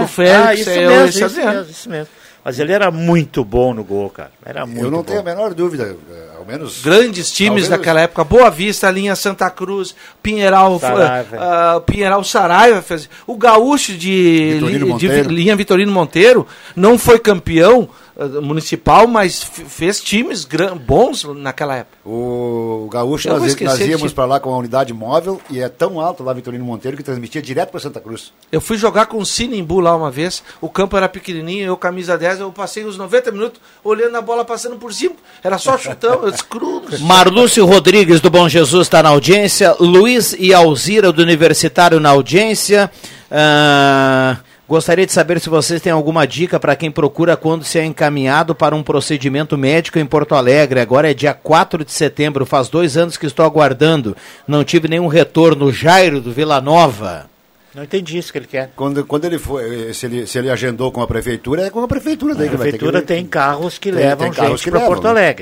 do 0.01 0.09
Félix, 0.09 0.47
ah, 0.49 0.55
isso 0.55 0.71
é 0.71 0.87
mesmo, 0.87 1.07
isso 1.27 1.37
mesmo, 1.37 1.71
isso 1.71 1.91
mesmo. 1.91 2.09
Mas 2.45 2.59
ele 2.59 2.73
era 2.73 2.91
muito 2.91 3.45
bom 3.45 3.73
no 3.73 3.85
gol, 3.85 4.11
cara. 4.11 4.33
Era 4.45 4.67
muito 4.67 4.85
Eu 4.85 4.91
não 4.91 4.99
bom. 4.99 5.05
tenho 5.05 5.21
a 5.21 5.23
menor 5.23 5.55
dúvida, 5.55 5.95
eh, 6.11 6.29
ao 6.37 6.45
menos. 6.45 6.83
Grandes 6.83 7.31
times 7.31 7.51
talvez- 7.63 7.69
daquela 7.69 8.01
época, 8.01 8.25
Boa 8.25 8.51
Vista, 8.51 8.91
linha 8.91 9.15
Santa 9.15 9.49
Cruz, 9.49 9.95
Pinheiral, 10.21 10.77
Saraiva. 10.81 11.37
ah, 11.39 11.81
Pinheiral 11.87 12.25
Saraiva, 12.25 12.83
fez, 12.83 13.09
o 13.29 13.37
gaúcho 13.37 13.93
de, 13.93 14.55
Vitorino 14.55 14.87
li- 14.87 14.95
de 14.97 15.23
linha 15.33 15.55
Vitorino 15.55 15.93
Monteiro 15.93 16.45
não 16.75 16.99
foi 16.99 17.21
campeão 17.21 17.89
ah, 17.89 18.02
municipal, 18.43 19.07
mas 19.07 19.43
fez 19.43 20.01
times 20.01 20.47
bons 20.87 21.25
naquela 21.25 21.77
época. 21.77 21.97
O 22.05 22.89
Gaúcho, 22.91 23.29
Eu 23.29 23.39
nós, 23.39 23.59
nós 23.61 23.81
íamos 23.81 24.13
para 24.13 24.27
lá 24.27 24.41
com 24.41 24.53
a 24.53 24.59
unidade 24.59 24.93
móvel 24.93 25.41
e 25.49 25.61
é 25.61 25.69
tão 25.69 25.99
alto 25.99 26.23
lá 26.23 26.33
Vitorino 26.33 26.65
Monteiro 26.65 26.97
que 26.97 27.03
transmitia 27.03 27.41
direto 27.41 27.71
para 27.71 27.81
Santa 27.81 28.01
Cruz. 28.01 28.33
Eu 28.51 28.61
fui 28.61 28.77
jogar 28.77 29.07
com 29.07 29.19
o 29.19 29.27
Sinimbu 29.27 29.81
lá 29.81 29.97
uma 29.97 30.11
vez, 30.11 30.43
o 30.61 30.69
campo 30.69 30.97
era 30.97 31.09
pequenininho, 31.09 31.65
eu 31.65 31.77
camisa 31.77 32.19
10, 32.19 32.41
eu 32.41 32.53
passei 32.53 32.85
os 32.85 32.99
90 32.99 33.33
minutos 33.33 33.61
olhando 33.83 34.17
a 34.17 34.21
bola 34.21 34.45
passando 34.45 34.77
por 34.77 34.93
cima, 34.93 35.15
era 35.43 35.57
só 35.57 35.79
chutão, 35.79 36.25
eu 36.25 36.31
disse, 36.31 36.45
cruz. 36.45 37.01
Marlúcio 37.01 37.65
Rodrigues 37.65 38.21
do 38.21 38.31
Bom 38.31 38.49
Jesus 38.49 38.87
está 38.87 39.03
na 39.03 39.09
audiência. 39.09 39.75
Luiz 39.81 40.35
e 40.39 40.53
Alzira 40.53 41.13
do 41.13 41.23
Universitário 41.23 41.99
na 41.99 42.11
audiência. 42.11 42.91
Ah, 43.31 44.37
gostaria 44.73 45.05
de 45.05 45.13
saber 45.13 45.39
se 45.39 45.51
vocês 45.51 45.83
têm 45.83 45.93
alguma 45.93 46.27
dica 46.27 46.59
para 46.59 46.75
quem 46.75 46.91
procura 46.91 47.37
quando 47.37 47.63
se 47.63 47.79
é 47.79 47.85
encaminhado 47.85 48.55
para 48.55 48.75
um 48.75 48.83
procedimento 48.83 49.59
médico 49.59 49.99
em 49.99 50.07
Porto 50.07 50.35
Alegre. 50.35 50.81
Agora 50.81 51.11
é 51.11 51.13
dia 51.13 51.35
4 51.35 51.85
de 51.85 51.93
setembro, 51.93 52.47
faz 52.47 52.71
dois 52.71 52.97
anos 52.97 53.19
que 53.19 53.27
estou 53.27 53.45
aguardando. 53.45 54.17
Não 54.49 54.65
tive 54.65 54.89
nenhum 54.89 55.09
retorno. 55.09 55.71
Jairo 55.71 56.23
do 56.23 56.33
Vila 56.33 56.59
Nova. 56.59 57.31
Não 57.75 57.85
entendi 57.85 58.17
isso 58.17 58.33
que 58.33 58.39
ele 58.39 58.47
quer. 58.47 58.71
Quando, 58.75 59.05
quando 59.05 59.27
ele 59.27 59.39
foi, 59.39 59.93
se 59.93 60.07
ele, 60.07 60.27
se 60.27 60.39
ele 60.39 60.51
agendou 60.51 60.91
com 60.91 61.03
a 61.03 61.07
prefeitura, 61.07 61.67
é 61.67 61.71
com 61.71 61.83
a 61.83 61.89
prefeitura 61.89 62.35
daí 62.35 62.49
A 62.49 62.51
que 62.51 62.57
vai 62.57 62.67
ter 62.67 62.79
prefeitura 62.79 63.01
que... 63.03 63.07
tem 63.07 63.27
carros 63.27 63.79
que 63.79 63.91
Tem- 63.91 63.99
levam 63.99 64.27
tem 64.27 64.33
carros 64.33 64.61
gente 64.61 64.71
para 64.71 64.81
Porto 64.81 65.13
né? 65.13 65.37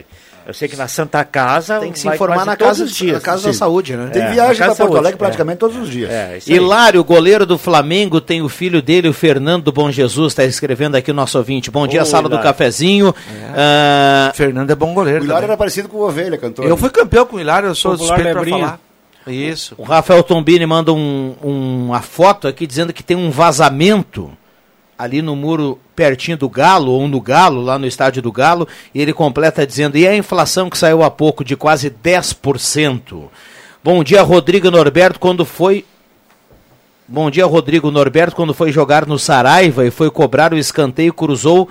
Eu 0.51 0.55
sei 0.55 0.67
que 0.69 0.75
na 0.77 0.89
Santa 0.89 1.25
Casa 1.25 1.79
Tem 1.79 1.93
que 1.93 1.99
se 2.01 2.09
informar 2.09 2.45
na 2.45 2.57
casa- 2.57 2.83
os 2.83 2.91
dias. 2.93 3.13
na 3.15 3.21
casa 3.21 3.47
da 3.47 3.53
saúde, 3.55 3.97
né? 3.97 4.11
Tem 4.13 4.21
É, 4.21 4.31
viagem 4.33 4.57
para 4.57 4.67
da 4.67 4.75
Porto 4.75 4.97
Alegre 4.97 5.15
é. 5.15 5.17
praticamente 5.17 5.59
todos 5.59 5.77
os 5.77 5.89
dias. 5.89 6.11
É. 6.11 6.39
Hilário, 6.45 7.05
goleiro 7.05 7.47
do 7.47 7.57
Flamengo, 7.57 8.21
tem 8.21 8.43
o 8.43 8.49
filho 8.49 8.83
dele, 8.83 9.09
o 9.09 9.13
Fernando 9.13 9.63
do 9.67 9.73
Bom 9.73 9.93
Jesus, 9.93 10.33
está 10.33 10.45
escrevendo 10.45 10.97
aqui 10.97 11.13
o 11.13 11.15
nosso 11.15 11.39
ouvinte. 11.39 11.71
Bom 11.71 11.87
dia, 11.87 12.03
Ô, 12.03 12.05
sala 12.05 12.25
do 12.29 12.35
Hilário. 12.35 12.51
cafezinho. 12.51 13.15
Ah, 13.57 14.33
Fernando 14.35 14.71
é 14.71 14.75
bom 14.75 14.93
goleiro. 14.93 15.21
O 15.21 15.25
Hilário 15.25 15.43
também. 15.43 15.51
era 15.53 15.57
parecido 15.57 15.89
com 15.89 15.99
o 15.99 16.03
Ovelha, 16.09 16.37
cantor. 16.37 16.65
Eu 16.67 16.77
fui 16.77 16.91
campeão 16.91 17.25
com 17.27 17.37
o 17.37 17.41
Hilário, 17.41 17.69
eu 17.69 17.75
sou 17.77 17.93
Popular 17.93 18.17
suspeito 18.17 18.39
para 18.41 18.51
falar. 18.51 18.81
Isso. 19.27 19.75
O 19.79 19.85
Rafael 19.85 20.23
Tombini 20.25 20.67
manda 20.67 20.93
um- 20.93 21.35
uma 21.43 22.01
foto 22.01 22.49
aqui 22.49 22.67
dizendo 22.67 22.93
que 22.93 23.03
tem 23.05 23.17
um 23.17 23.31
vazamento 23.31 24.31
ali 25.01 25.23
no 25.23 25.35
muro 25.35 25.79
pertinho 25.97 26.37
do 26.37 26.47
Galo, 26.47 26.93
ou 26.93 27.09
no 27.09 27.23
Galo, 27.23 27.63
lá 27.63 27.79
no 27.79 27.87
estádio 27.87 28.21
do 28.21 28.31
Galo, 28.31 28.69
e 28.95 29.01
ele 29.01 29.15
completa 29.15 29.67
dizendo, 29.67 29.97
e 29.97 30.07
a 30.07 30.15
inflação 30.15 30.69
que 30.69 30.77
saiu 30.77 31.03
há 31.03 31.11
pouco 31.11 31.43
de 31.43 31.57
quase 31.57 31.89
10%. 31.89 33.23
Bom 33.83 34.05
dia, 34.05 34.21
Rodrigo 34.21 34.71
Norberto, 34.71 35.19
quando 35.19 35.43
foi... 35.47 35.87
Bom 37.09 37.31
dia, 37.31 37.47
Rodrigo 37.47 37.91
Norberto, 37.91 38.37
quando 38.37 38.53
foi 38.53 38.71
jogar 38.71 39.07
no 39.07 39.19
Saraiva 39.19 39.87
e 39.87 39.91
foi 39.91 40.11
cobrar 40.11 40.53
o 40.53 40.59
escanteio, 40.59 41.15
cruzou... 41.15 41.67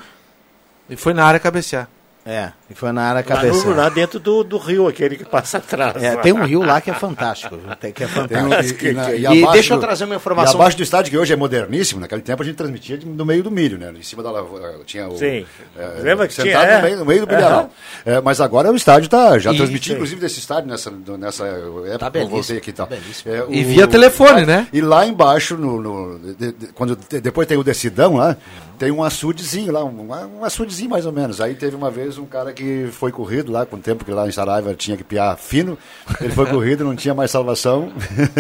E 0.90 0.96
foi 0.96 1.14
na 1.14 1.24
área 1.24 1.40
cabecear. 1.40 1.88
É, 2.26 2.52
e 2.70 2.76
foi 2.76 2.92
na 2.92 3.02
área 3.04 3.26
Lá, 3.28 3.36
no- 3.36 3.42
cabecear. 3.50 3.76
lá 3.78 3.90
dentro 3.90 4.20
do, 4.20 4.44
do 4.44 4.58
rio, 4.58 4.88
aquele 4.88 5.16
que 5.16 5.26
passa 5.26 5.58
atrás. 5.58 6.02
É, 6.04 6.16
tem 6.18 6.32
um 6.34 6.44
rio 6.46 6.62
lá 6.62 6.80
que 6.80 6.90
é 6.92 6.94
fantástico? 6.94 7.58
Tem, 7.80 7.92
que 7.92 8.04
é 8.04 8.06
um- 8.06 8.10
fantástico. 8.10 8.86
e, 8.86 8.90
e 8.90 8.94
na- 8.94 9.14
e 9.14 9.26
E 9.44 9.52
deixa 9.52 9.74
eu 9.74 9.78
do- 9.78 9.82
trazer 9.82 10.06
uma 10.06 10.16
E 10.16 10.18
informação. 10.18 10.56
abaixo 10.56 10.78
do 10.78 10.84
estádio, 10.84 11.10
que 11.12 11.18
hoje 11.18 11.34
é 11.34 11.36
moderníssimo, 11.36 12.00
naquele 12.02 12.22
tempo 12.22 12.42
a 12.42 12.46
gente 12.46 12.56
transmitia 12.56 12.98
de- 12.98 13.06
no 13.08 13.26
meio 13.26 13.42
do 13.44 13.50
milho, 13.52 13.78
né? 13.78 13.92
Em 13.98 14.04
cima 14.04 14.22
da 14.22 14.32
lavoura, 14.32 14.76
tinha 14.86 15.08
o... 15.08 15.18
Sim. 15.18 15.46
é, 15.78 16.02
Lembra 16.02 16.28
que 16.28 16.34
sentado 16.34 16.52
tinha, 16.52 16.62
é? 16.64 16.78
no, 16.78 16.84
meio, 16.84 16.98
no 16.98 17.06
meio 17.06 17.26
do 17.26 17.28
milharal. 17.34 17.60
Aham. 17.60 17.70
É, 18.18 18.22
mas 18.22 18.40
agora 18.40 18.72
o 18.72 18.76
estádio 18.76 19.06
está... 19.06 19.38
Já 19.40 19.54
transmiti, 19.54 19.94
inclusive, 19.94 20.22
desse 20.22 20.40
estádio 20.40 20.70
nessa, 20.70 20.92
nessa 21.18 21.46
época 21.46 21.98
Tá 22.00 22.12
que 22.12 22.18
eu 22.20 22.28
voltei 22.28 22.58
aqui 22.58 22.70
e 22.70 22.74
tal. 22.74 22.88
tá. 22.88 22.96
É, 22.96 23.46
E 23.50 23.64
via 23.64 23.88
telefone, 23.88 24.46
né? 24.46 24.68
E 24.72 24.80
lá 24.82 25.06
embaixo, 25.06 25.58
no, 25.58 25.82
no- 25.82 26.20
de- 26.36 26.52
de- 26.52 26.68
quando 26.74 26.96
depois 26.96 27.48
tem 27.48 27.58
o 27.58 27.64
decidão 27.64 28.16
lá, 28.18 28.38
tem 28.78 28.92
um 28.92 29.04
açudezinho 29.04 29.74
lá, 29.74 29.84
um, 29.84 30.08
um 30.40 30.46
açudezinho 30.46 30.90
mais 30.90 31.06
ou 31.06 31.12
menos. 31.12 31.42
Aí 31.42 31.54
teve 31.54 31.76
uma 31.76 31.92
vez 31.92 32.18
um 32.18 32.26
cara 32.26 32.54
que 32.54 32.59
foi 32.92 33.12
corrido 33.12 33.52
lá, 33.52 33.66
com 33.66 33.76
o 33.76 33.80
tempo 33.80 34.06
que 34.06 34.12
lá 34.12 34.28
em 34.28 34.32
Saraiva 34.32 34.74
tinha 34.74 34.98
que 34.98 35.04
piar 35.04 35.38
fino, 35.38 35.78
ele 36.22 36.32
foi 36.34 36.46
corrido, 36.46 36.84
não 36.84 36.96
tinha 36.96 37.14
mais 37.14 37.32
salvação 37.32 37.92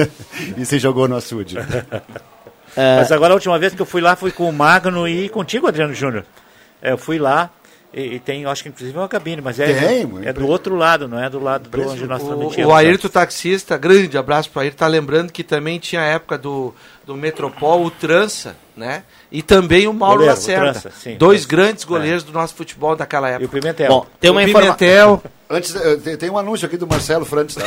e 0.57 0.65
se 0.65 0.79
jogou 0.79 1.07
no 1.07 1.15
açude. 1.15 1.57
Mas 2.75 3.11
agora 3.11 3.33
a 3.33 3.35
última 3.35 3.57
vez 3.59 3.73
que 3.73 3.81
eu 3.81 3.85
fui 3.85 4.01
lá 4.01 4.15
foi 4.15 4.31
com 4.31 4.49
o 4.49 4.53
Magno 4.53 5.07
e 5.07 5.29
contigo, 5.29 5.67
Adriano 5.67 5.93
Júnior. 5.93 6.25
É, 6.81 6.91
Eu 6.91 6.97
fui 6.97 7.17
lá 7.17 7.49
e, 7.91 8.15
e 8.15 8.19
tem, 8.19 8.45
acho 8.45 8.61
que 8.61 8.69
inclusive 8.69 8.95
uma 8.95 9.07
cabine, 9.07 9.41
mas 9.41 9.59
é, 9.59 9.73
Tem, 9.73 10.09
é 10.23 10.31
do 10.31 10.47
outro 10.47 10.75
lado, 10.75 11.07
não 11.07 11.19
é 11.19 11.27
do 11.29 11.39
lado 11.39 11.69
do 11.69 11.89
onde 11.89 12.05
nós 12.05 12.21
transmitimos. 12.21 12.65
O, 12.65 12.69
o 12.69 12.73
Ayrton 12.73 13.07
Taxista, 13.07 13.77
grande 13.77 14.15
abraço 14.15 14.51
para 14.51 14.61
Ayrton, 14.61 14.77
tá 14.77 14.87
lembrando 14.87 15.31
que 15.31 15.43
também 15.43 15.79
tinha 15.79 16.01
a 16.01 16.05
época 16.05 16.37
do, 16.37 16.73
do 17.03 17.15
Metropol, 17.15 17.83
o 17.83 17.89
Trança, 17.89 18.55
né? 18.77 19.03
E 19.31 19.41
também 19.41 19.87
o 19.87 19.93
Mauro 19.93 20.19
Goleiro, 20.19 20.33
o 20.33 20.37
Lacerda. 20.37 20.71
Trança, 20.71 20.91
sim, 20.91 21.17
Dois 21.17 21.45
Trança. 21.45 21.55
grandes 21.55 21.83
goleiros 21.83 22.23
do 22.23 22.31
nosso 22.31 22.53
futebol 22.53 22.95
daquela 22.95 23.27
época. 23.29 23.43
E 23.43 23.47
o 23.47 23.49
Pimentel. 23.49 23.87
Bom, 23.89 24.05
tem 24.19 24.29
uma 24.29 24.41
o 24.41 24.43
informação. 24.43 24.75
Pimentel. 24.75 25.23
Antes, 25.49 25.75
eh, 25.75 25.95
tem, 25.97 26.17
tem 26.17 26.29
um 26.29 26.37
anúncio 26.37 26.67
aqui 26.67 26.77
do 26.77 26.85
Marcelo 26.85 27.25
Frantes, 27.25 27.55
tá? 27.55 27.65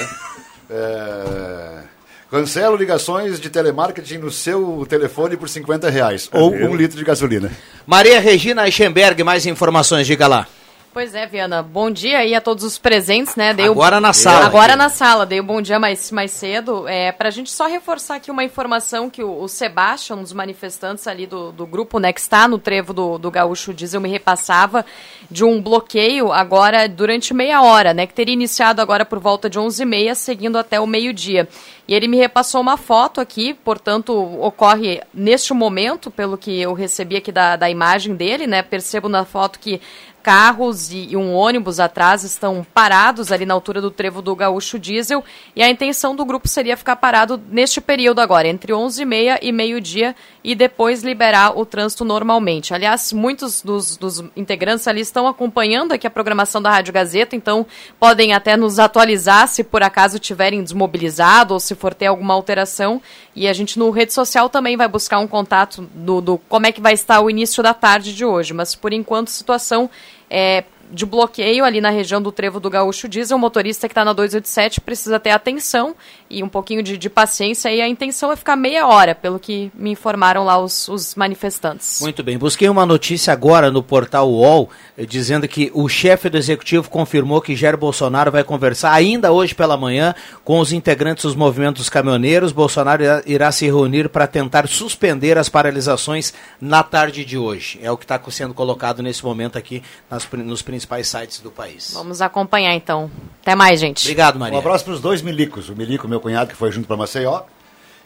É, 0.71 1.83
cancelo 2.33 2.77
ligações 2.77 3.39
de 3.39 3.51
telemarketing 3.51 4.17
no 4.17 4.31
seu 4.31 4.87
telefone 4.89 5.37
por 5.37 5.51
50 5.51 5.91
reais. 5.91 6.31
ou 6.33 6.51
um 6.51 6.75
litro 6.75 6.97
de 6.97 7.05
gasolina. 7.05 7.53
Maria 7.87 8.19
Regina 8.21 8.65
Eichenberg, 8.65 9.23
mais 9.23 9.45
informações, 9.45 10.07
diga 10.07 10.27
lá. 10.27 10.47
Pois 10.93 11.15
é, 11.15 11.27
Viana. 11.27 11.63
Bom 11.63 11.91
dia 11.91 12.19
aí 12.19 12.35
a 12.35 12.41
todos 12.41 12.63
os 12.65 12.77
presentes, 12.77 13.35
né? 13.35 13.55
Dei 13.55 13.67
o- 13.67 13.73
Agora 13.73 13.99
na 13.99 14.13
sala. 14.13 14.45
Agora 14.45 14.77
na 14.77 14.91
sala. 14.91 15.25
Dei 15.25 15.41
o 15.41 15.43
bom 15.43 15.63
dia 15.63 15.79
mais, 15.79 16.11
mais 16.13 16.31
cedo. 16.33 16.87
É, 16.87 17.11
pra 17.11 17.31
gente 17.31 17.51
só 17.51 17.67
reforçar 17.67 18.17
aqui 18.17 18.31
uma 18.31 18.45
informação 18.45 19.09
que 19.09 19.25
o, 19.25 19.41
o 19.41 19.49
Sebastião, 19.49 20.19
um 20.19 20.23
dos 20.23 20.35
manifestantes 20.35 21.07
ali 21.07 21.27
do, 21.27 21.51
do 21.51 21.65
grupo, 21.65 21.99
né, 21.99 22.13
que 22.13 22.21
está 22.21 22.47
no 22.47 22.59
trevo 22.59 22.93
do, 22.93 23.17
do 23.17 23.31
Gaúcho 23.31 23.73
Diesel, 23.73 24.03
me 24.03 24.11
repassava 24.11 24.85
de 25.31 25.43
um 25.43 25.63
bloqueio 25.63 26.31
agora 26.31 26.87
durante 26.87 27.33
meia 27.33 27.63
hora, 27.63 27.95
né? 27.95 28.07
Que 28.07 28.13
teria 28.13 28.35
iniciado 28.35 28.83
agora 28.83 29.07
por 29.07 29.19
volta 29.19 29.49
de 29.49 29.59
11h30, 29.59 30.15
seguindo 30.15 30.59
até 30.59 30.79
o 30.79 30.87
meio-dia. 30.87 31.49
E 31.89 31.95
ele 31.95 32.07
me 32.07 32.19
repassou 32.19 32.61
uma 32.61 32.77
foto 32.77 33.19
aqui, 33.19 33.55
portanto, 33.55 34.13
ocorre 34.41 35.01
neste 35.13 35.55
momento, 35.55 36.11
pelo 36.11 36.37
que 36.37 36.61
eu 36.61 36.75
recebi 36.75 37.17
aqui 37.17 37.33
da, 37.33 37.57
da 37.57 37.69
imagem 37.71 38.15
dele, 38.15 38.47
né? 38.47 38.63
Percebo 38.63 39.09
na 39.09 39.25
foto 39.25 39.59
que 39.59 39.81
carros 40.23 40.93
e, 40.93 41.17
um 41.17 41.35
ônibus 41.35 41.81
atrás 41.81 42.23
estão 42.23 42.65
parados 42.73 43.33
ali 43.33 43.45
na 43.45 43.55
altura 43.55 43.81
do 43.81 43.91
trevo 43.91 44.23
do 44.23 44.35
Gaúcho 44.37 44.79
Diesel. 44.79 45.25
E 45.55 45.63
a 45.63 45.69
intenção 45.69 46.15
do 46.15 46.25
grupo 46.25 46.49
seria 46.49 46.77
ficar 46.77 46.97
parado 46.97 47.43
neste 47.51 47.81
período 47.81 48.21
agora, 48.21 48.49
entre 48.49 48.73
11h30 48.73 49.39
e 49.43 49.53
meio-dia 49.53 50.15
e 50.45 50.55
depois 50.55 51.03
liberar 51.03 51.57
o 51.57 51.65
trânsito 51.65 52.05
normalmente. 52.05 52.75
Aliás, 52.75 53.13
muitos 53.13 53.63
dos, 53.63 53.97
dos 53.97 54.25
integrantes 54.37 54.89
ali 54.89 55.01
estão 55.01 55.27
acompanhando 55.27 55.93
aqui 55.93 56.07
a 56.07 56.11
programação 56.11 56.61
da 56.61 56.71
Rádio 56.71 56.93
Gazeta, 56.93 57.37
então 57.37 57.67
podem 57.99 58.33
até 58.35 58.57
nos 58.57 58.79
atualizar 58.79 59.47
se 59.47 59.63
por 59.63 59.83
acaso 59.83 60.19
tiverem 60.19 60.63
desmobilizado 60.63 61.55
ou 61.55 61.61
se 61.61 61.75
for 61.75 61.95
ter 61.95 62.07
alguma 62.07 62.35
alteração. 62.35 63.01
E 63.35 63.47
a 63.47 63.53
gente 63.53 63.79
no 63.79 63.91
rede 63.91 64.13
social 64.13 64.49
também 64.49 64.77
vai 64.77 64.89
buscar 64.89 65.19
um 65.19 65.29
contato 65.29 65.89
do, 65.95 66.21
do 66.21 66.39
como 66.49 66.67
é 66.67 66.73
que 66.73 66.81
vai 66.81 66.93
estar 66.93 67.21
o 67.21 67.31
início 67.31 67.63
da 67.63 67.73
tarde 67.73 68.15
de 68.15 68.25
hoje. 68.25 68.53
Mas 68.53 68.75
por 68.75 68.93
enquanto, 68.93 69.29
situação 69.29 69.89
é, 70.29 70.65
de 70.93 71.07
bloqueio 71.07 71.65
ali 71.65 71.81
na 71.81 71.89
região 71.89 72.21
do 72.21 72.31
Trevo 72.31 72.61
do 72.61 72.69
Gaúcho 72.69 73.09
Diesel. 73.09 73.37
O 73.37 73.41
motorista 73.41 73.89
que 73.89 73.93
está 73.93 74.05
na 74.05 74.13
287 74.13 74.81
precisa 74.81 75.19
ter 75.19 75.31
atenção 75.31 75.97
e 76.33 76.43
um 76.43 76.49
pouquinho 76.49 76.83
de, 76.83 76.97
de 76.97 77.11
paciência. 77.11 77.71
E 77.71 77.81
a 77.81 77.87
intenção 77.87 78.33
é 78.33 78.37
ficar 78.37 78.57
meia 78.57 78.87
hora, 78.87 79.15
pelo 79.15 79.39
que 79.39 79.71
me 79.75 79.91
informaram 79.91 80.45
lá 80.45 80.59
os, 80.59 80.89
os 80.89 81.15
manifestantes. 81.15 82.01
Muito 82.01 82.23
bem. 82.23 82.39
Busquei 82.39 82.69
uma 82.69 82.87
notícia 82.87 83.33
agora 83.33 83.71
no 83.71 83.83
portal 83.83 84.31
UOL, 84.31 84.71
eh, 84.97 85.05
dizendo 85.05 85.47
que 85.47 85.71
o 85.75 85.89
chefe 85.89 86.31
do 86.31 86.39
executivo 86.39 86.89
confirmou 86.89 87.41
que 87.41 87.55
Jair 87.55 87.77
Bolsonaro 87.77 88.33
vai 88.33 88.43
conversar 88.43 88.93
ainda 88.93 89.31
hoje 89.31 89.55
pela 89.55 89.77
manhã 89.77 90.15
com 90.45 90.59
os 90.59 90.73
integrantes 90.73 91.25
dos 91.25 91.35
movimentos 91.35 91.89
caminhoneiros. 91.89 92.51
Bolsonaro 92.53 93.03
irá, 93.03 93.23
irá 93.27 93.53
se 93.53 93.67
reunir 93.67 94.09
para 94.09 94.27
tentar 94.27 94.67
suspender 94.67 95.37
as 95.37 95.49
paralisações 95.49 96.33
na 96.61 96.83
tarde 96.83 97.25
de 97.25 97.37
hoje. 97.37 97.79
É 97.83 97.91
o 97.91 97.97
que 97.97 98.05
está 98.05 98.21
sendo 98.31 98.55
colocado 98.55 99.03
nesse 99.03 99.25
momento 99.25 99.59
aqui 99.59 99.83
nas, 100.11 100.27
nos 100.31 100.63
principais 100.63 101.07
sites 101.09 101.41
do 101.41 101.51
país. 101.51 101.93
Vamos 101.93 102.23
acompanhar 102.23 102.75
então. 102.75 103.11
Até 103.43 103.55
mais, 103.55 103.81
gente. 103.81 104.05
Obrigado, 104.05 104.39
Maria. 104.39 104.57
Um 104.57 104.61
abraço 104.61 104.85
para 104.85 104.95
os 104.95 105.01
dois 105.01 105.21
milicos. 105.21 105.69
O 105.69 105.77
milico, 105.77 106.09
meu 106.09 106.21
cunhado, 106.23 106.51
que 106.51 106.57
foi 106.57 106.73
junto 106.73 106.87
para 106.89 106.97
Maceió. 106.97 107.43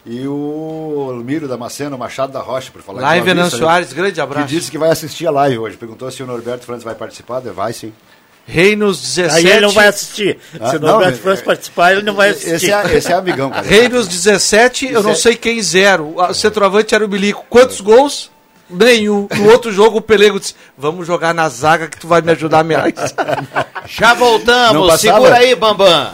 E 0.05 0.25
o 0.25 1.21
Miro 1.25 1.47
Damasceno 1.49 1.97
Machado 1.97 2.31
da 2.31 2.39
Rocha, 2.39 2.71
por 2.71 2.81
falar 2.81 3.01
Live 3.01 3.25
de 3.25 3.29
uma 3.29 3.31
Enan 3.33 3.43
vista, 3.43 3.57
né? 3.57 3.63
Soares, 3.63 3.93
grande 3.93 4.21
abraço. 4.21 4.47
Que 4.47 4.55
disse 4.55 4.71
que 4.71 4.77
vai 4.77 4.89
assistir 4.89 5.27
a 5.27 5.31
live 5.31 5.57
hoje. 5.59 5.75
Perguntou 5.75 6.09
se 6.09 6.23
o 6.23 6.25
Norberto 6.25 6.65
Franz 6.65 6.81
vai 6.83 6.95
participar. 6.95 7.41
Vai 7.41 7.73
sim. 7.73 7.91
Reinos 8.47 9.01
17. 9.01 9.35
Aí 9.35 9.51
ele 9.51 9.65
não 9.65 9.71
vai 9.73 9.87
assistir. 9.89 10.39
Ah, 10.57 10.69
Se 10.69 10.77
o 10.77 10.79
não, 10.79 10.87
Norberto 10.93 11.17
é- 11.17 11.21
Franz 11.21 11.41
participar, 11.41 11.91
ele 11.91 12.03
não 12.03 12.13
vai 12.13 12.29
assistir. 12.29 12.53
Esse 12.53 12.71
é, 12.71 12.95
esse 12.97 13.11
é 13.11 13.15
amigão, 13.15 13.49
cara. 13.49 13.67
Reinos 13.67 14.07
17, 14.07 14.85
eu 14.93 15.03
não 15.03 15.11
é- 15.11 15.15
sei 15.15 15.35
quem 15.35 15.61
zero. 15.61 16.15
O 16.15 16.33
centroavante 16.33 16.95
era 16.95 17.05
o 17.05 17.09
Milico. 17.09 17.45
Quantos 17.49 17.81
gols? 17.81 18.31
Nenhum. 18.69 19.27
No 19.35 19.49
outro 19.51 19.71
jogo, 19.73 19.97
o 19.97 20.01
Pelego 20.01 20.39
disse: 20.39 20.55
Vamos 20.77 21.05
jogar 21.05 21.33
na 21.33 21.49
zaga 21.49 21.87
que 21.89 21.97
tu 21.97 22.07
vai 22.07 22.21
me 22.21 22.31
ajudar 22.31 22.63
mais. 22.63 22.93
Já 23.87 24.13
voltamos. 24.13 25.01
Segura 25.01 25.35
aí, 25.35 25.53
Bambam. 25.55 26.13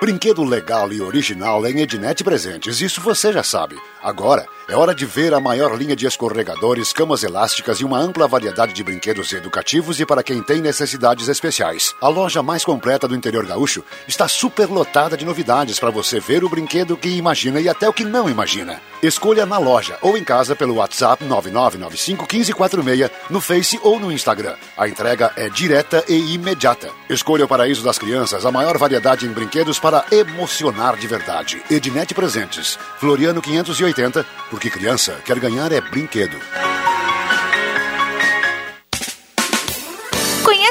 Brinquedo 0.00 0.44
legal 0.44 0.92
e 0.92 1.00
original 1.00 1.66
em 1.66 1.80
Ednet 1.80 2.22
Presentes, 2.22 2.80
isso 2.80 3.00
você 3.00 3.32
já 3.32 3.42
sabe. 3.42 3.76
Agora 4.00 4.46
é 4.68 4.76
hora 4.76 4.94
de 4.94 5.06
ver 5.06 5.32
a 5.32 5.40
maior 5.40 5.74
linha 5.74 5.96
de 5.96 6.06
escorregadores, 6.06 6.92
camas 6.92 7.22
elásticas 7.22 7.80
e 7.80 7.86
uma 7.86 7.98
ampla 7.98 8.28
variedade 8.28 8.74
de 8.74 8.84
brinquedos 8.84 9.32
educativos 9.32 9.98
e 9.98 10.04
para 10.04 10.22
quem 10.22 10.42
tem 10.42 10.60
necessidades 10.60 11.26
especiais. 11.26 11.94
A 12.02 12.08
loja 12.08 12.42
mais 12.42 12.66
completa 12.66 13.08
do 13.08 13.16
interior 13.16 13.46
gaúcho 13.46 13.82
está 14.06 14.28
super 14.28 14.66
lotada 14.68 15.16
de 15.16 15.24
novidades 15.24 15.80
para 15.80 15.90
você 15.90 16.20
ver 16.20 16.44
o 16.44 16.50
brinquedo 16.50 16.98
que 16.98 17.08
imagina 17.08 17.62
e 17.62 17.68
até 17.68 17.88
o 17.88 17.94
que 17.94 18.04
não 18.04 18.28
imagina. 18.28 18.78
Escolha 19.02 19.46
na 19.46 19.56
loja 19.56 19.96
ou 20.02 20.18
em 20.18 20.24
casa 20.24 20.54
pelo 20.54 20.74
WhatsApp 20.74 21.24
99951546, 21.24 23.10
no 23.30 23.40
Face 23.40 23.80
ou 23.82 23.98
no 23.98 24.12
Instagram. 24.12 24.54
A 24.76 24.86
entrega 24.86 25.32
é 25.36 25.48
direta 25.48 26.04
e 26.06 26.34
imediata. 26.34 26.90
Escolha 27.08 27.46
o 27.46 27.48
paraíso 27.48 27.82
das 27.82 27.96
crianças, 27.96 28.44
a 28.44 28.52
maior 28.52 28.76
variedade 28.76 29.24
em 29.24 29.30
brinquedos 29.30 29.78
para 29.78 30.04
emocionar 30.10 30.96
de 30.96 31.06
verdade. 31.06 31.62
Ednet 31.70 32.12
Presentes, 32.12 32.78
Floriano 32.98 33.40
580, 33.40 34.26
porque 34.58 34.70
criança 34.70 35.20
quer 35.24 35.38
ganhar 35.38 35.70
é 35.70 35.80
brinquedo. 35.80 36.36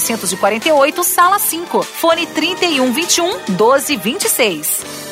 948, 0.00 1.02
sala 1.04 1.38
5. 1.38 1.82
Fone 1.82 2.26
3121 2.26 3.56
1226. 3.56 5.11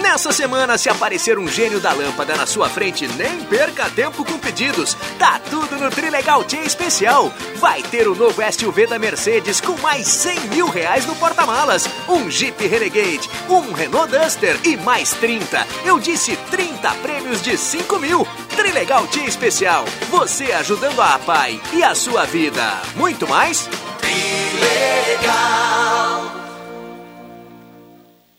Nessa 0.00 0.32
semana, 0.32 0.78
se 0.78 0.88
aparecer 0.88 1.38
um 1.38 1.46
gênio 1.46 1.78
da 1.78 1.92
lâmpada 1.92 2.34
na 2.34 2.46
sua 2.46 2.70
frente, 2.70 3.06
nem 3.06 3.44
perca 3.44 3.90
tempo 3.90 4.24
com 4.24 4.38
pedidos. 4.38 4.96
Tá 5.18 5.38
tudo 5.50 5.76
no 5.76 5.90
Trilegal 5.90 6.42
Tia 6.42 6.62
Especial. 6.62 7.30
Vai 7.56 7.82
ter 7.82 8.08
o 8.08 8.14
novo 8.14 8.40
SUV 8.50 8.86
da 8.86 8.98
Mercedes 8.98 9.60
com 9.60 9.76
mais 9.78 10.06
100 10.08 10.40
mil 10.48 10.68
reais 10.68 11.04
no 11.04 11.14
porta-malas, 11.16 11.86
um 12.08 12.30
Jeep 12.30 12.66
Renegade, 12.66 13.28
um 13.48 13.72
Renault 13.72 14.10
Duster 14.10 14.58
e 14.64 14.74
mais 14.78 15.10
30. 15.12 15.66
Eu 15.84 16.00
disse 16.00 16.34
30 16.50 16.90
prêmios 16.94 17.42
de 17.42 17.58
5 17.58 17.98
mil. 17.98 18.26
Trilegal 18.56 19.06
Tia 19.08 19.26
Especial. 19.26 19.84
Você 20.08 20.50
ajudando 20.52 21.00
a 21.00 21.18
pai 21.18 21.60
e 21.74 21.84
a 21.84 21.94
sua 21.94 22.24
vida. 22.24 22.80
Muito 22.96 23.28
mais? 23.28 23.68
Trilegal. 24.00 25.60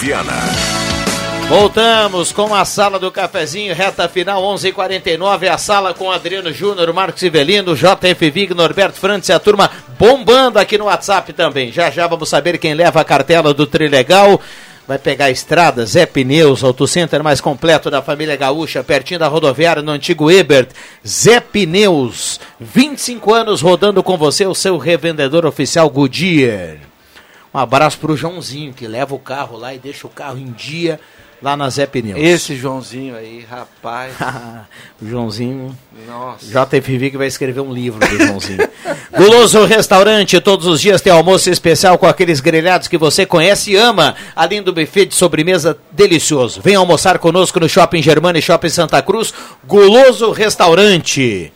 Viana. 0.00 0.32
Voltamos 1.46 2.32
com 2.32 2.54
a 2.54 2.64
sala 2.64 2.98
do 2.98 3.12
cafezinho, 3.12 3.74
reta 3.74 4.08
final 4.08 4.42
11:49 4.42 5.46
a 5.46 5.58
sala 5.58 5.92
com 5.92 6.10
Adriano 6.10 6.50
Júnior, 6.50 6.90
Marcos 6.94 7.22
Ivelino, 7.22 7.76
JF 7.76 8.30
Vig, 8.30 8.54
Norberto 8.54 8.98
Frantes 8.98 9.28
e 9.28 9.32
a 9.34 9.38
turma 9.38 9.70
bombando 9.98 10.58
aqui 10.58 10.78
no 10.78 10.86
WhatsApp 10.86 11.34
também. 11.34 11.70
Já 11.70 11.90
já 11.90 12.06
vamos 12.06 12.30
saber 12.30 12.56
quem 12.56 12.72
leva 12.72 13.02
a 13.02 13.04
cartela 13.04 13.52
do 13.52 13.66
Trilegal. 13.66 14.40
Vai 14.88 14.98
pegar 14.98 15.26
a 15.26 15.30
estrada, 15.30 15.84
Zé 15.84 16.06
Pneus, 16.06 16.64
Auto 16.64 16.88
Center 16.88 17.22
mais 17.22 17.42
completo 17.42 17.90
da 17.90 18.00
família 18.00 18.36
gaúcha, 18.36 18.82
pertinho 18.82 19.20
da 19.20 19.28
rodoviária 19.28 19.82
no 19.82 19.92
antigo 19.92 20.30
Ebert. 20.30 20.70
Zé 21.06 21.40
Pneus, 21.40 22.40
25 22.58 23.34
anos 23.34 23.60
rodando 23.60 24.02
com 24.02 24.16
você, 24.16 24.46
o 24.46 24.54
seu 24.54 24.78
revendedor 24.78 25.44
oficial 25.44 25.90
Goodyear. 25.90 26.89
Um 27.52 27.58
abraço 27.58 27.98
pro 27.98 28.16
Joãozinho, 28.16 28.72
que 28.72 28.86
leva 28.86 29.14
o 29.14 29.18
carro 29.18 29.56
lá 29.56 29.74
e 29.74 29.78
deixa 29.78 30.06
o 30.06 30.10
carro 30.10 30.38
em 30.38 30.52
dia 30.52 31.00
lá 31.42 31.56
na 31.56 31.68
Zé 31.70 31.86
Pneus. 31.86 32.20
Esse 32.20 32.54
Joãozinho 32.54 33.16
aí, 33.16 33.44
rapaz. 33.48 34.14
o 35.00 35.06
Joãozinho. 35.08 35.76
Nossa. 36.06 36.46
JFV 36.46 37.10
que 37.10 37.16
vai 37.16 37.26
escrever 37.26 37.60
um 37.60 37.72
livro 37.72 37.98
do 37.98 38.18
Joãozinho. 38.18 38.68
Guloso 39.16 39.64
Restaurante, 39.64 40.40
todos 40.40 40.66
os 40.66 40.80
dias 40.80 41.00
tem 41.00 41.12
almoço 41.12 41.50
especial 41.50 41.98
com 41.98 42.06
aqueles 42.06 42.40
grelhados 42.40 42.88
que 42.88 42.98
você 42.98 43.24
conhece 43.24 43.72
e 43.72 43.76
ama, 43.76 44.14
além 44.36 44.62
do 44.62 44.72
buffet 44.72 45.06
de 45.06 45.14
sobremesa 45.14 45.76
delicioso. 45.90 46.60
Vem 46.60 46.74
almoçar 46.74 47.18
conosco 47.18 47.58
no 47.58 47.68
Shopping 47.68 48.02
Germana 48.02 48.38
e 48.38 48.42
Shopping 48.42 48.68
Santa 48.68 49.02
Cruz. 49.02 49.32
Guloso 49.66 50.30
Restaurante. 50.30 51.52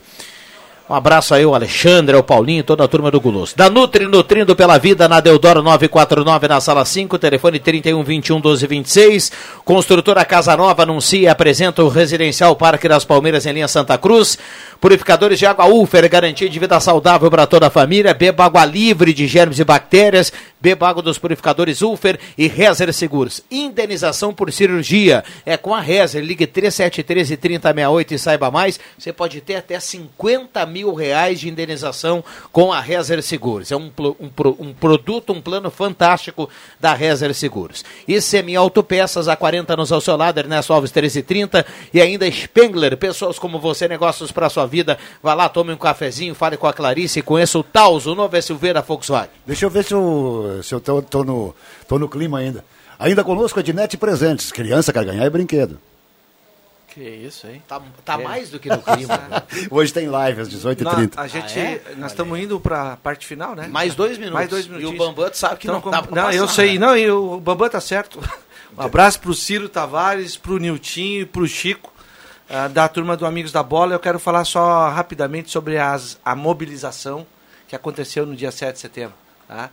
Um 0.87 0.93
abraço 0.93 1.33
aí 1.33 1.43
ao 1.43 1.55
Alexandre, 1.55 2.15
ao 2.15 2.21
Paulinho, 2.21 2.63
toda 2.63 2.83
a 2.83 2.87
turma 2.87 3.09
do 3.09 3.19
Guloso. 3.19 3.55
Da 3.55 3.71
Nutri, 3.71 4.05
nutrindo 4.05 4.55
pela 4.55 4.77
vida, 4.77 5.09
na 5.09 5.19
Deodoro 5.19 5.63
949, 5.63 6.47
na 6.47 6.61
sala 6.61 6.85
5, 6.85 7.17
telefone 7.17 7.57
31 7.57 8.03
21 8.03 8.39
12 8.39 8.67
26. 8.67 9.31
Construtora 9.63 10.23
Casa 10.23 10.55
Nova 10.55 10.83
anuncia 10.83 11.21
e 11.21 11.27
apresenta 11.27 11.83
o 11.83 11.89
Residencial 11.89 12.55
Parque 12.55 12.87
das 12.87 13.03
Palmeiras 13.03 13.47
em 13.47 13.53
linha 13.53 13.67
Santa 13.67 13.97
Cruz. 13.97 14.37
Purificadores 14.79 15.39
de 15.39 15.47
água 15.47 15.65
Ufer, 15.65 16.07
garantia 16.07 16.47
de 16.47 16.59
vida 16.59 16.79
saudável 16.79 17.31
para 17.31 17.47
toda 17.47 17.65
a 17.65 17.71
família. 17.71 18.13
Beba 18.13 18.45
água 18.45 18.63
livre 18.63 19.11
de 19.11 19.25
germes 19.25 19.57
e 19.57 19.63
bactérias. 19.63 20.31
Beba 20.61 20.87
água 20.87 21.01
dos 21.01 21.17
purificadores 21.17 21.81
Ufer 21.81 22.19
e 22.37 22.47
Rezer 22.47 22.93
Seguros. 22.93 23.41
Indenização 23.49 24.31
por 24.31 24.51
cirurgia. 24.53 25.23
É 25.43 25.57
com 25.57 25.73
a 25.73 25.81
Rezer. 25.81 26.23
Ligue 26.23 26.45
3713 26.45 27.37
3068 27.37 28.13
e 28.13 28.19
saiba 28.19 28.51
mais. 28.51 28.79
Você 28.95 29.11
pode 29.11 29.41
ter 29.41 29.55
até 29.55 29.79
50 29.79 30.63
mil 30.67 30.74
reais 30.83 31.39
de 31.39 31.49
indenização 31.49 32.23
com 32.51 32.73
a 32.73 32.79
Rezer 32.79 33.21
Seguros. 33.21 33.71
É 33.71 33.75
um, 33.75 33.91
um, 33.99 34.29
um 34.59 34.73
produto, 34.73 35.33
um 35.33 35.41
plano 35.41 35.71
fantástico 35.71 36.49
da 36.79 36.93
Rezer 36.93 37.33
Seguros. 37.33 37.83
E 38.07 38.19
Semi 38.19 38.55
Autopeças, 38.55 39.27
há 39.27 39.35
40 39.35 39.73
anos 39.73 39.91
ao 39.91 40.01
seu 40.01 40.15
lado, 40.15 40.39
Ernesto 40.39 40.73
Alves 40.73 40.91
1330. 40.91 41.65
E 41.93 42.01
ainda 42.01 42.29
Spengler, 42.29 42.97
pessoas 42.97 43.39
como 43.39 43.59
você, 43.59 43.87
negócios 43.87 44.31
para 44.31 44.49
sua 44.49 44.65
vida. 44.65 44.97
Vá 45.21 45.33
lá, 45.33 45.47
tome 45.47 45.71
um 45.71 45.77
cafezinho, 45.77 46.35
fale 46.35 46.57
com 46.57 46.67
a 46.67 46.73
Clarice 46.73 47.19
e 47.19 47.21
conheça 47.21 47.57
o 47.57 47.63
Taos, 47.63 48.05
o 48.05 48.15
novo 48.15 48.41
SUV 48.41 48.73
da 48.73 48.81
Volkswagen. 48.81 49.29
Deixa 49.45 49.65
eu 49.65 49.69
ver 49.69 49.83
se 49.83 49.93
eu, 49.93 50.59
se 50.63 50.73
eu 50.73 50.79
tô, 50.79 51.01
tô, 51.01 51.23
no, 51.23 51.55
tô 51.87 51.97
no 51.99 52.09
clima 52.09 52.39
ainda. 52.39 52.63
Ainda 52.97 53.23
conosco, 53.23 53.59
Ednet 53.59 53.97
Presentes. 53.97 54.51
Criança 54.51 54.93
quer 54.93 55.05
ganhar 55.05 55.25
é 55.25 55.29
brinquedo. 55.29 55.79
Que 56.95 57.01
isso, 57.03 57.45
hein? 57.45 57.61
Tá, 57.67 57.81
tá 58.05 58.13
é. 58.13 58.23
mais 58.23 58.49
do 58.49 58.57
que 58.57 58.69
no 58.69 58.81
clima. 58.81 59.43
Hoje 59.69 59.91
tem 59.91 60.07
live 60.07 60.39
às 60.39 60.47
18h30. 60.47 61.11
a 61.17 61.27
gente, 61.27 61.59
ah, 61.59 61.61
é? 61.61 61.81
Nós 61.97 62.13
estamos 62.13 62.39
indo 62.39 62.57
para 62.57 62.93
a 62.93 62.95
parte 62.95 63.27
final, 63.27 63.53
né? 63.53 63.67
Mais 63.67 63.93
dois 63.93 64.17
minutos. 64.17 64.33
Mais 64.33 64.49
dois 64.49 64.65
minutos. 64.65 64.89
E 64.89 64.95
o 64.95 64.97
Bambam 64.97 65.29
sabe 65.33 65.57
que 65.57 65.67
então, 65.67 65.81
não 65.81 65.91
tá 65.91 66.03
Não, 66.03 66.23
passar, 66.23 66.35
eu 66.35 66.47
sei. 66.47 66.79
Né? 66.79 66.87
Não, 66.87 66.97
e 66.97 67.11
o 67.11 67.37
Bambam 67.37 67.67
tá 67.67 67.81
certo. 67.81 68.21
Um 68.77 68.81
abraço 68.81 69.19
pro 69.19 69.33
Ciro 69.33 69.67
Tavares, 69.67 70.37
pro 70.37 70.57
Niltinho 70.57 71.23
e 71.23 71.25
pro 71.25 71.45
Chico. 71.45 71.93
Uh, 72.49 72.69
da 72.69 72.87
turma 72.87 73.17
do 73.17 73.25
Amigos 73.25 73.51
da 73.51 73.61
Bola, 73.61 73.93
eu 73.93 73.99
quero 73.99 74.17
falar 74.17 74.45
só 74.45 74.87
rapidamente 74.89 75.51
sobre 75.51 75.77
as, 75.77 76.17
a 76.23 76.33
mobilização 76.33 77.27
que 77.67 77.75
aconteceu 77.75 78.25
no 78.25 78.37
dia 78.37 78.51
7 78.51 78.73
de 78.73 78.79
setembro. 78.79 79.15
Tá? 79.49 79.69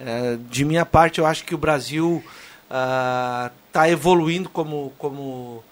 Uh, 0.00 0.38
de 0.50 0.64
minha 0.64 0.84
parte, 0.84 1.20
eu 1.20 1.26
acho 1.26 1.44
que 1.44 1.54
o 1.54 1.58
Brasil 1.58 2.24
está 2.66 3.88
evoluindo 3.88 4.48
como, 4.48 4.92
como, 4.98 5.62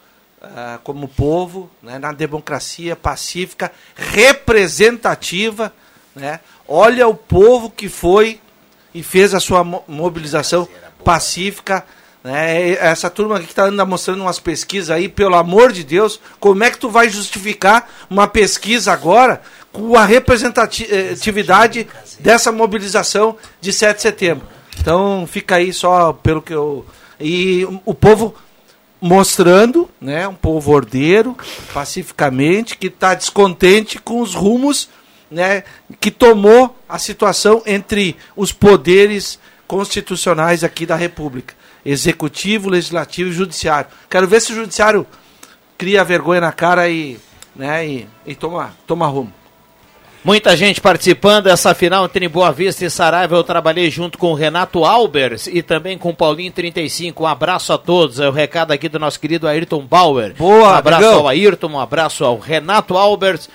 como 0.84 1.08
povo, 1.08 1.70
né? 1.82 1.98
na 1.98 2.12
democracia 2.12 2.96
pacífica, 2.96 3.70
representativa. 3.94 5.72
Né? 6.14 6.40
Olha 6.66 7.06
o 7.08 7.14
povo 7.14 7.70
que 7.70 7.88
foi 7.88 8.40
e 8.94 9.02
fez 9.02 9.34
a 9.34 9.40
sua 9.40 9.64
mo 9.64 9.82
mobilização 9.86 10.68
pacífica 11.04 11.84
né? 12.22 12.70
Essa 12.74 13.10
turma 13.10 13.40
que 13.40 13.46
está 13.46 13.70
mostrando 13.84 14.20
umas 14.20 14.38
pesquisas 14.38 14.90
aí, 14.90 15.08
pelo 15.08 15.34
amor 15.34 15.72
de 15.72 15.82
Deus, 15.82 16.20
como 16.38 16.62
é 16.62 16.70
que 16.70 16.78
tu 16.78 16.88
vai 16.88 17.08
justificar 17.08 17.88
uma 18.08 18.28
pesquisa 18.28 18.92
agora 18.92 19.42
com 19.72 19.96
a 19.96 20.04
representatividade 20.04 21.88
dessa 22.20 22.52
mobilização 22.52 23.36
de 23.60 23.72
7 23.72 23.96
de 23.96 24.02
setembro? 24.02 24.46
Então 24.78 25.26
fica 25.26 25.56
aí 25.56 25.72
só 25.72 26.12
pelo 26.12 26.40
que 26.40 26.54
eu. 26.54 26.86
E 27.18 27.66
o 27.84 27.94
povo 27.94 28.34
mostrando, 29.02 29.90
né, 30.00 30.28
um 30.28 30.34
povo 30.34 30.70
ordeiro, 30.70 31.36
pacificamente, 31.74 32.78
que 32.78 32.86
está 32.86 33.14
descontente 33.14 33.98
com 34.00 34.20
os 34.20 34.32
rumos 34.32 34.88
né, 35.28 35.64
que 36.00 36.10
tomou 36.10 36.76
a 36.88 36.98
situação 36.98 37.62
entre 37.66 38.16
os 38.36 38.52
poderes 38.52 39.40
constitucionais 39.66 40.62
aqui 40.62 40.86
da 40.86 40.94
República 40.94 41.54
executivo, 41.84 42.70
legislativo 42.70 43.30
e 43.30 43.32
judiciário. 43.32 43.90
Quero 44.08 44.28
ver 44.28 44.40
se 44.40 44.52
o 44.52 44.54
judiciário 44.54 45.04
cria 45.76 46.04
vergonha 46.04 46.40
na 46.40 46.52
cara 46.52 46.88
e, 46.88 47.18
né, 47.56 47.84
e, 47.84 48.08
e 48.24 48.36
toma, 48.36 48.72
toma 48.86 49.08
rumo. 49.08 49.32
Muita 50.24 50.56
gente 50.56 50.80
participando 50.80 51.44
dessa 51.44 51.74
final 51.74 52.04
entre 52.04 52.28
Boa 52.28 52.52
Vista 52.52 52.84
e 52.84 52.90
Saraiva. 52.90 53.34
Eu 53.34 53.42
trabalhei 53.42 53.90
junto 53.90 54.16
com 54.16 54.30
o 54.30 54.34
Renato 54.34 54.84
Albers 54.84 55.48
e 55.48 55.62
também 55.62 55.98
com 55.98 56.10
o 56.10 56.14
Paulinho 56.14 56.52
35. 56.52 57.24
Um 57.24 57.26
abraço 57.26 57.72
a 57.72 57.78
todos. 57.78 58.20
É 58.20 58.28
o 58.28 58.32
recado 58.32 58.70
aqui 58.70 58.88
do 58.88 59.00
nosso 59.00 59.18
querido 59.18 59.48
Ayrton 59.48 59.80
Bauer. 59.80 60.32
Boa, 60.34 60.68
um 60.68 60.74
abraço 60.74 61.04
amigão. 61.04 61.20
ao 61.22 61.28
Ayrton, 61.28 61.68
um 61.72 61.80
abraço 61.80 62.24
ao 62.24 62.38
Renato 62.38 62.96
Albers. 62.96 63.48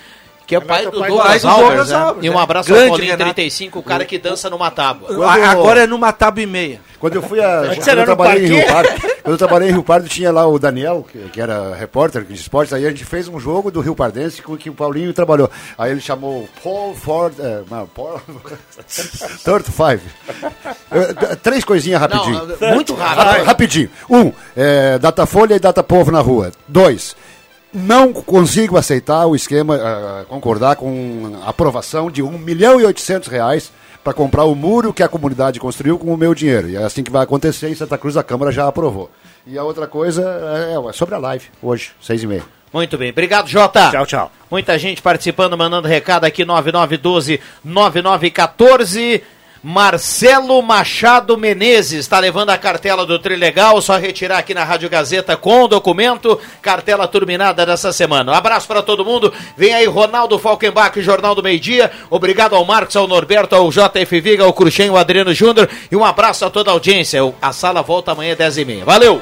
Que 0.48 0.56
é 0.56 0.57
o 0.60 0.61
pai 0.61 0.86
do 0.86 0.91
pai 0.98 1.10
do- 1.10 1.15
Douglas 1.18 1.41
do 1.41 1.48
Albers, 1.49 1.90
Douglas 1.90 1.90
né? 1.90 2.15
E 2.22 2.30
um 2.30 2.40
é. 2.40 2.41
abraço 2.41 2.69
Grande 2.69 2.84
ao 2.84 2.90
Paulinho 2.91 3.11
Renato. 3.11 3.34
35, 3.34 3.80
o 3.80 3.84
cara 3.84 4.06
que 4.06 4.18
dança 4.18 4.49
numa 4.49 4.72
tábua. 4.72 5.10
Agora 5.52 5.84
é 5.84 5.86
numa 5.88 6.14
tábua 6.14 6.41
e 6.41 6.45
meia. 6.45 6.82
Quando 6.99 7.15
eu 7.15 7.22
fui 7.22 7.40
a. 7.44 7.60
Antes 7.60 7.78
Quando 7.80 7.90
era 7.90 8.02
eu 8.02 8.06
trabalhei 8.06 8.45
em. 8.45 8.48
Rio 8.56 8.65
Pardo, 8.65 8.90
quando 9.22 9.32
eu 9.34 9.38
trabalhei 9.38 9.69
em 9.69 9.72
Rio 9.74 9.84
Pardo, 9.84 10.07
tinha 10.10 10.32
lá 10.32 10.48
o 10.48 10.57
Daniel, 10.57 11.06
que, 11.11 11.19
que 11.30 11.40
era 11.41 11.76
repórter 11.76 12.24
de 12.24 12.34
esportes, 12.34 12.74
aí 12.74 12.86
a 12.86 12.90
gente 12.90 13.06
fez 13.06 13.28
um 13.28 13.40
jogo 13.40 13.69
do 13.69 13.82
Rio 13.82 13.94
Pardense 13.94 14.41
com 14.41 14.57
que 14.57 14.69
o 14.69 14.74
Paulinho 14.74 15.14
trabalhou. 15.14 15.52
Aí 15.78 15.91
ele 15.91 15.99
chamou 16.02 16.48
Paul 16.64 16.95
Ford. 16.95 17.34
É, 17.40 17.61
não, 17.69 17.86
Paul. 17.88 18.19
35. 19.44 20.02
Eh, 20.91 21.36
Três 21.44 21.64
coisinhas 21.64 21.99
rapidinho. 22.02 22.48
Não, 22.60 22.74
muito 22.74 22.94
rápido. 22.94 23.24
Ra- 23.26 23.44
Rapidinho. 23.44 23.90
Um, 24.10 24.32
é, 24.56 24.98
Datafolha 24.98 25.56
e 25.56 25.60
Datapovo 25.60 26.11
na 26.11 26.19
rua. 26.22 26.52
Dois, 26.68 27.15
não 27.78 28.12
consigo 28.12 28.78
aceitar 28.78 29.26
o 29.26 29.36
esquema, 29.36 29.76
ah, 29.76 30.26
concordar 30.28 30.76
com 30.76 31.40
a 31.44 31.49
aprovação 31.49 32.10
de 32.10 32.22
1 32.22 32.38
milhão 32.38 32.82
e 32.82 32.86
800 32.86 33.30
reais 33.30 33.72
para 34.04 34.14
comprar 34.14 34.45
o 34.45 34.56
muro 34.56 34.94
que 34.94 35.04
a 35.04 35.08
comunidade 35.08 35.60
construiu 35.60 35.99
com 35.99 36.14
o 36.14 36.18
meu 36.18 36.34
dinheiro. 36.34 36.70
E 36.70 36.76
é 36.76 36.84
assim 36.84 37.04
que 37.04 37.12
vai 37.12 37.24
acontecer. 37.24 37.70
Em 37.70 37.76
Santa 37.76 37.98
Cruz 37.98 38.18
a 38.18 38.24
Câmara 38.24 38.52
já 38.52 38.68
aprovou. 38.68 39.12
E 39.45 39.58
a 39.58 39.64
outra 39.64 39.88
coisa 39.88 40.24
é, 40.24 40.90
é 40.90 40.94
sobre 40.94 41.16
a 41.16 41.18
live, 41.18 41.45
hoje, 41.62 41.91
seis 42.02 42.24
e 42.24 42.28
meia. 42.28 42.44
Muito 42.74 42.98
bem, 42.98 43.12
obrigado 43.12 43.48
Jota. 43.48 43.90
Tchau, 43.91 44.06
tchau. 44.06 44.32
Muita 44.52 44.78
gente 44.78 45.02
participando, 45.02 45.58
mandando 45.58 45.88
recado 45.88 46.26
aqui 46.26 46.44
9912 46.44 47.40
9914. 47.64 49.24
Marcelo 49.69 50.61
Machado 50.61 51.38
Menezes 51.38 51.99
está 51.99 52.18
levando 52.19 52.52
a 52.52 52.57
cartela 52.57 53.06
do 53.06 53.19
Trilegal, 53.19 53.81
só 53.81 53.98
retirar 53.98 54.38
aqui 54.38 54.53
na 54.53 54.64
Rádio 54.64 54.89
Gazeta 54.89 55.35
com 55.35 55.64
o 55.64 55.68
documento, 55.68 56.39
cartela 56.61 57.06
terminada 57.06 57.65
dessa 57.65 57.91
semana. 57.91 58.31
Um 58.31 58.34
abraço 58.34 58.65
para 58.65 58.81
todo 58.81 59.03
mundo. 59.03 59.34
Vem 59.57 59.73
aí 59.73 59.85
Ronaldo 59.85 60.39
Falkenbach, 60.39 61.02
Jornal 61.02 61.35
do 61.35 61.44
Meio 61.44 61.60
Dia. 61.60 61.91
Obrigado 62.10 62.56
ao 62.56 62.64
Marcos, 62.64 62.95
ao 62.95 63.10
Norberto, 63.10 63.57
ao 63.57 63.69
JF 63.69 64.22
Viga, 64.22 64.45
ao 64.45 64.53
Cruxem, 64.53 64.88
ao 64.88 64.95
Adriano 64.95 65.34
Júnior 65.34 65.69
e 65.91 65.98
um 65.98 66.06
abraço 66.06 66.45
a 66.45 66.49
toda 66.49 66.72
a 66.72 66.73
audiência. 66.73 67.19
A 67.41 67.52
sala 67.52 67.81
volta 67.81 68.14
amanhã 68.14 68.38
às 68.39 68.56
10h30. 68.56 68.85
Valeu! 68.85 69.22